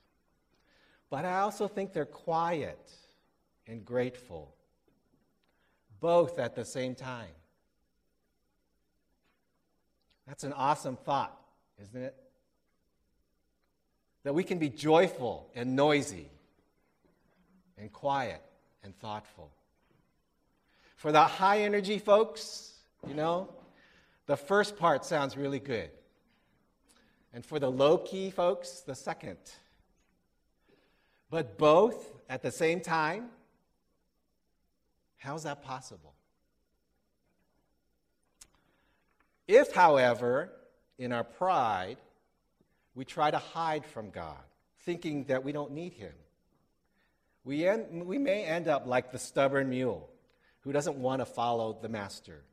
But 1.12 1.26
I 1.26 1.42
also 1.42 1.68
think 1.68 1.94
they're 1.94 2.06
quiet 2.06 2.90
and 3.68 3.86
grateful, 3.86 4.56
both 6.00 6.40
at 6.40 6.56
the 6.56 6.66
same 6.66 6.96
time. 6.96 7.36
That's 10.26 10.44
an 10.44 10.54
awesome 10.54 10.96
thought, 10.96 11.40
isn't 11.80 12.02
it? 12.02 12.16
that 14.24 14.34
we 14.34 14.44
can 14.44 14.60
be 14.60 14.70
joyful 14.70 15.50
and 15.56 15.76
noisy 15.76 16.30
and 17.78 17.92
quiet 17.92 18.42
and 18.84 18.98
thoughtful. 19.00 19.52
For 20.96 21.12
the 21.12 21.24
high 21.24 21.62
energy 21.62 21.98
folks, 21.98 22.74
you 23.08 23.16
know, 23.16 23.50
the 24.28 24.38
first 24.38 24.78
part 24.78 25.04
sounds 25.06 25.36
really 25.36 25.60
good. 25.60 25.90
And 27.34 27.44
for 27.46 27.60
the 27.60 27.72
low 27.72 27.98
key 27.98 28.30
folks, 28.30 28.82
the 28.82 28.94
second. 28.94 29.38
But 31.32 31.58
both 31.58 32.12
at 32.30 32.44
the 32.44 32.52
same 32.52 32.82
time, 32.82 33.30
how's 35.18 35.44
that 35.44 35.64
possible? 35.64 36.14
If, 39.48 39.74
however, 39.74 40.52
in 41.00 41.14
our 41.14 41.24
pride, 41.24 41.98
we 42.96 43.06
try 43.06 43.32
to 43.32 43.38
hide 43.38 43.86
from 43.86 44.10
God, 44.10 44.44
thinking 44.80 45.24
that 45.26 45.44
we 45.44 45.54
don't 45.54 45.72
need 45.72 45.94
Him, 45.94 46.14
we, 47.46 47.66
end, 47.66 48.06
we 48.06 48.18
may 48.18 48.44
end 48.44 48.68
up 48.68 48.86
like 48.86 49.12
the 49.12 49.18
stubborn 49.18 49.70
mule 49.70 50.10
who 50.60 50.74
doesn't 50.74 50.98
want 50.98 51.22
to 51.22 51.26
follow 51.26 51.78
the 51.82 51.90
master. 51.90 52.44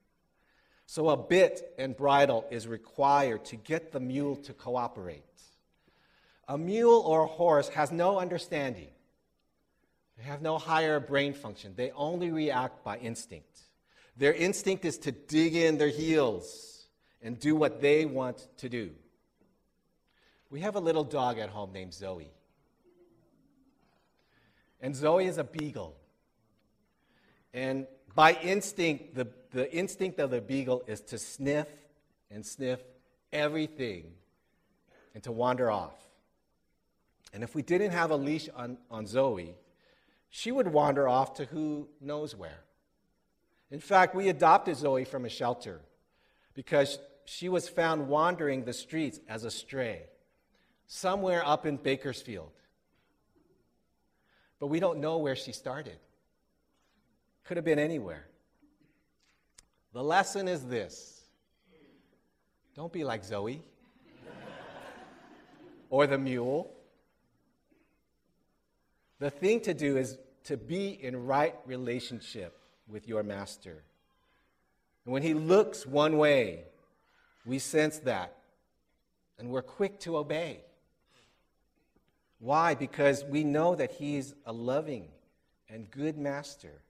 So 0.87 1.11
a 1.11 1.17
bit 1.17 1.75
and 1.79 1.97
bridle 1.97 2.47
is 2.51 2.67
required 2.67 3.45
to 3.47 3.57
get 3.57 3.93
the 3.93 4.01
mule 4.01 4.37
to 4.37 4.55
cooperate. 4.55 5.25
A 6.49 6.57
mule 6.57 7.01
or 7.01 7.25
a 7.25 7.27
horse 7.27 7.69
has 7.69 7.93
no 7.93 8.19
understanding. 8.19 8.89
They 10.17 10.25
have 10.25 10.43
no 10.43 10.59
higher 10.59 10.99
brain 10.99 11.35
function. 11.35 11.75
They 11.77 11.91
only 11.93 12.31
react 12.31 12.83
by 12.83 12.99
instinct. 12.99 13.61
Their 14.17 14.33
instinct 14.33 14.85
is 14.85 14.99
to 14.99 15.13
dig 15.13 15.55
in 15.55 15.79
their 15.79 15.91
heels 15.91 16.87
and 17.23 17.39
do 17.39 17.55
what 17.55 17.81
they 17.81 18.05
want 18.05 18.49
to 18.59 18.69
do. 18.69 18.91
We 20.51 20.61
have 20.61 20.75
a 20.75 20.81
little 20.81 21.05
dog 21.05 21.39
at 21.39 21.51
home 21.51 21.73
named 21.73 21.93
Zoe. 21.93 22.31
And 24.81 24.97
Zoe 24.97 25.27
is 25.27 25.39
a 25.39 25.45
beagle. 25.45 25.95
And 27.53 27.87
by 28.15 28.33
instinct, 28.43 29.15
the, 29.15 29.29
the 29.51 29.73
instinct 29.73 30.19
of 30.19 30.31
the 30.31 30.41
beagle 30.41 30.83
is 30.87 31.01
to 31.03 31.19
sniff 31.19 31.69
and 32.31 32.45
sniff 32.45 32.81
everything 33.33 34.13
and 35.15 35.23
to 35.25 35.33
wander 35.33 35.71
off. 35.71 36.08
And 37.33 37.43
if 37.43 37.55
we 37.55 37.63
didn't 37.63 37.91
have 37.91 38.11
a 38.11 38.17
leash 38.17 38.49
on, 38.55 38.79
on 38.91 39.07
Zoe, 39.07 39.55
she 40.31 40.53
would 40.53 40.69
wander 40.69 41.09
off 41.09 41.35
to 41.35 41.45
who 41.45 41.89
knows 42.01 42.35
where. 42.35 42.61
In 43.71 43.81
fact, 43.81 44.15
we 44.15 44.29
adopted 44.29 44.77
Zoe 44.77 45.05
from 45.05 45.25
a 45.25 45.29
shelter 45.29 45.81
because 46.55 46.99
she 47.25 47.49
was 47.49 47.69
found 47.69 48.09
wandering 48.09 48.65
the 48.65 48.73
streets 48.73 49.21
as 49.29 49.45
a 49.45 49.51
stray, 49.51 50.05
somewhere 50.87 51.47
up 51.47 51.67
in 51.67 51.77
Bakersfield. 51.77 52.51
But 54.59 54.69
we 54.69 54.81
don't 54.81 54.99
know 54.99 55.19
where 55.19 55.37
she 55.37 55.53
started. 55.53 55.99
Could 57.45 57.59
have 57.59 57.65
been 57.65 57.79
anywhere. 57.79 58.27
The 59.93 60.03
lesson 60.03 60.49
is 60.49 60.65
this 60.65 61.23
don't 62.75 62.93
be 62.93 63.05
like 63.05 63.25
Zoe 63.25 63.63
or 65.91 66.07
the 66.07 66.19
mule. 66.19 66.71
The 69.19 69.31
thing 69.31 69.61
to 69.63 69.75
do 69.75 69.97
is 69.97 70.19
to 70.45 70.57
be 70.57 70.91
in 70.91 71.27
right 71.27 71.55
relationship 71.67 72.59
with 72.87 73.09
your 73.09 73.23
master. 73.23 73.83
And 75.05 75.13
when 75.13 75.23
he 75.23 75.35
looks 75.35 75.87
one 75.87 76.19
way, 76.19 76.65
we 77.45 77.59
sense 77.59 77.99
that 78.01 78.39
and 79.39 79.51
we're 79.51 79.63
quick 79.63 80.01
to 80.01 80.17
obey. 80.17 80.61
Why? 82.41 82.75
Because 82.75 83.25
we 83.25 83.45
know 83.45 83.75
that 83.75 83.93
He's 83.93 84.35
a 84.47 84.53
loving 84.53 85.09
and 85.69 85.91
good 85.91 86.17
master, 86.17 86.83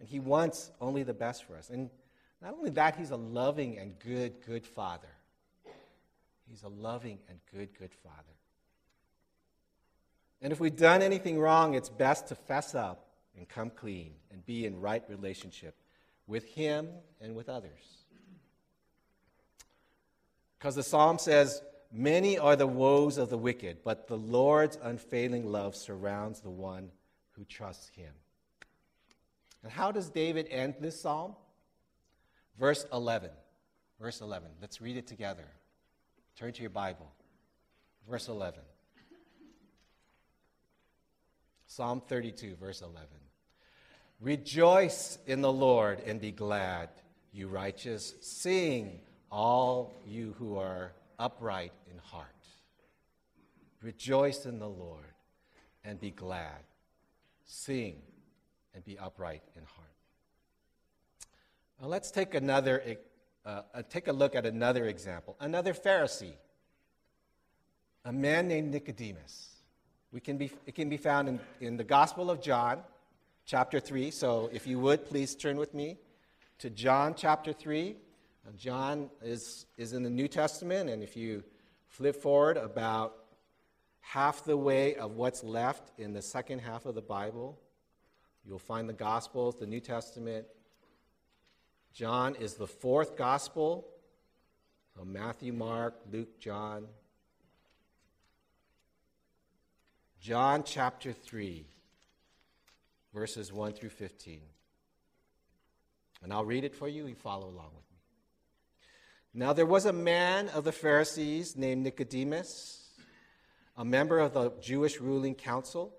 and 0.00 0.08
He 0.08 0.20
wants 0.20 0.70
only 0.80 1.02
the 1.02 1.14
best 1.14 1.44
for 1.44 1.56
us. 1.56 1.70
And 1.70 1.90
not 2.42 2.54
only 2.54 2.70
that, 2.70 2.96
He's 2.96 3.10
a 3.10 3.16
loving 3.16 3.78
and 3.78 3.98
good, 3.98 4.34
good 4.44 4.66
Father. 4.66 5.08
He's 6.48 6.62
a 6.62 6.68
loving 6.68 7.18
and 7.28 7.38
good, 7.52 7.70
good 7.78 7.92
Father. 7.92 8.33
And 10.44 10.52
if 10.52 10.60
we've 10.60 10.76
done 10.76 11.00
anything 11.00 11.38
wrong, 11.38 11.72
it's 11.72 11.88
best 11.88 12.28
to 12.28 12.34
fess 12.34 12.74
up 12.74 13.06
and 13.34 13.48
come 13.48 13.70
clean 13.70 14.12
and 14.30 14.44
be 14.44 14.66
in 14.66 14.78
right 14.78 15.02
relationship 15.08 15.74
with 16.26 16.44
Him 16.44 16.88
and 17.18 17.34
with 17.34 17.48
others. 17.48 18.04
Because 20.58 20.74
the 20.74 20.82
psalm 20.82 21.18
says, 21.18 21.62
Many 21.90 22.38
are 22.38 22.56
the 22.56 22.66
woes 22.66 23.16
of 23.16 23.30
the 23.30 23.38
wicked, 23.38 23.78
but 23.84 24.06
the 24.06 24.18
Lord's 24.18 24.76
unfailing 24.82 25.50
love 25.50 25.74
surrounds 25.74 26.40
the 26.40 26.50
one 26.50 26.90
who 27.32 27.44
trusts 27.44 27.88
him. 27.94 28.12
And 29.62 29.70
how 29.70 29.92
does 29.92 30.10
David 30.10 30.48
end 30.50 30.74
this 30.80 31.00
psalm? 31.00 31.36
Verse 32.58 32.84
11. 32.92 33.30
Verse 34.00 34.20
11. 34.20 34.48
Let's 34.60 34.80
read 34.80 34.96
it 34.96 35.06
together. 35.06 35.46
Turn 36.36 36.52
to 36.52 36.60
your 36.62 36.70
Bible. 36.70 37.10
Verse 38.10 38.26
11. 38.26 38.60
Psalm 41.74 42.00
32, 42.06 42.54
verse 42.54 42.82
11. 42.82 43.08
Rejoice 44.20 45.18
in 45.26 45.40
the 45.40 45.52
Lord 45.52 46.00
and 46.06 46.20
be 46.20 46.30
glad, 46.30 46.88
you 47.32 47.48
righteous. 47.48 48.14
Sing, 48.20 49.00
all 49.28 49.92
you 50.06 50.36
who 50.38 50.56
are 50.56 50.92
upright 51.18 51.72
in 51.90 51.98
heart. 51.98 52.28
Rejoice 53.82 54.46
in 54.46 54.60
the 54.60 54.68
Lord 54.68 55.14
and 55.82 55.98
be 55.98 56.12
glad. 56.12 56.62
Sing 57.44 57.96
and 58.72 58.84
be 58.84 58.96
upright 58.96 59.42
in 59.56 59.64
heart. 59.64 59.88
Now 61.80 61.88
let's 61.88 62.12
take 62.12 62.34
another 62.36 62.98
uh, 63.44 63.62
uh, 63.74 63.82
take 63.90 64.06
a 64.06 64.12
look 64.12 64.36
at 64.36 64.46
another 64.46 64.86
example. 64.86 65.36
Another 65.40 65.74
Pharisee, 65.74 66.34
a 68.04 68.12
man 68.12 68.46
named 68.46 68.70
Nicodemus. 68.70 69.53
We 70.14 70.20
can 70.20 70.36
be, 70.36 70.52
it 70.64 70.76
can 70.76 70.88
be 70.88 70.96
found 70.96 71.28
in, 71.28 71.40
in 71.60 71.76
the 71.76 71.82
Gospel 71.82 72.30
of 72.30 72.40
John, 72.40 72.78
chapter 73.46 73.80
3. 73.80 74.12
So 74.12 74.48
if 74.52 74.64
you 74.64 74.78
would, 74.78 75.06
please 75.06 75.34
turn 75.34 75.56
with 75.56 75.74
me 75.74 75.98
to 76.58 76.70
John 76.70 77.16
chapter 77.16 77.52
3. 77.52 77.96
John 78.56 79.10
is, 79.24 79.66
is 79.76 79.92
in 79.92 80.04
the 80.04 80.10
New 80.10 80.28
Testament, 80.28 80.88
and 80.88 81.02
if 81.02 81.16
you 81.16 81.42
flip 81.88 82.14
forward 82.14 82.56
about 82.56 83.24
half 84.02 84.44
the 84.44 84.56
way 84.56 84.94
of 84.94 85.16
what's 85.16 85.42
left 85.42 85.90
in 85.98 86.12
the 86.12 86.22
second 86.22 86.60
half 86.60 86.86
of 86.86 86.94
the 86.94 87.02
Bible, 87.02 87.58
you'll 88.46 88.60
find 88.60 88.88
the 88.88 88.92
Gospels, 88.92 89.56
the 89.58 89.66
New 89.66 89.80
Testament. 89.80 90.46
John 91.92 92.36
is 92.36 92.54
the 92.54 92.68
fourth 92.68 93.16
Gospel. 93.16 93.88
So 94.96 95.04
Matthew, 95.04 95.52
Mark, 95.52 95.96
Luke, 96.12 96.38
John. 96.38 96.86
John 100.24 100.64
chapter 100.64 101.12
3, 101.12 101.66
verses 103.12 103.52
1 103.52 103.74
through 103.74 103.90
15. 103.90 104.40
And 106.22 106.32
I'll 106.32 106.46
read 106.46 106.64
it 106.64 106.74
for 106.74 106.88
you. 106.88 107.06
You 107.06 107.14
follow 107.14 107.44
along 107.44 107.72
with 107.74 107.84
me. 107.90 107.98
Now 109.34 109.52
there 109.52 109.66
was 109.66 109.84
a 109.84 109.92
man 109.92 110.48
of 110.48 110.64
the 110.64 110.72
Pharisees 110.72 111.58
named 111.58 111.82
Nicodemus, 111.82 112.88
a 113.76 113.84
member 113.84 114.18
of 114.18 114.32
the 114.32 114.54
Jewish 114.62 114.98
ruling 114.98 115.34
council. 115.34 115.92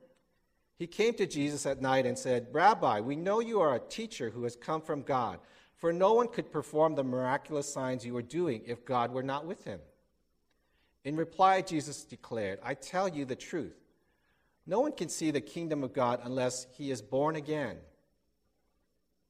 He 0.79 0.87
came 0.87 1.13
to 1.13 1.27
Jesus 1.27 1.67
at 1.67 1.83
night 1.83 2.07
and 2.07 2.17
said, 2.17 2.47
Rabbi, 2.51 3.01
we 3.01 3.15
know 3.15 3.41
you 3.41 3.61
are 3.61 3.75
a 3.75 3.79
teacher 3.79 4.31
who 4.31 4.41
has 4.45 4.55
come 4.55 4.81
from 4.81 5.03
God, 5.03 5.37
for 5.75 5.93
no 5.93 6.13
one 6.15 6.29
could 6.29 6.51
perform 6.51 6.95
the 6.95 7.03
miraculous 7.03 7.71
signs 7.71 8.03
you 8.03 8.17
are 8.17 8.23
doing 8.23 8.63
if 8.65 8.85
God 8.85 9.13
were 9.13 9.21
not 9.21 9.45
with 9.45 9.65
him. 9.65 9.81
In 11.03 11.15
reply, 11.15 11.61
Jesus 11.61 12.03
declared, 12.03 12.57
I 12.63 12.73
tell 12.73 13.07
you 13.07 13.25
the 13.25 13.35
truth. 13.35 13.84
No 14.67 14.79
one 14.79 14.93
can 14.93 15.09
see 15.09 15.31
the 15.31 15.41
kingdom 15.41 15.83
of 15.83 15.93
God 15.93 16.19
unless 16.23 16.67
he 16.73 16.89
is 16.91 17.01
born 17.01 17.35
again. 17.35 17.77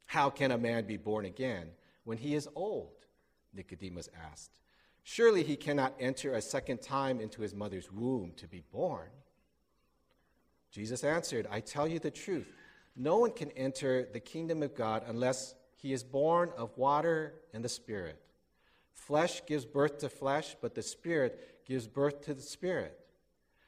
How 0.06 0.30
can 0.30 0.52
a 0.52 0.58
man 0.58 0.86
be 0.86 0.98
born 0.98 1.26
again 1.26 1.70
when 2.04 2.18
he 2.18 2.36
is 2.36 2.48
old? 2.56 2.94
Nicodemus 3.54 4.10
asked. 4.32 4.52
Surely 5.04 5.44
he 5.44 5.56
cannot 5.56 5.94
enter 6.00 6.34
a 6.34 6.42
second 6.42 6.82
time 6.82 7.20
into 7.20 7.42
his 7.42 7.54
mother's 7.54 7.92
womb 7.92 8.34
to 8.38 8.48
be 8.48 8.64
born. 8.72 9.10
Jesus 10.72 11.04
answered, 11.04 11.48
I 11.50 11.60
tell 11.60 11.88
you 11.88 12.00
the 12.00 12.12
truth. 12.12 12.48
No 12.96 13.18
one 13.18 13.32
can 13.32 13.52
enter 13.52 14.08
the 14.12 14.20
kingdom 14.20 14.64
of 14.64 14.76
God 14.76 15.04
unless 15.08 15.54
he 15.76 15.94
is 15.94 16.04
born 16.04 16.52
of 16.58 16.78
water 16.78 17.34
and 17.54 17.64
the 17.64 17.70
Spirit. 17.70 18.20
Flesh 18.94 19.46
gives 19.46 19.66
birth 19.66 20.00
to 20.00 20.10
flesh, 20.10 20.56
but 20.62 20.74
the 20.74 20.82
Spirit 20.82 21.64
gives 21.68 21.88
birth 21.88 22.22
to 22.26 22.34
the 22.34 22.42
Spirit. 22.42 23.00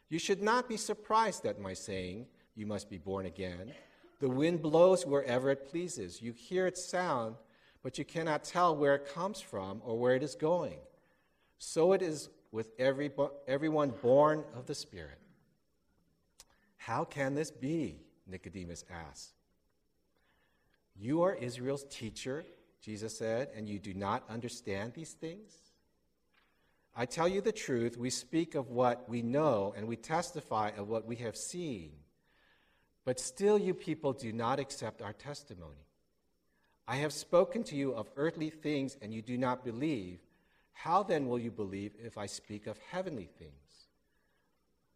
You 0.10 0.20
should 0.20 0.42
not 0.42 0.70
be 0.70 0.78
surprised 0.78 1.46
at 1.46 1.60
my 1.60 1.74
saying, 1.74 2.28
You 2.56 2.66
must 2.66 2.90
be 2.90 2.98
born 2.98 3.26
again. 3.26 3.74
The 4.20 4.30
wind 4.30 4.62
blows 4.62 5.06
wherever 5.06 5.52
it 5.52 5.70
pleases. 5.70 6.22
You 6.22 6.32
hear 6.32 6.66
its 6.66 6.84
sound 6.84 7.36
but 7.88 7.98
you 7.98 8.04
cannot 8.04 8.44
tell 8.44 8.76
where 8.76 8.96
it 8.96 9.08
comes 9.14 9.40
from 9.40 9.82
or 9.86 9.98
where 9.98 10.14
it 10.14 10.22
is 10.22 10.36
going. 10.36 10.78
So 11.58 11.94
it 11.94 12.02
is 12.02 12.28
with 12.52 12.72
every, 12.78 13.10
everyone 13.48 13.94
born 14.02 14.44
of 14.54 14.66
the 14.66 14.76
Spirit. 14.76 15.20
How 16.76 17.06
can 17.06 17.34
this 17.34 17.50
be? 17.50 18.02
Nicodemus 18.28 18.84
asked. 18.92 19.32
You 21.00 21.22
are 21.22 21.36
Israel's 21.36 21.86
teacher, 21.90 22.44
Jesus 22.82 23.18
said, 23.18 23.52
and 23.56 23.70
you 23.70 23.80
do 23.80 23.94
not 23.94 24.24
understand 24.30 24.92
these 24.94 25.14
things? 25.14 25.54
I 27.00 27.06
tell 27.06 27.28
you 27.28 27.42
the 27.42 27.52
truth, 27.52 27.96
we 27.96 28.10
speak 28.10 28.56
of 28.56 28.72
what 28.72 29.08
we 29.08 29.22
know 29.22 29.72
and 29.78 29.88
we 29.88 29.96
testify 29.96 30.72
of 30.76 30.90
what 30.90 31.06
we 31.06 31.16
have 31.18 31.38
seen. 31.38 31.92
But 33.06 33.20
still, 33.20 33.60
you 33.60 33.76
people 33.76 34.14
do 34.14 34.34
not 34.34 34.60
accept 34.60 35.04
our 35.04 35.14
testimony. 35.14 35.86
I 36.88 36.96
have 36.96 37.14
spoken 37.14 37.64
to 37.66 37.76
you 37.76 37.94
of 37.94 38.10
earthly 38.16 38.50
things 38.50 38.98
and 39.00 39.14
you 39.14 39.22
do 39.22 39.38
not 39.38 39.64
believe. 39.64 40.22
How 40.74 41.04
then 41.04 41.28
will 41.28 41.38
you 41.38 41.52
believe 41.52 41.92
if 42.04 42.18
I 42.18 42.26
speak 42.26 42.66
of 42.66 42.80
heavenly 42.90 43.30
things? 43.38 43.52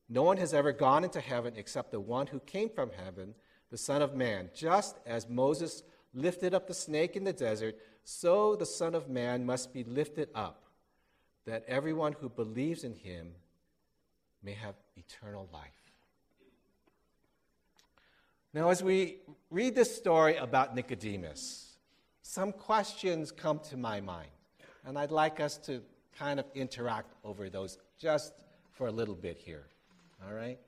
No 0.10 0.24
one 0.24 0.38
has 0.38 0.56
ever 0.56 0.72
gone 0.72 1.04
into 1.04 1.22
heaven 1.22 1.54
except 1.56 1.92
the 1.92 2.00
one 2.00 2.26
who 2.26 2.40
came 2.40 2.70
from 2.70 2.90
heaven, 2.92 3.36
the 3.70 3.78
Son 3.78 4.02
of 4.02 4.16
Man. 4.16 4.50
Just 4.56 4.98
as 5.06 5.30
Moses 5.30 5.84
lifted 6.16 6.56
up 6.56 6.68
the 6.68 6.74
snake 6.74 7.16
in 7.16 7.26
the 7.26 7.32
desert, 7.32 7.76
so 8.04 8.56
the 8.56 8.66
Son 8.66 8.96
of 8.96 9.08
Man 9.08 9.46
must 9.46 9.72
be 9.72 9.84
lifted 9.84 10.30
up, 10.34 10.71
that 11.46 11.64
everyone 11.68 12.14
who 12.14 12.30
believes 12.30 12.84
in 12.84 12.96
him 12.96 13.34
may 14.44 14.54
have 14.54 14.76
eternal 14.96 15.50
life. 15.52 15.72
Now, 18.54 18.70
as 18.70 18.84
we 18.84 19.18
read 19.50 19.76
this 19.76 19.96
story 19.96 20.36
about 20.36 20.76
Nicodemus, 20.76 21.78
some 22.22 22.52
questions 22.52 23.32
come 23.32 23.60
to 23.70 23.78
my 23.78 24.02
mind, 24.02 24.30
and 24.86 24.98
I'd 24.98 25.12
like 25.12 25.40
us 25.40 25.58
to 25.60 25.82
kind 26.18 26.40
of 26.40 26.46
interact 26.54 27.14
over 27.24 27.50
those 27.50 27.78
just 27.98 28.34
for 28.72 28.88
a 28.88 28.92
little 28.92 29.16
bit 29.16 29.38
here. 29.38 29.68
All 30.26 30.34
right? 30.34 30.60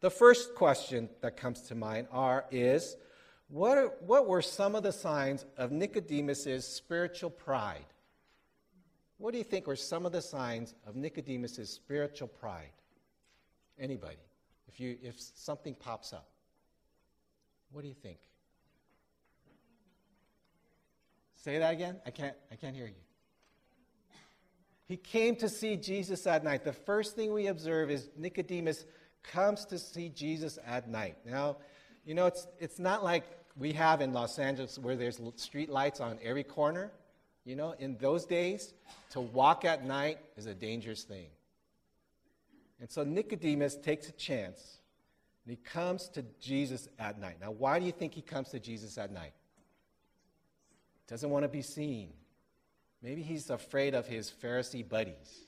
The 0.00 0.10
first 0.10 0.54
question 0.54 1.08
that 1.20 1.36
comes 1.36 1.62
to 1.62 1.74
mind 1.74 2.06
are 2.10 2.44
is 2.50 2.96
what, 3.48 3.78
are, 3.78 3.92
what 4.06 4.26
were 4.26 4.42
some 4.42 4.74
of 4.74 4.82
the 4.82 4.92
signs 4.92 5.44
of 5.56 5.72
Nicodemus's 5.72 6.66
spiritual 6.66 7.30
pride? 7.30 7.84
What 9.20 9.32
do 9.32 9.38
you 9.38 9.44
think 9.44 9.66
were 9.66 9.76
some 9.76 10.06
of 10.06 10.12
the 10.12 10.22
signs 10.22 10.74
of 10.86 10.96
Nicodemus's 10.96 11.68
spiritual 11.68 12.26
pride? 12.26 12.72
Anybody? 13.78 14.16
If, 14.66 14.80
you, 14.80 14.96
if 15.02 15.20
something 15.20 15.74
pops 15.74 16.14
up, 16.14 16.26
what 17.70 17.82
do 17.82 17.88
you 17.88 17.94
think? 17.94 18.16
Say 21.34 21.58
that 21.58 21.74
again? 21.74 21.96
I 22.06 22.10
can't, 22.10 22.34
I 22.50 22.54
can't 22.56 22.74
hear 22.74 22.86
you. 22.86 22.94
He 24.86 24.96
came 24.96 25.36
to 25.36 25.50
see 25.50 25.76
Jesus 25.76 26.26
at 26.26 26.42
night. 26.42 26.64
The 26.64 26.72
first 26.72 27.14
thing 27.14 27.34
we 27.34 27.48
observe 27.48 27.90
is 27.90 28.08
Nicodemus 28.16 28.86
comes 29.22 29.66
to 29.66 29.78
see 29.78 30.08
Jesus 30.08 30.58
at 30.66 30.88
night. 30.88 31.16
Now, 31.26 31.58
you 32.06 32.14
know, 32.14 32.24
it's, 32.24 32.46
it's 32.58 32.78
not 32.78 33.04
like 33.04 33.24
we 33.54 33.74
have 33.74 34.00
in 34.00 34.14
Los 34.14 34.38
Angeles 34.38 34.78
where 34.78 34.96
there's 34.96 35.20
street 35.36 35.68
lights 35.68 36.00
on 36.00 36.18
every 36.22 36.42
corner. 36.42 36.90
You 37.44 37.56
know, 37.56 37.74
in 37.78 37.96
those 37.98 38.26
days, 38.26 38.74
to 39.10 39.20
walk 39.20 39.64
at 39.64 39.84
night 39.84 40.18
is 40.36 40.46
a 40.46 40.54
dangerous 40.54 41.04
thing. 41.04 41.28
And 42.80 42.90
so 42.90 43.02
Nicodemus 43.02 43.76
takes 43.76 44.08
a 44.08 44.12
chance 44.12 44.78
and 45.44 45.56
he 45.56 45.56
comes 45.56 46.08
to 46.10 46.24
Jesus 46.40 46.88
at 46.98 47.18
night. 47.18 47.36
Now, 47.40 47.50
why 47.50 47.78
do 47.78 47.86
you 47.86 47.92
think 47.92 48.14
he 48.14 48.22
comes 48.22 48.50
to 48.50 48.58
Jesus 48.58 48.98
at 48.98 49.12
night? 49.12 49.32
Doesn't 51.08 51.30
want 51.30 51.44
to 51.44 51.48
be 51.48 51.62
seen. 51.62 52.10
Maybe 53.02 53.22
he's 53.22 53.50
afraid 53.50 53.94
of 53.94 54.06
his 54.06 54.30
Pharisee 54.30 54.86
buddies. 54.86 55.46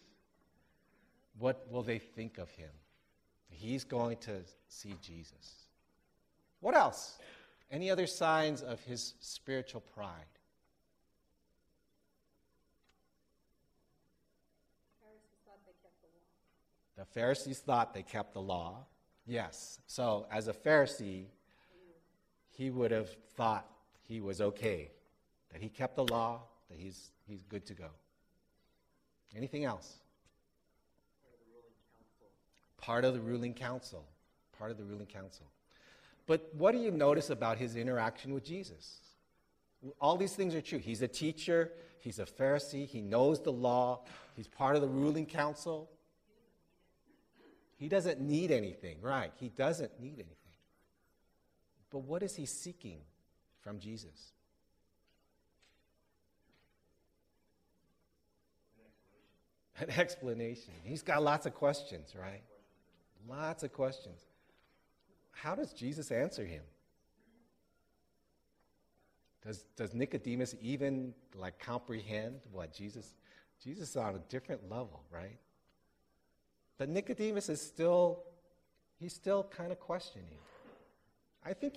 What 1.38 1.66
will 1.70 1.82
they 1.82 1.98
think 1.98 2.38
of 2.38 2.50
him? 2.50 2.70
He's 3.48 3.84
going 3.84 4.16
to 4.18 4.40
see 4.68 4.94
Jesus. 5.02 5.68
What 6.60 6.74
else? 6.74 7.18
Any 7.70 7.90
other 7.90 8.06
signs 8.06 8.62
of 8.62 8.80
his 8.80 9.14
spiritual 9.20 9.82
pride? 9.94 10.31
The 16.96 17.04
Pharisees 17.04 17.58
thought 17.58 17.94
they 17.94 18.02
kept 18.02 18.34
the 18.34 18.40
law. 18.40 18.86
Yes. 19.26 19.80
So, 19.86 20.26
as 20.30 20.48
a 20.48 20.52
Pharisee, 20.52 21.26
he 22.50 22.70
would 22.70 22.90
have 22.90 23.08
thought 23.36 23.66
he 24.06 24.20
was 24.20 24.40
okay, 24.40 24.90
that 25.52 25.62
he 25.62 25.68
kept 25.68 25.96
the 25.96 26.04
law, 26.04 26.42
that 26.68 26.78
he's, 26.78 27.10
he's 27.26 27.42
good 27.42 27.64
to 27.66 27.74
go. 27.74 27.88
Anything 29.36 29.64
else? 29.64 29.98
Part 32.76 33.04
of 33.04 33.14
the 33.14 33.20
ruling 33.20 33.54
council. 33.54 34.04
Part 34.58 34.70
of 34.70 34.76
the 34.76 34.84
ruling 34.84 35.06
council. 35.06 35.46
But 36.26 36.50
what 36.54 36.72
do 36.72 36.78
you 36.78 36.90
notice 36.90 37.30
about 37.30 37.58
his 37.58 37.76
interaction 37.76 38.34
with 38.34 38.44
Jesus? 38.44 38.98
All 40.00 40.16
these 40.16 40.34
things 40.34 40.54
are 40.54 40.60
true. 40.60 40.78
He's 40.78 41.02
a 41.02 41.08
teacher, 41.08 41.72
he's 42.02 42.18
a 42.18 42.24
Pharisee, 42.24 42.86
he 42.86 43.00
knows 43.00 43.42
the 43.42 43.52
law, 43.52 44.00
he's 44.36 44.48
part 44.48 44.76
of 44.76 44.82
the 44.82 44.88
ruling 44.88 45.26
council. 45.26 45.90
He 47.76 47.88
doesn't 47.88 48.20
need 48.20 48.50
anything, 48.50 48.98
right? 49.00 49.32
He 49.40 49.48
doesn't 49.48 50.00
need 50.00 50.14
anything. 50.14 50.36
But 51.90 52.00
what 52.00 52.22
is 52.22 52.36
he 52.36 52.46
seeking 52.46 53.00
from 53.60 53.80
Jesus? 53.80 54.32
An 59.80 59.90
explanation. 59.90 60.74
He's 60.84 61.02
got 61.02 61.22
lots 61.22 61.46
of 61.46 61.54
questions, 61.54 62.14
right? 62.14 62.42
Lots 63.28 63.64
of 63.64 63.72
questions 63.72 64.20
how 65.42 65.56
does 65.56 65.72
Jesus 65.72 66.12
answer 66.12 66.44
him? 66.44 66.62
Does, 69.44 69.64
does 69.76 69.92
Nicodemus 69.92 70.54
even 70.60 71.14
like 71.34 71.58
comprehend 71.58 72.40
what 72.52 72.72
Jesus? 72.72 73.14
Jesus 73.62 73.90
is 73.90 73.96
on 73.96 74.14
a 74.14 74.20
different 74.28 74.70
level, 74.70 75.02
right? 75.10 75.38
But 76.78 76.88
Nicodemus 76.88 77.48
is 77.48 77.60
still, 77.60 78.22
he's 78.98 79.14
still 79.14 79.44
kind 79.44 79.72
of 79.72 79.80
questioning. 79.80 80.38
I 81.44 81.54
think. 81.54 81.74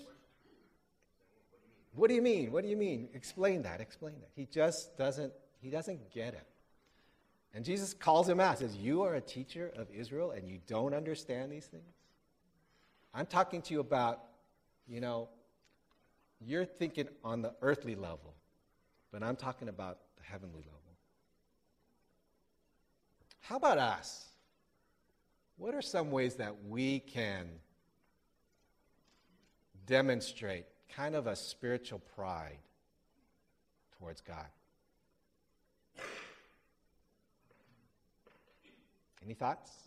What 1.93 2.09
do 2.09 2.13
you 2.13 2.21
mean? 2.21 2.51
What 2.51 2.63
do 2.63 2.69
you 2.69 2.77
mean? 2.77 3.09
Explain 3.13 3.63
that. 3.63 3.81
Explain 3.81 4.15
that. 4.19 4.29
He 4.35 4.45
just 4.45 4.97
doesn't. 4.97 5.33
He 5.61 5.69
doesn't 5.69 6.11
get 6.11 6.33
it. 6.33 6.45
And 7.53 7.63
Jesus 7.63 7.93
calls 7.93 8.27
him 8.27 8.39
out. 8.39 8.59
Says, 8.59 8.75
"You 8.75 9.03
are 9.03 9.15
a 9.15 9.21
teacher 9.21 9.71
of 9.75 9.89
Israel, 9.89 10.31
and 10.31 10.47
you 10.47 10.59
don't 10.67 10.93
understand 10.93 11.51
these 11.51 11.65
things." 11.65 11.95
I'm 13.13 13.25
talking 13.25 13.61
to 13.63 13.73
you 13.73 13.79
about, 13.79 14.23
you 14.87 14.99
know, 14.99 15.29
you're 16.45 16.65
thinking 16.65 17.07
on 17.23 17.41
the 17.41 17.53
earthly 17.61 17.95
level, 17.95 18.35
but 19.11 19.23
I'm 19.23 19.35
talking 19.35 19.67
about 19.67 19.97
the 20.17 20.23
heavenly 20.23 20.61
level. 20.61 20.79
How 23.41 23.57
about 23.57 23.77
us? 23.77 24.25
What 25.57 25.73
are 25.73 25.81
some 25.81 26.11
ways 26.11 26.35
that 26.35 26.53
we 26.67 26.99
can 26.99 27.47
demonstrate 29.85 30.65
kind 30.95 31.15
of 31.15 31.27
a 31.27 31.35
spiritual 31.35 31.99
pride 32.15 32.57
towards 33.97 34.21
God? 34.21 34.47
Any 39.23 39.33
thoughts? 39.33 39.84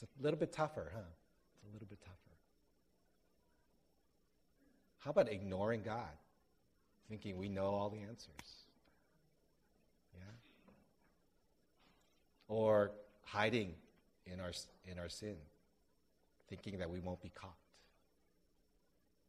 It's 0.00 0.12
a 0.20 0.22
little 0.22 0.38
bit 0.38 0.52
tougher, 0.52 0.92
huh? 0.94 1.00
It's 1.00 1.68
a 1.68 1.72
little 1.72 1.88
bit 1.88 2.00
tougher. 2.00 2.14
How 4.98 5.10
about 5.10 5.28
ignoring 5.28 5.82
God? 5.82 6.14
Thinking 7.08 7.36
we 7.36 7.48
know 7.48 7.66
all 7.66 7.90
the 7.90 8.00
answers. 8.02 8.66
Yeah? 10.14 10.20
Or 12.46 12.92
hiding 13.24 13.74
in 14.26 14.38
our, 14.38 14.52
in 14.86 15.00
our 15.00 15.08
sin, 15.08 15.34
thinking 16.48 16.78
that 16.78 16.88
we 16.88 17.00
won't 17.00 17.20
be 17.20 17.30
caught. 17.30 17.56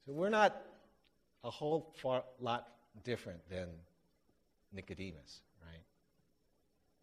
So 0.05 0.13
we're 0.13 0.29
not 0.29 0.61
a 1.43 1.49
whole 1.49 1.95
far, 1.99 2.23
lot 2.39 2.67
different 3.03 3.39
than 3.49 3.69
Nicodemus, 4.71 5.41
right? 5.65 5.81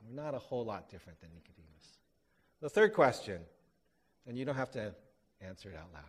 We're 0.05 0.23
not 0.23 0.35
a 0.35 0.39
whole 0.39 0.65
lot 0.65 0.89
different 0.89 1.21
than 1.21 1.31
Nicodemus. 1.35 1.99
The 2.61 2.69
third 2.71 2.93
question 2.93 3.41
and 4.27 4.37
you 4.37 4.45
don't 4.45 4.57
have 4.57 4.71
to 4.73 4.95
answer 5.41 5.71
it 5.71 5.77
out 5.77 5.89
loud. 5.93 6.05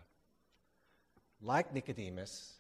Like 1.42 1.74
Nicodemus, 1.74 2.54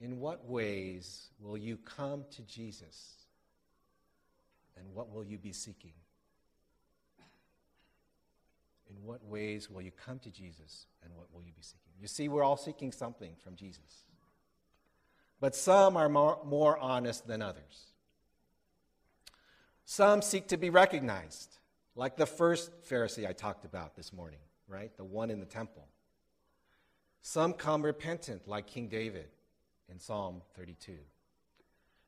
in 0.00 0.20
what 0.20 0.48
ways 0.48 1.28
will 1.40 1.56
you 1.56 1.76
come 1.76 2.24
to 2.32 2.42
Jesus? 2.42 3.14
And 4.76 4.86
what 4.94 5.12
will 5.12 5.24
you 5.24 5.38
be 5.38 5.52
seeking? 5.52 5.92
In 8.90 8.96
what 9.04 9.24
ways 9.24 9.70
will 9.70 9.82
you 9.82 9.92
come 10.04 10.18
to 10.20 10.30
Jesus 10.30 10.86
and 11.02 11.12
what 11.16 11.26
will 11.32 11.42
you 11.42 11.52
be 11.52 11.62
seeking? 11.62 11.92
You 12.00 12.08
see, 12.08 12.28
we're 12.28 12.42
all 12.42 12.56
seeking 12.56 12.92
something 12.92 13.32
from 13.42 13.56
Jesus. 13.56 14.04
But 15.40 15.54
some 15.56 15.96
are 15.96 16.08
more, 16.08 16.38
more 16.44 16.78
honest 16.78 17.26
than 17.26 17.42
others. 17.42 17.92
Some 19.84 20.22
seek 20.22 20.48
to 20.48 20.56
be 20.56 20.70
recognized, 20.70 21.58
like 21.96 22.16
the 22.16 22.26
first 22.26 22.70
Pharisee 22.88 23.26
I 23.26 23.32
talked 23.32 23.64
about 23.64 23.96
this 23.96 24.12
morning, 24.12 24.38
right? 24.72 24.96
The 24.96 25.04
one 25.04 25.30
in 25.30 25.38
the 25.38 25.46
temple. 25.46 25.86
Some 27.20 27.52
come 27.52 27.82
repentant, 27.82 28.48
like 28.48 28.66
King 28.66 28.88
David 28.88 29.28
in 29.90 29.98
Psalm 30.00 30.42
32. 30.56 30.94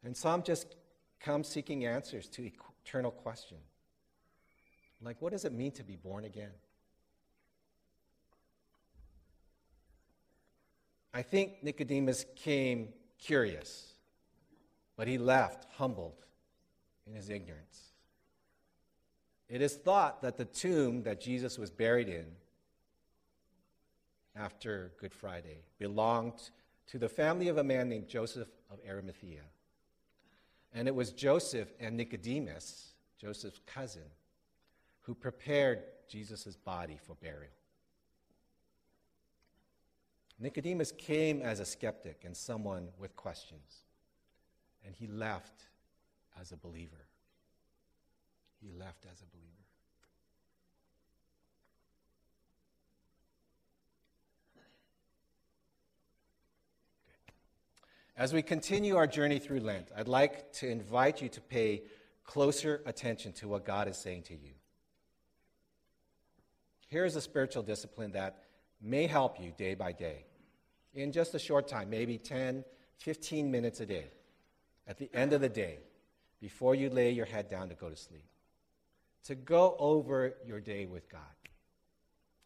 And 0.03 0.17
some 0.17 0.43
just 0.43 0.75
come 1.21 1.45
seeking 1.45 1.87
answers 1.87 2.29
to 2.31 2.51
eternal 2.85 3.11
question. 3.11 3.59
Like, 5.01 5.21
what 5.21 5.33
does 5.33 5.45
it 5.45 5.53
mean 5.53 5.73
to 5.73 5.85
be 5.85 5.97
born 5.97 6.25
again? 6.25 6.51
I 11.13 11.23
think 11.23 11.63
Nicodemus 11.63 12.25
came 12.35 12.89
curious, 13.19 13.93
but 14.97 15.07
he 15.07 15.19
left 15.19 15.67
humbled 15.77 16.25
in 17.07 17.15
his 17.15 17.31
ignorance. 17.31 17.93
It 19.49 19.61
is 19.61 19.77
thought 19.77 20.23
that 20.23 20.37
the 20.37 20.47
tomb 20.47 21.03
that 21.05 21.21
Jesus 21.21 21.59
was 21.59 21.71
buried 21.71 22.09
in 22.09 22.27
after 24.37 24.93
Good 24.99 25.15
Friday 25.15 25.59
belonged 25.79 26.51
to 26.89 26.99
the 26.99 27.09
family 27.09 27.49
of 27.49 27.59
a 27.59 27.65
man 27.65 27.89
named 27.89 28.09
Joseph 28.09 28.49
of 28.71 28.79
Arimathea. 28.89 29.43
And 30.73 30.89
it 30.89 30.95
was 30.95 31.13
Joseph 31.13 31.73
and 31.79 31.97
Nicodemus, 31.97 32.95
Joseph's 33.19 33.61
cousin, 33.67 34.03
who 35.03 35.15
prepared 35.15 35.83
Jesus' 36.09 36.57
body 36.57 36.99
for 37.07 37.15
burial. 37.15 37.53
Nicodemus 40.41 40.93
came 40.93 41.41
as 41.43 41.61
a 41.61 41.65
skeptic 41.65 42.23
and 42.25 42.37
someone 42.37 42.89
with 42.99 43.15
questions, 43.15 43.85
and 44.85 44.95
he 44.95 45.07
left 45.07 45.69
as 46.41 46.51
a 46.51 46.57
believer. 46.57 47.07
He 48.61 48.71
left 48.73 49.07
as 49.11 49.21
a 49.23 49.27
believer. 49.27 49.64
As 58.17 58.33
we 58.33 58.43
continue 58.43 58.97
our 58.97 59.09
journey 59.09 59.41
through 59.41 59.61
Lent, 59.61 59.91
I'd 59.97 60.07
like 60.07 60.53
to 60.55 60.69
invite 60.69 61.21
you 61.21 61.29
to 61.31 61.41
pay 61.41 61.83
closer 62.25 62.81
attention 62.87 63.33
to 63.35 63.49
what 63.49 63.65
God 63.65 63.89
is 63.89 63.97
saying 63.97 64.23
to 64.25 64.35
you. 64.35 64.53
Here's 66.87 67.17
a 67.17 67.21
spiritual 67.21 67.65
discipline 67.65 68.13
that 68.13 68.45
may 68.81 69.09
help 69.09 69.41
you 69.41 69.53
day 69.57 69.75
by 69.75 69.91
day 69.91 70.27
in 70.95 71.11
just 71.11 71.35
a 71.35 71.41
short 71.41 71.67
time, 71.67 71.91
maybe 71.91 72.17
10, 72.17 72.65
15 72.99 73.51
minutes 73.51 73.81
a 73.81 73.87
day, 73.87 74.07
at 74.87 74.97
the 74.97 75.11
end 75.13 75.33
of 75.33 75.41
the 75.41 75.49
day, 75.49 75.79
before 76.41 76.77
you 76.77 76.91
lay 76.91 77.11
your 77.11 77.27
head 77.27 77.51
down 77.51 77.69
to 77.69 77.75
go 77.75 77.89
to 77.89 77.97
sleep, 77.97 78.29
to 79.25 79.35
go 79.35 79.75
over 79.81 80.35
your 80.47 80.61
day 80.61 80.87
with 80.87 81.09
God. 81.09 81.21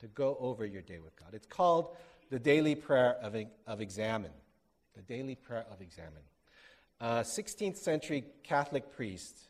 To 0.00 0.06
go 0.06 0.38
over 0.40 0.64
your 0.64 0.80
day 0.80 1.00
with 1.00 1.14
God. 1.16 1.34
It's 1.34 1.46
called 1.46 1.94
the 2.30 2.38
daily 2.38 2.74
prayer 2.74 3.16
of, 3.20 3.36
of 3.66 3.80
examen 3.80 4.30
the 4.98 5.14
daily 5.14 5.36
prayer 5.36 5.64
of 5.70 5.80
examen. 5.80 6.22
A 7.00 7.20
16th 7.20 7.76
century 7.76 8.24
Catholic 8.42 8.90
priest 8.90 9.48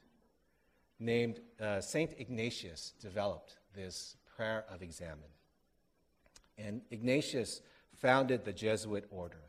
named 1.01 1.41
uh, 1.59 1.81
Saint 1.81 2.13
Ignatius 2.19 2.93
developed 3.01 3.57
this 3.75 4.17
prayer 4.37 4.67
of 4.71 4.83
examen. 4.83 5.31
And 6.59 6.83
Ignatius 6.91 7.63
founded 7.95 8.45
the 8.45 8.53
Jesuit 8.53 9.07
order. 9.11 9.41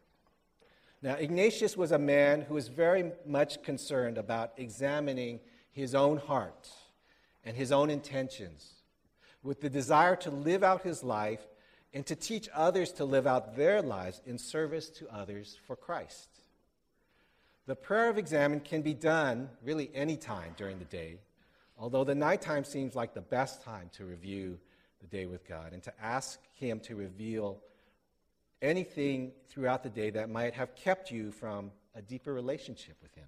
Now, 1.02 1.16
Ignatius 1.16 1.76
was 1.76 1.92
a 1.92 2.00
man 2.00 2.44
who 2.44 2.54
was 2.54 2.70
very 2.70 3.12
much 3.26 3.62
concerned 3.62 4.18
about 4.18 4.54
examining 4.56 5.42
his 5.70 5.94
own 5.94 6.16
heart 6.16 6.70
and 7.44 7.58
his 7.58 7.74
own 7.74 7.90
intentions 7.90 8.76
with 9.44 9.60
the 9.60 9.70
desire 9.70 10.16
to 10.18 10.32
live 10.32 10.64
out 10.64 10.84
his 10.84 11.04
life 11.04 11.46
and 11.94 12.06
to 12.06 12.16
teach 12.16 12.50
others 12.54 12.92
to 12.94 13.06
live 13.06 13.26
out 13.26 13.56
their 13.56 13.82
lives 13.82 14.22
in 14.26 14.38
service 14.38 14.90
to 14.90 15.08
others 15.10 15.58
for 15.66 15.76
Christ. 15.76 16.30
The 17.66 17.76
prayer 17.76 18.10
of 18.10 18.18
examen 18.18 18.60
can 18.60 18.82
be 18.82 18.94
done 18.94 19.50
really 19.64 19.92
any 19.94 20.18
time 20.18 20.54
during 20.58 20.80
the 20.80 20.86
day, 20.86 21.20
although 21.78 22.04
the 22.04 22.16
nighttime 22.16 22.64
seems 22.64 22.96
like 22.96 23.14
the 23.14 23.22
best 23.22 23.64
time 23.64 23.90
to 23.94 24.06
review 24.06 24.60
the 25.02 25.08
day 25.08 25.26
with 25.26 25.48
God 25.48 25.74
and 25.74 25.82
to 25.84 25.94
ask 26.02 26.40
Him 26.56 26.80
to 26.82 26.96
reveal 26.96 27.60
anything 28.62 29.32
throughout 29.50 29.84
the 29.84 29.90
day 29.90 30.10
that 30.10 30.30
might 30.30 30.54
have 30.54 30.76
kept 30.76 31.12
you 31.12 31.32
from 31.32 31.72
a 31.96 32.02
deeper 32.02 32.34
relationship 32.34 32.98
with 33.02 33.14
Him, 33.16 33.28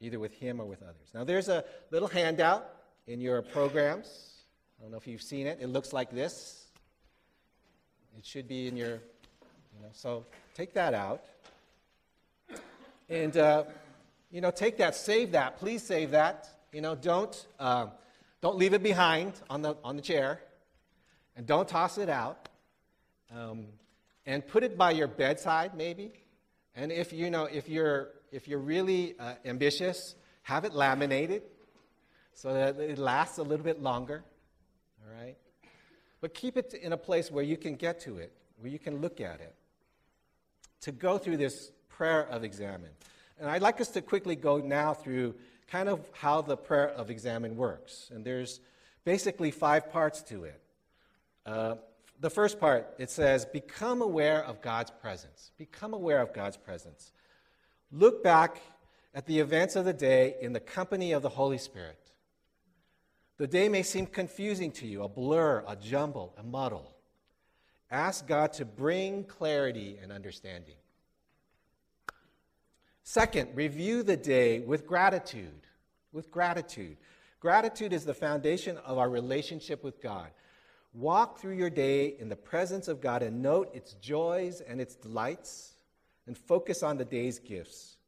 either 0.00 0.18
with 0.18 0.32
Him 0.34 0.60
or 0.60 0.66
with 0.66 0.82
others. 0.82 1.08
Now, 1.14 1.24
there's 1.24 1.48
a 1.48 1.64
little 1.90 2.08
handout 2.08 2.68
in 3.06 3.20
your 3.20 3.42
programs. 3.42 4.34
I 4.78 4.82
don't 4.82 4.92
know 4.92 4.98
if 4.98 5.06
you've 5.06 5.22
seen 5.22 5.46
it. 5.46 5.58
It 5.60 5.68
looks 5.68 5.92
like 5.92 6.10
this. 6.10 6.67
It 8.18 8.26
should 8.26 8.48
be 8.48 8.66
in 8.66 8.76
your, 8.76 8.94
you 8.94 9.80
know, 9.80 9.90
so 9.92 10.26
take 10.52 10.74
that 10.74 10.92
out. 10.92 11.22
And, 13.08 13.36
uh, 13.36 13.62
you 14.32 14.40
know, 14.40 14.50
take 14.50 14.76
that, 14.78 14.96
save 14.96 15.30
that. 15.32 15.58
Please 15.58 15.84
save 15.84 16.10
that. 16.10 16.48
You 16.72 16.80
know, 16.80 16.96
don't, 16.96 17.46
uh, 17.60 17.86
don't 18.40 18.56
leave 18.56 18.74
it 18.74 18.82
behind 18.82 19.34
on 19.48 19.62
the, 19.62 19.76
on 19.84 19.94
the 19.94 20.02
chair. 20.02 20.40
And 21.36 21.46
don't 21.46 21.68
toss 21.68 21.96
it 21.96 22.08
out. 22.08 22.48
Um, 23.32 23.66
and 24.26 24.44
put 24.44 24.64
it 24.64 24.76
by 24.76 24.90
your 24.90 25.06
bedside, 25.06 25.76
maybe. 25.76 26.10
And 26.74 26.90
if, 26.90 27.12
you 27.12 27.30
know, 27.30 27.44
if, 27.44 27.68
you're, 27.68 28.08
if 28.32 28.48
you're 28.48 28.58
really 28.58 29.14
uh, 29.20 29.34
ambitious, 29.44 30.16
have 30.42 30.64
it 30.64 30.74
laminated 30.74 31.42
so 32.34 32.52
that 32.52 32.80
it 32.80 32.98
lasts 32.98 33.38
a 33.38 33.44
little 33.44 33.64
bit 33.64 33.80
longer. 33.80 34.24
All 35.04 35.24
right? 35.24 35.36
But 36.20 36.34
keep 36.34 36.56
it 36.56 36.74
in 36.74 36.92
a 36.92 36.96
place 36.96 37.30
where 37.30 37.44
you 37.44 37.56
can 37.56 37.76
get 37.76 38.00
to 38.00 38.18
it, 38.18 38.32
where 38.58 38.70
you 38.70 38.78
can 38.78 39.00
look 39.00 39.20
at 39.20 39.40
it, 39.40 39.54
to 40.82 40.92
go 40.92 41.18
through 41.18 41.36
this 41.36 41.70
prayer 41.88 42.26
of 42.28 42.44
examen. 42.44 42.90
And 43.38 43.48
I'd 43.48 43.62
like 43.62 43.80
us 43.80 43.88
to 43.88 44.02
quickly 44.02 44.36
go 44.36 44.58
now 44.58 44.94
through 44.94 45.34
kind 45.68 45.88
of 45.88 46.00
how 46.12 46.40
the 46.40 46.56
prayer 46.56 46.88
of 46.88 47.10
examen 47.10 47.56
works. 47.56 48.10
And 48.12 48.24
there's 48.24 48.60
basically 49.04 49.50
five 49.50 49.92
parts 49.92 50.22
to 50.22 50.44
it. 50.44 50.60
Uh, 51.46 51.76
the 52.20 52.30
first 52.30 52.58
part, 52.58 52.94
it 52.98 53.10
says, 53.10 53.44
Become 53.46 54.02
aware 54.02 54.44
of 54.44 54.60
God's 54.60 54.90
presence. 54.90 55.52
Become 55.56 55.94
aware 55.94 56.20
of 56.20 56.32
God's 56.32 56.56
presence. 56.56 57.12
Look 57.92 58.22
back 58.24 58.60
at 59.14 59.26
the 59.26 59.38
events 59.38 59.76
of 59.76 59.84
the 59.84 59.92
day 59.92 60.36
in 60.40 60.52
the 60.52 60.60
company 60.60 61.12
of 61.12 61.22
the 61.22 61.28
Holy 61.28 61.58
Spirit. 61.58 62.07
The 63.38 63.46
day 63.46 63.68
may 63.68 63.84
seem 63.84 64.06
confusing 64.06 64.72
to 64.72 64.86
you, 64.86 65.04
a 65.04 65.08
blur, 65.08 65.64
a 65.66 65.76
jumble, 65.76 66.34
a 66.36 66.42
muddle. 66.42 66.92
Ask 67.90 68.26
God 68.26 68.52
to 68.54 68.64
bring 68.64 69.24
clarity 69.24 69.96
and 70.02 70.12
understanding. 70.12 70.74
Second, 73.04 73.54
review 73.54 74.02
the 74.02 74.16
day 74.16 74.60
with 74.60 74.86
gratitude. 74.86 75.66
With 76.12 76.30
gratitude. 76.30 76.96
Gratitude 77.40 77.92
is 77.92 78.04
the 78.04 78.12
foundation 78.12 78.76
of 78.78 78.98
our 78.98 79.08
relationship 79.08 79.84
with 79.84 80.02
God. 80.02 80.30
Walk 80.92 81.38
through 81.38 81.54
your 81.54 81.70
day 81.70 82.16
in 82.18 82.28
the 82.28 82.36
presence 82.36 82.88
of 82.88 83.00
God 83.00 83.22
and 83.22 83.40
note 83.40 83.70
its 83.72 83.94
joys 83.94 84.60
and 84.60 84.80
its 84.80 84.96
delights 84.96 85.74
and 86.26 86.36
focus 86.36 86.82
on 86.82 86.96
the 86.96 87.04
day's 87.04 87.38
gifts. 87.38 87.98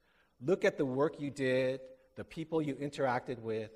Look 0.44 0.64
at 0.64 0.76
the 0.76 0.84
work 0.84 1.20
you 1.20 1.30
did, 1.30 1.80
the 2.16 2.24
people 2.24 2.60
you 2.60 2.74
interacted 2.74 3.38
with, 3.38 3.70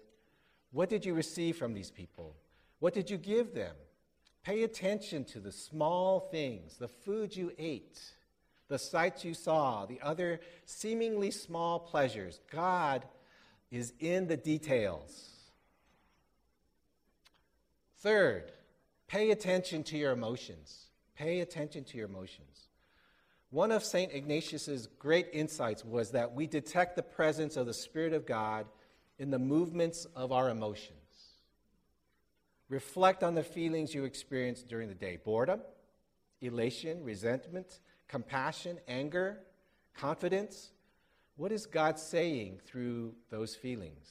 what 0.74 0.88
did 0.88 1.06
you 1.06 1.14
receive 1.14 1.56
from 1.56 1.72
these 1.72 1.92
people? 1.92 2.34
What 2.80 2.94
did 2.94 3.08
you 3.08 3.16
give 3.16 3.54
them? 3.54 3.74
Pay 4.42 4.64
attention 4.64 5.24
to 5.26 5.38
the 5.38 5.52
small 5.52 6.18
things, 6.18 6.76
the 6.76 6.88
food 6.88 7.34
you 7.34 7.52
ate, 7.58 8.00
the 8.66 8.78
sights 8.78 9.24
you 9.24 9.34
saw, 9.34 9.86
the 9.86 10.00
other 10.02 10.40
seemingly 10.66 11.30
small 11.30 11.78
pleasures. 11.78 12.40
God 12.50 13.06
is 13.70 13.92
in 14.00 14.26
the 14.26 14.36
details. 14.36 15.30
Third, 17.98 18.50
pay 19.06 19.30
attention 19.30 19.84
to 19.84 19.96
your 19.96 20.10
emotions. 20.10 20.86
Pay 21.16 21.38
attention 21.38 21.84
to 21.84 21.96
your 21.96 22.08
emotions. 22.08 22.66
One 23.50 23.70
of 23.70 23.84
St. 23.84 24.12
Ignatius's 24.12 24.88
great 24.98 25.28
insights 25.32 25.84
was 25.84 26.10
that 26.10 26.34
we 26.34 26.48
detect 26.48 26.96
the 26.96 27.02
presence 27.04 27.56
of 27.56 27.66
the 27.66 27.72
Spirit 27.72 28.12
of 28.12 28.26
God 28.26 28.66
in 29.18 29.30
the 29.30 29.38
movements 29.38 30.06
of 30.16 30.32
our 30.32 30.50
emotions. 30.50 30.98
Reflect 32.68 33.22
on 33.22 33.34
the 33.34 33.42
feelings 33.42 33.94
you 33.94 34.04
experienced 34.04 34.68
during 34.68 34.88
the 34.88 34.94
day 34.94 35.18
boredom, 35.22 35.60
elation, 36.40 37.04
resentment, 37.04 37.80
compassion, 38.08 38.78
anger, 38.88 39.40
confidence. 39.94 40.72
What 41.36 41.52
is 41.52 41.66
God 41.66 41.98
saying 41.98 42.60
through 42.64 43.14
those 43.30 43.54
feelings? 43.54 44.08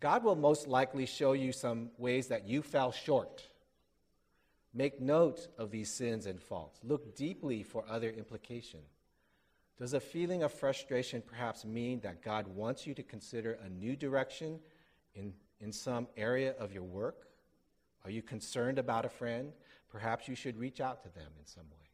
God 0.00 0.24
will 0.24 0.36
most 0.36 0.66
likely 0.66 1.06
show 1.06 1.32
you 1.32 1.52
some 1.52 1.90
ways 1.98 2.28
that 2.28 2.48
you 2.48 2.62
fell 2.62 2.90
short. 2.90 3.42
Make 4.72 5.00
note 5.00 5.48
of 5.58 5.70
these 5.70 5.92
sins 5.92 6.26
and 6.26 6.40
faults. 6.40 6.78
Look 6.82 7.14
deeply 7.16 7.62
for 7.62 7.84
other 7.88 8.10
implication. 8.10 8.80
Does 9.80 9.94
a 9.94 10.00
feeling 10.00 10.42
of 10.42 10.52
frustration 10.52 11.22
perhaps 11.26 11.64
mean 11.64 12.00
that 12.00 12.20
God 12.20 12.46
wants 12.46 12.86
you 12.86 12.92
to 12.92 13.02
consider 13.02 13.58
a 13.64 13.70
new 13.70 13.96
direction 13.96 14.60
in, 15.14 15.32
in 15.58 15.72
some 15.72 16.06
area 16.18 16.54
of 16.58 16.70
your 16.74 16.82
work? 16.82 17.28
Are 18.04 18.10
you 18.10 18.20
concerned 18.20 18.78
about 18.78 19.06
a 19.06 19.08
friend? 19.08 19.52
Perhaps 19.90 20.28
you 20.28 20.34
should 20.34 20.58
reach 20.58 20.82
out 20.82 21.02
to 21.04 21.08
them 21.14 21.28
in 21.38 21.46
some 21.46 21.64
way. 21.70 21.88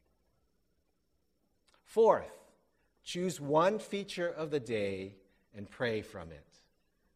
Fourth, 1.85 2.37
choose 3.05 3.39
one 3.39 3.79
feature 3.79 4.27
of 4.27 4.51
the 4.51 4.59
day 4.59 5.15
and 5.55 5.69
pray 5.69 6.01
from 6.01 6.33
it. 6.33 6.45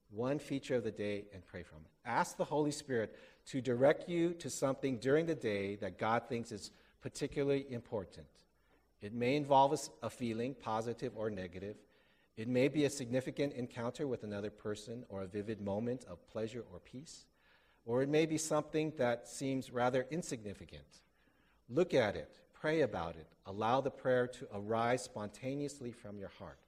One 0.09 0.39
feature 0.39 0.75
of 0.75 0.85
the 0.85 0.91
day 0.91 1.25
and 1.33 1.45
pray 1.45 1.63
from 1.63 1.79
it. 1.79 1.91
Ask 2.09 2.37
the 2.37 2.45
Holy 2.45 2.71
Spirit 2.71 3.13
to 3.47 3.59
direct 3.59 4.07
you 4.07 4.33
to 4.35 4.49
something 4.49 4.99
during 4.99 5.25
the 5.25 5.35
day 5.35 5.75
that 5.75 5.99
God 5.99 6.29
thinks 6.29 6.53
is 6.53 6.71
particularly 7.01 7.65
important. 7.69 8.27
It 9.01 9.13
may 9.13 9.35
involve 9.35 9.77
a 10.03 10.09
feeling, 10.09 10.53
positive 10.53 11.13
or 11.15 11.29
negative. 11.29 11.75
It 12.37 12.47
may 12.47 12.67
be 12.67 12.85
a 12.85 12.89
significant 12.89 13.53
encounter 13.53 14.07
with 14.07 14.23
another 14.23 14.51
person 14.51 15.03
or 15.09 15.23
a 15.23 15.27
vivid 15.27 15.59
moment 15.59 16.05
of 16.09 16.27
pleasure 16.27 16.63
or 16.71 16.79
peace. 16.79 17.25
Or 17.85 18.03
it 18.03 18.09
may 18.09 18.27
be 18.27 18.37
something 18.37 18.93
that 18.97 19.27
seems 19.27 19.71
rather 19.71 20.05
insignificant. 20.11 21.01
Look 21.67 21.93
at 21.95 22.15
it, 22.15 22.39
pray 22.53 22.81
about 22.81 23.15
it, 23.15 23.27
allow 23.47 23.81
the 23.81 23.89
prayer 23.89 24.27
to 24.27 24.47
arise 24.53 25.03
spontaneously 25.03 25.91
from 25.91 26.19
your 26.19 26.31
heart, 26.37 26.59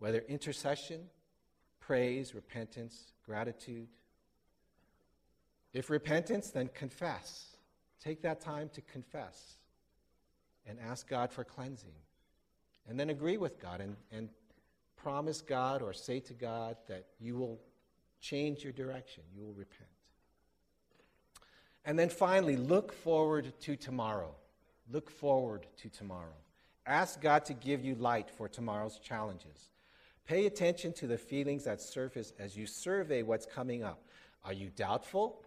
whether 0.00 0.24
intercession, 0.28 1.02
praise, 1.78 2.34
repentance, 2.34 3.12
gratitude. 3.24 3.88
If 5.72 5.90
repentance, 5.90 6.50
then 6.50 6.70
confess. 6.74 7.56
Take 8.02 8.22
that 8.22 8.40
time 8.40 8.68
to 8.70 8.80
confess 8.80 9.58
and 10.68 10.78
ask 10.80 11.08
God 11.08 11.32
for 11.32 11.44
cleansing. 11.44 11.94
And 12.88 12.98
then 12.98 13.10
agree 13.10 13.36
with 13.36 13.60
God 13.60 13.80
and, 13.80 13.96
and 14.12 14.28
promise 14.96 15.40
God 15.40 15.82
or 15.82 15.92
say 15.92 16.20
to 16.20 16.34
God 16.34 16.76
that 16.88 17.06
you 17.18 17.36
will 17.36 17.60
change 18.20 18.64
your 18.64 18.72
direction, 18.72 19.22
you 19.34 19.44
will 19.44 19.54
repent. 19.54 19.88
And 21.84 21.98
then 21.98 22.08
finally, 22.08 22.56
look 22.56 22.92
forward 22.92 23.52
to 23.60 23.76
tomorrow. 23.76 24.34
Look 24.90 25.10
forward 25.10 25.66
to 25.78 25.88
tomorrow. 25.88 26.36
Ask 26.86 27.20
God 27.20 27.44
to 27.46 27.54
give 27.54 27.84
you 27.84 27.94
light 27.94 28.30
for 28.30 28.48
tomorrow's 28.48 28.98
challenges. 28.98 29.70
Pay 30.26 30.46
attention 30.46 30.92
to 30.94 31.06
the 31.06 31.18
feelings 31.18 31.64
that 31.64 31.80
surface 31.80 32.32
as 32.38 32.56
you 32.56 32.66
survey 32.66 33.22
what's 33.22 33.46
coming 33.46 33.84
up. 33.84 34.02
Are 34.44 34.52
you 34.52 34.70
doubtful, 34.74 35.42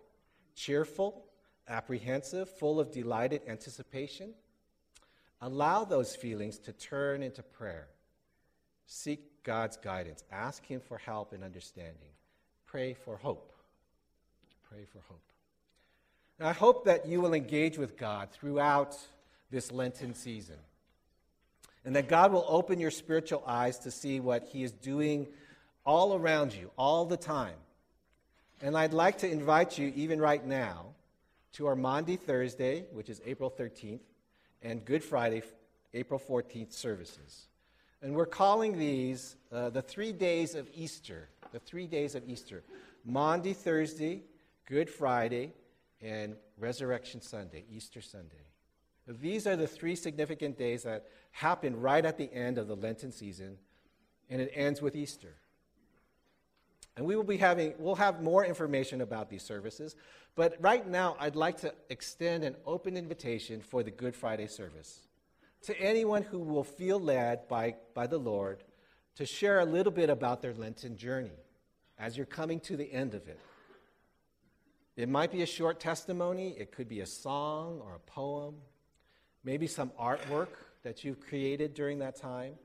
cheerful, 0.55 1.26
apprehensive, 1.67 2.49
full 2.49 2.80
of 2.80 2.91
delighted 2.91 3.41
anticipation? 3.47 4.34
Allow 5.41 5.85
those 5.85 6.15
feelings 6.15 6.59
to 6.59 6.73
turn 6.73 7.23
into 7.23 7.41
prayer. 7.41 7.87
Seek 8.85 9.43
God's 9.43 9.77
guidance. 9.77 10.23
Ask 10.31 10.65
Him 10.65 10.79
for 10.79 10.97
help 10.97 11.33
and 11.33 11.43
understanding. 11.43 12.11
Pray 12.65 12.93
for 12.93 13.17
hope. 13.17 13.51
Pray 14.69 14.85
for 14.85 14.99
hope. 15.07 15.21
And 16.39 16.47
I 16.47 16.53
hope 16.53 16.85
that 16.85 17.07
you 17.07 17.21
will 17.21 17.33
engage 17.33 17.77
with 17.77 17.97
God 17.97 18.29
throughout 18.31 18.97
this 19.49 19.71
Lenten 19.71 20.13
season. 20.13 20.57
And 21.83 21.95
that 21.95 22.07
God 22.07 22.31
will 22.31 22.45
open 22.47 22.79
your 22.79 22.91
spiritual 22.91 23.43
eyes 23.45 23.79
to 23.79 23.91
see 23.91 24.19
what 24.19 24.43
He 24.43 24.63
is 24.63 24.71
doing 24.71 25.27
all 25.85 26.15
around 26.15 26.53
you, 26.53 26.69
all 26.77 27.05
the 27.05 27.17
time. 27.17 27.55
And 28.61 28.77
I'd 28.77 28.93
like 28.93 29.19
to 29.19 29.29
invite 29.29 29.79
you, 29.79 29.91
even 29.95 30.21
right 30.21 30.45
now, 30.45 30.85
to 31.53 31.65
our 31.65 31.75
Maundy 31.75 32.15
Thursday, 32.15 32.85
which 32.91 33.09
is 33.09 33.19
April 33.25 33.51
13th, 33.51 33.99
and 34.62 34.84
Good 34.86 35.03
Friday, 35.03 35.43
April 35.93 36.20
14th 36.20 36.74
services. 36.74 37.47
And 38.01 38.16
we're 38.16 38.26
calling 38.26 38.78
these 38.78 39.36
uh, 39.51 39.70
the 39.70 39.82
three 39.82 40.12
days 40.12 40.55
of 40.55 40.68
Easter. 40.74 41.30
The 41.51 41.59
three 41.59 41.88
days 41.88 42.16
of 42.16 42.28
Easter 42.28 42.64
Maundy, 43.03 43.53
Thursday, 43.53 44.24
Good 44.66 44.89
Friday, 44.89 45.53
and 46.01 46.36
Resurrection 46.57 47.22
Sunday, 47.22 47.66
Easter 47.70 48.01
Sunday. 48.01 48.36
These 49.07 49.47
are 49.47 49.55
the 49.55 49.68
three 49.68 49.95
significant 49.95 50.57
days 50.57 50.84
that 50.84 51.07
happen 51.32 51.80
right 51.80 52.05
at 52.05 52.18
the 52.18 52.32
end 52.34 52.57
of 52.57 52.68
the 52.68 52.76
Lenten 52.76 53.12
season, 53.12 53.57
and 54.30 54.41
it 54.41 54.51
ends 54.53 54.82
with 54.82 54.95
Easter. 54.95 55.36
And 56.97 57.05
we 57.05 57.15
will 57.15 57.23
be 57.23 57.37
having, 57.37 57.73
we'll 57.77 57.95
have 57.95 58.21
more 58.21 58.45
information 58.45 59.01
about 59.01 59.29
these 59.29 59.43
services. 59.43 59.95
But 60.35 60.57
right 60.59 60.85
now, 60.85 61.15
I'd 61.19 61.35
like 61.35 61.57
to 61.61 61.73
extend 61.89 62.43
an 62.43 62.55
open 62.65 62.97
invitation 62.97 63.61
for 63.61 63.81
the 63.81 63.91
Good 63.91 64.15
Friday 64.15 64.47
service 64.47 65.07
to 65.63 65.79
anyone 65.79 66.23
who 66.23 66.39
will 66.39 66.63
feel 66.63 66.99
led 66.99 67.47
by, 67.47 67.75
by 67.93 68.07
the 68.07 68.17
Lord 68.17 68.63
to 69.15 69.25
share 69.25 69.59
a 69.59 69.65
little 69.65 69.91
bit 69.91 70.09
about 70.09 70.41
their 70.41 70.53
Lenten 70.53 70.97
journey 70.97 71.31
as 71.99 72.17
you're 72.17 72.25
coming 72.25 72.59
to 72.61 72.75
the 72.75 72.91
end 72.91 73.13
of 73.13 73.27
it. 73.27 73.39
It 74.95 75.07
might 75.07 75.31
be 75.31 75.41
a 75.41 75.45
short 75.45 75.79
testimony, 75.79 76.55
it 76.57 76.71
could 76.71 76.89
be 76.89 76.99
a 76.99 77.05
song 77.05 77.79
or 77.81 77.95
a 77.95 77.99
poem, 77.99 78.55
maybe 79.43 79.67
some 79.67 79.91
artwork 79.99 80.49
that 80.83 81.03
you've 81.03 81.19
created 81.19 81.73
during 81.73 81.99
that 81.99 82.15
time. 82.15 82.55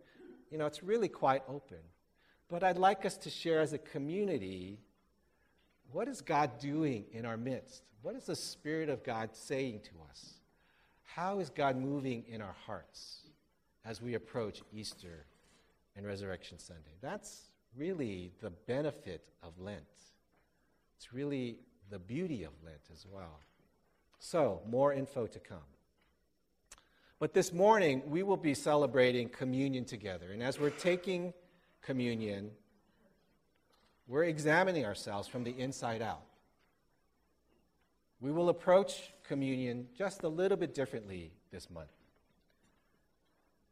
You 0.51 0.59
know, 0.59 0.66
it's 0.66 0.83
really 0.83 1.09
quite 1.09 1.43
open. 1.49 1.79
But 2.49 2.63
I'd 2.63 2.79
like 2.79 3.05
us 3.05 3.17
to 3.19 3.31
share 3.31 3.61
as 3.61 3.73
a 3.73 3.79
community 3.79 4.79
what 5.93 6.09
is 6.09 6.21
God 6.21 6.59
doing 6.59 7.05
in 7.13 7.25
our 7.25 7.37
midst? 7.37 7.83
What 8.03 8.15
is 8.15 8.25
the 8.25 8.37
Spirit 8.37 8.89
of 8.89 9.05
God 9.05 9.31
saying 9.35 9.81
to 9.85 9.91
us? 10.11 10.35
How 11.03 11.39
is 11.41 11.49
God 11.49 11.77
moving 11.77 12.25
in 12.29 12.43
our 12.43 12.55
hearts 12.67 13.21
as 13.85 14.03
we 14.03 14.15
approach 14.15 14.63
Easter 14.73 15.25
and 15.97 16.07
Resurrection 16.07 16.59
Sunday? 16.59 16.93
That's 17.01 17.49
really 17.77 18.33
the 18.41 18.51
benefit 18.51 19.23
of 19.43 19.59
Lent. 19.59 19.83
It's 20.97 21.13
really 21.13 21.57
the 21.91 21.99
beauty 21.99 22.45
of 22.45 22.53
Lent 22.65 22.83
as 22.93 23.07
well. 23.11 23.41
So, 24.19 24.61
more 24.69 24.93
info 24.93 25.27
to 25.27 25.39
come. 25.39 25.59
But 27.19 27.33
this 27.33 27.53
morning, 27.53 28.03
we 28.07 28.23
will 28.23 28.37
be 28.37 28.55
celebrating 28.55 29.29
communion 29.29 29.85
together. 29.85 30.33
And 30.33 30.43
as 30.43 30.61
we're 30.61 30.71
taking 30.71 31.33
communion, 31.83 32.51
we're 34.07 34.24
examining 34.24 34.85
ourselves 34.85 35.29
from 35.29 35.45
the 35.45 35.51
inside 35.59 36.03
out. 36.03 36.22
We 38.20 38.33
will 38.33 38.49
approach 38.49 39.12
communion 39.24 39.89
just 39.97 40.22
a 40.22 40.29
little 40.29 40.57
bit 40.57 40.74
differently 40.74 41.33
this 41.51 41.68
month. 41.70 41.91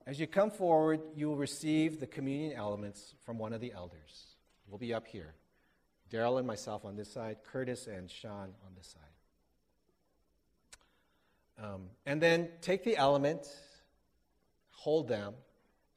As 0.06 0.20
you 0.20 0.26
come 0.26 0.50
forward, 0.50 1.00
you 1.16 1.28
will 1.28 1.36
receive 1.36 1.98
the 1.98 2.06
communion 2.06 2.52
elements 2.52 3.14
from 3.24 3.38
one 3.38 3.54
of 3.54 3.60
the 3.60 3.72
elders. 3.72 4.36
We'll 4.68 4.78
be 4.78 4.92
up 4.92 5.06
here. 5.06 5.34
Daryl 6.10 6.38
and 6.38 6.46
myself 6.46 6.84
on 6.84 6.94
this 6.94 7.10
side, 7.10 7.38
Curtis 7.50 7.86
and 7.86 8.10
Sean 8.10 8.52
on 8.66 8.74
this 8.76 8.88
side. 8.88 9.02
Um, 11.64 11.82
and 12.04 12.20
then 12.20 12.48
take 12.60 12.84
the 12.84 12.96
element, 12.96 13.46
hold 14.72 15.08
them, 15.08 15.34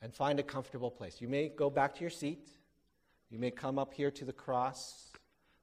and 0.08 0.16
find 0.16 0.40
a 0.40 0.44
comfortable 0.44 0.90
place. 0.90 1.18
You 1.20 1.28
may 1.28 1.50
go 1.50 1.70
back 1.70 1.94
to 1.96 2.00
your 2.00 2.10
seat. 2.10 2.48
You 3.30 3.40
may 3.40 3.52
come 3.52 3.78
up 3.78 3.94
here 3.94 4.10
to 4.10 4.24
the 4.24 4.32
cross. 4.32 5.12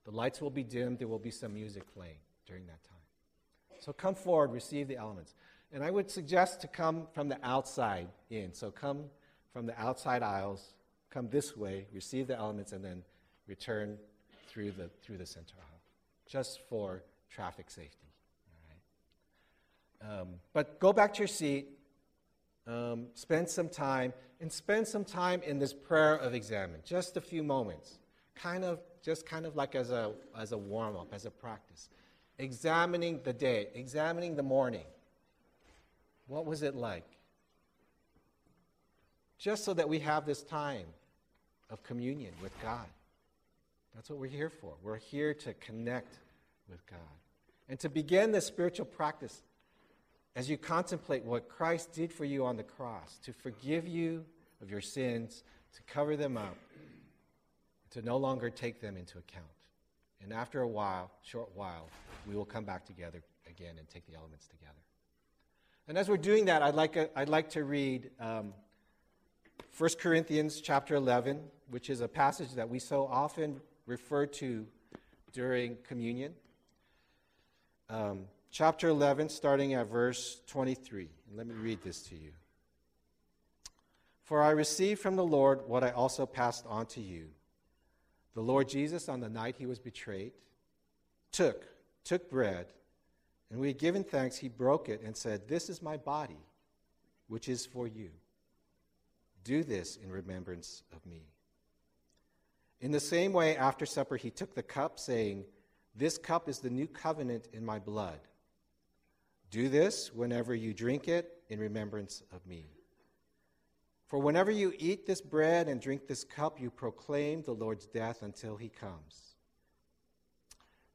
The 0.05 0.11
lights 0.11 0.43
will 0.43 0.51
be 0.51 0.63
dimmed. 0.63 0.99
There 0.99 1.09
will 1.09 1.19
be 1.19 1.31
some 1.31 1.55
music 1.55 1.85
playing 1.95 2.19
during 2.47 2.67
that 2.67 2.85
time. 2.85 3.79
So 3.81 3.95
come 3.95 4.15
forward, 4.15 4.53
receive 4.53 4.87
the 4.87 4.99
elements. 4.99 5.33
And 5.73 5.83
I 5.83 5.91
would 5.91 6.11
suggest 6.11 6.61
to 6.61 6.69
come 6.69 7.07
from 7.15 7.31
the 7.31 7.39
outside 7.43 8.09
in. 8.29 8.53
So 8.53 8.71
come 8.71 9.05
from 9.51 9.65
the 9.65 9.81
outside 9.81 10.23
aisles, 10.23 10.75
come 11.09 11.31
this 11.31 11.57
way, 11.57 11.87
receive 11.95 12.27
the 12.27 12.37
elements, 12.37 12.73
and 12.73 12.85
then 12.85 13.03
return 13.47 13.97
through 14.47 14.73
the, 14.73 14.91
through 15.03 15.17
the 15.17 15.27
center 15.27 15.55
aisle, 15.59 15.81
just 16.27 16.61
for 16.69 17.03
traffic 17.31 17.71
safety. 17.71 18.09
All 20.03 20.11
right? 20.11 20.21
Um, 20.21 20.29
but 20.53 20.79
go 20.81 20.93
back 20.93 21.15
to 21.15 21.21
your 21.21 21.29
seat, 21.29 21.79
um, 22.67 23.07
spend 23.15 23.49
some 23.49 23.69
time, 23.69 24.13
and 24.41 24.51
spend 24.51 24.87
some 24.87 25.05
time 25.05 25.43
in 25.43 25.59
this 25.59 25.73
prayer 25.73 26.17
of 26.17 26.35
examen, 26.35 26.81
just 26.85 27.17
a 27.17 27.21
few 27.21 27.43
moments, 27.43 27.99
kind 28.35 28.65
of, 28.65 28.81
just 29.03 29.27
kind 29.27 29.47
of 29.47 29.57
like 29.57 29.75
as 29.75 29.91
a, 29.91 30.13
as 30.37 30.53
a 30.53 30.59
warm 30.59 30.97
up, 30.97 31.09
as 31.13 31.27
a 31.27 31.31
practice. 31.31 31.89
Examining 32.39 33.21
the 33.23 33.33
day, 33.33 33.69
examining 33.75 34.35
the 34.35 34.43
morning. 34.43 34.85
What 36.27 36.47
was 36.47 36.63
it 36.63 36.75
like? 36.75 37.07
Just 39.39 39.65
so 39.65 39.75
that 39.75 39.89
we 39.89 39.99
have 40.01 40.25
this 40.25 40.43
time 40.43 40.87
of 41.71 41.83
communion 41.83 42.33
with 42.43 42.53
God. 42.63 42.87
That's 43.95 44.11
what 44.11 44.19
we're 44.19 44.27
here 44.27 44.51
for. 44.51 44.75
We're 44.83 44.97
here 44.97 45.35
to 45.35 45.55
connect 45.55 46.19
with 46.69 46.85
God. 46.87 46.99
And 47.69 47.79
to 47.81 47.89
begin 47.89 48.33
this 48.33 48.47
spiritual 48.47 48.87
practice 48.87 49.43
as 50.37 50.51
you 50.51 50.57
contemplate 50.57 51.25
what 51.25 51.49
Christ 51.49 51.93
did 51.93 52.13
for 52.13 52.25
you 52.25 52.45
on 52.45 52.57
the 52.57 52.63
cross, 52.63 53.19
to 53.25 53.33
forgive 53.33 53.87
you 53.87 54.25
of 54.61 54.71
your 54.71 54.81
sins, 54.81 55.45
to 55.75 55.83
cover 55.83 56.17
them 56.17 56.37
up, 56.37 56.57
to 57.91 58.03
no 58.03 58.17
longer 58.17 58.51
take 58.51 58.81
them 58.81 58.97
into 58.97 59.19
account. 59.19 59.47
And 60.23 60.33
after 60.33 60.63
a 60.63 60.69
while, 60.69 61.11
short 61.23 61.51
while, 61.55 61.89
we 62.27 62.35
will 62.35 62.45
come 62.45 62.65
back 62.65 62.85
together 62.85 63.23
again 63.49 63.77
and 63.79 63.89
take 63.89 64.07
the 64.07 64.15
elements 64.15 64.47
together. 64.47 64.73
And 65.87 65.99
as 65.99 66.09
we're 66.09 66.17
doing 66.17 66.47
that, 66.47 66.63
I'd 66.63 66.75
like, 66.75 66.97
a, 66.97 67.11
I'd 67.19 67.29
like 67.29 67.51
to 67.51 67.65
read 67.65 68.11
um, 68.19 68.55
1 69.77 69.91
Corinthians 70.01 70.61
chapter 70.61 70.95
11, 70.95 71.41
which 71.69 71.91
is 71.91 72.01
a 72.01 72.09
passage 72.09 72.55
that 72.55 72.69
we 72.69 72.79
so 72.79 73.07
often 73.07 73.61
refer 73.87 74.27
to 74.27 74.67
during 75.33 75.77
communion. 75.87 76.33
Um, 77.91 78.25
chapter 78.55 78.89
11, 78.89 79.29
starting 79.31 79.75
at 79.75 79.91
verse 79.91 80.41
23. 80.47 81.09
Let 81.35 81.49
me 81.49 81.55
read 81.55 81.83
this 81.83 82.03
to 82.03 82.15
you. 82.15 82.31
For 84.23 84.41
I 84.41 84.51
received 84.51 85.01
from 85.01 85.17
the 85.17 85.25
Lord 85.25 85.63
what 85.67 85.83
I 85.83 85.91
also 85.91 86.25
passed 86.25 86.65
on 86.69 86.87
to 86.87 87.01
you. 87.01 87.27
The 88.35 88.43
Lord 88.43 88.69
Jesus, 88.69 89.09
on 89.09 89.19
the 89.19 89.29
night 89.29 89.57
he 89.59 89.67
was 89.67 89.81
betrayed, 89.81 90.35
took, 91.33 91.67
took 92.05 92.31
bread, 92.31 92.67
and 93.51 93.59
we 93.59 93.67
had 93.67 93.79
given 93.79 94.05
thanks, 94.05 94.37
he 94.37 94.49
broke 94.49 94.89
it 94.89 95.03
and 95.03 95.17
said, 95.17 95.49
This 95.49 95.69
is 95.69 95.83
my 95.83 95.97
body, 95.97 96.39
which 97.27 97.49
is 97.49 97.67
for 97.67 97.89
you. 97.89 98.11
Do 99.43 99.65
this 99.65 99.97
in 99.97 100.11
remembrance 100.11 100.85
of 100.95 101.05
me. 101.05 101.23
In 102.81 102.93
the 102.93 103.01
same 103.01 103.33
way, 103.33 103.57
after 103.57 103.85
supper, 103.85 104.17
he 104.17 104.31
took 104.31 104.55
the 104.55 104.63
cup, 104.63 105.01
saying, 105.01 105.45
This 105.97 106.19
cup 106.19 106.49
is 106.49 106.61
the 106.61 106.71
new 106.71 106.87
covenant 106.87 107.49
in 107.53 107.67
my 107.67 107.81
blood. 107.81 108.21
Do 109.55 109.69
this 109.69 110.13
whenever 110.13 110.53
you 110.53 110.75
drink 110.75 111.07
it 111.07 111.31
in 111.49 111.61
remembrance 111.61 112.25
of 112.33 112.45
me. 112.45 112.67
For 114.09 114.19
whenever 114.19 114.51
you 114.51 114.73
eat 114.81 115.07
this 115.07 115.21
bread 115.21 115.69
and 115.69 115.81
drink 115.81 116.09
this 116.09 116.25
cup, 116.25 116.61
you 116.61 116.71
proclaim 116.71 117.45
the 117.45 117.53
Lord's 117.53 117.87
death 117.87 118.23
until 118.23 118.57
he 118.57 118.69
comes. 118.69 119.37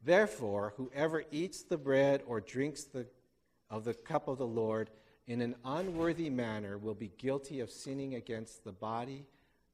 Therefore, 0.03 0.73
whoever 0.75 1.23
eats 1.31 1.63
the 1.63 1.77
bread 1.77 2.21
or 2.27 2.41
drinks 2.41 2.83
the, 2.83 3.07
of 3.69 3.85
the 3.85 3.93
cup 3.93 4.27
of 4.27 4.37
the 4.37 4.45
Lord 4.45 4.89
in 5.25 5.39
an 5.39 5.55
unworthy 5.63 6.29
manner 6.29 6.77
will 6.77 6.95
be 6.95 7.13
guilty 7.17 7.61
of 7.61 7.71
sinning 7.71 8.15
against 8.15 8.65
the 8.65 8.73
body 8.73 9.25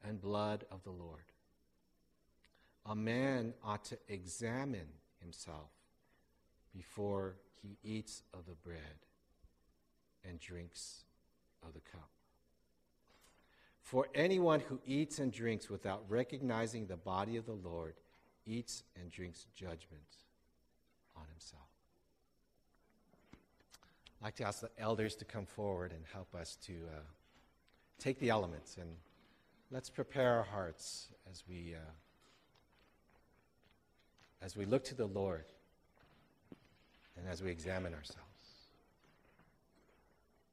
and 0.03 0.21
blood 0.21 0.63
of 0.69 0.83
the 0.83 0.91
Lord. 0.91 1.25
A 2.85 2.95
man 2.95 3.55
ought 3.63 3.83
to 3.85 3.97
examine 4.07 4.89
himself 5.19 5.71
before 6.71 7.37
he 7.65 7.97
eats 7.97 8.23
of 8.33 8.45
the 8.45 8.55
bread 8.55 8.79
and 10.27 10.39
drinks 10.39 11.03
of 11.65 11.73
the 11.73 11.79
cup. 11.79 12.09
For 13.81 14.07
anyone 14.15 14.59
who 14.61 14.79
eats 14.85 15.19
and 15.19 15.31
drinks 15.31 15.69
without 15.69 16.03
recognizing 16.07 16.87
the 16.87 16.97
body 16.97 17.37
of 17.37 17.45
the 17.45 17.53
Lord 17.53 17.93
eats 18.45 18.83
and 18.99 19.11
drinks 19.11 19.45
judgment 19.55 19.81
on 21.15 21.25
himself. 21.31 21.61
I'd 24.21 24.25
like 24.25 24.35
to 24.37 24.45
ask 24.45 24.61
the 24.61 24.69
elders 24.77 25.15
to 25.17 25.25
come 25.25 25.45
forward 25.45 25.91
and 25.91 26.03
help 26.11 26.33
us 26.33 26.57
to 26.65 26.73
uh, 26.73 26.99
take 27.99 28.19
the 28.19 28.29
elements 28.29 28.77
and 28.77 28.89
let's 29.71 29.89
prepare 29.89 30.33
our 30.33 30.43
hearts 30.43 31.09
as 31.29 31.43
we, 31.47 31.75
uh, 31.75 31.91
as 34.41 34.55
we 34.55 34.65
look 34.65 34.83
to 34.85 34.95
the 34.95 35.07
Lord 35.07 35.45
and 37.17 37.27
as 37.27 37.41
we 37.41 37.51
examine 37.51 37.93
ourselves. 37.93 38.24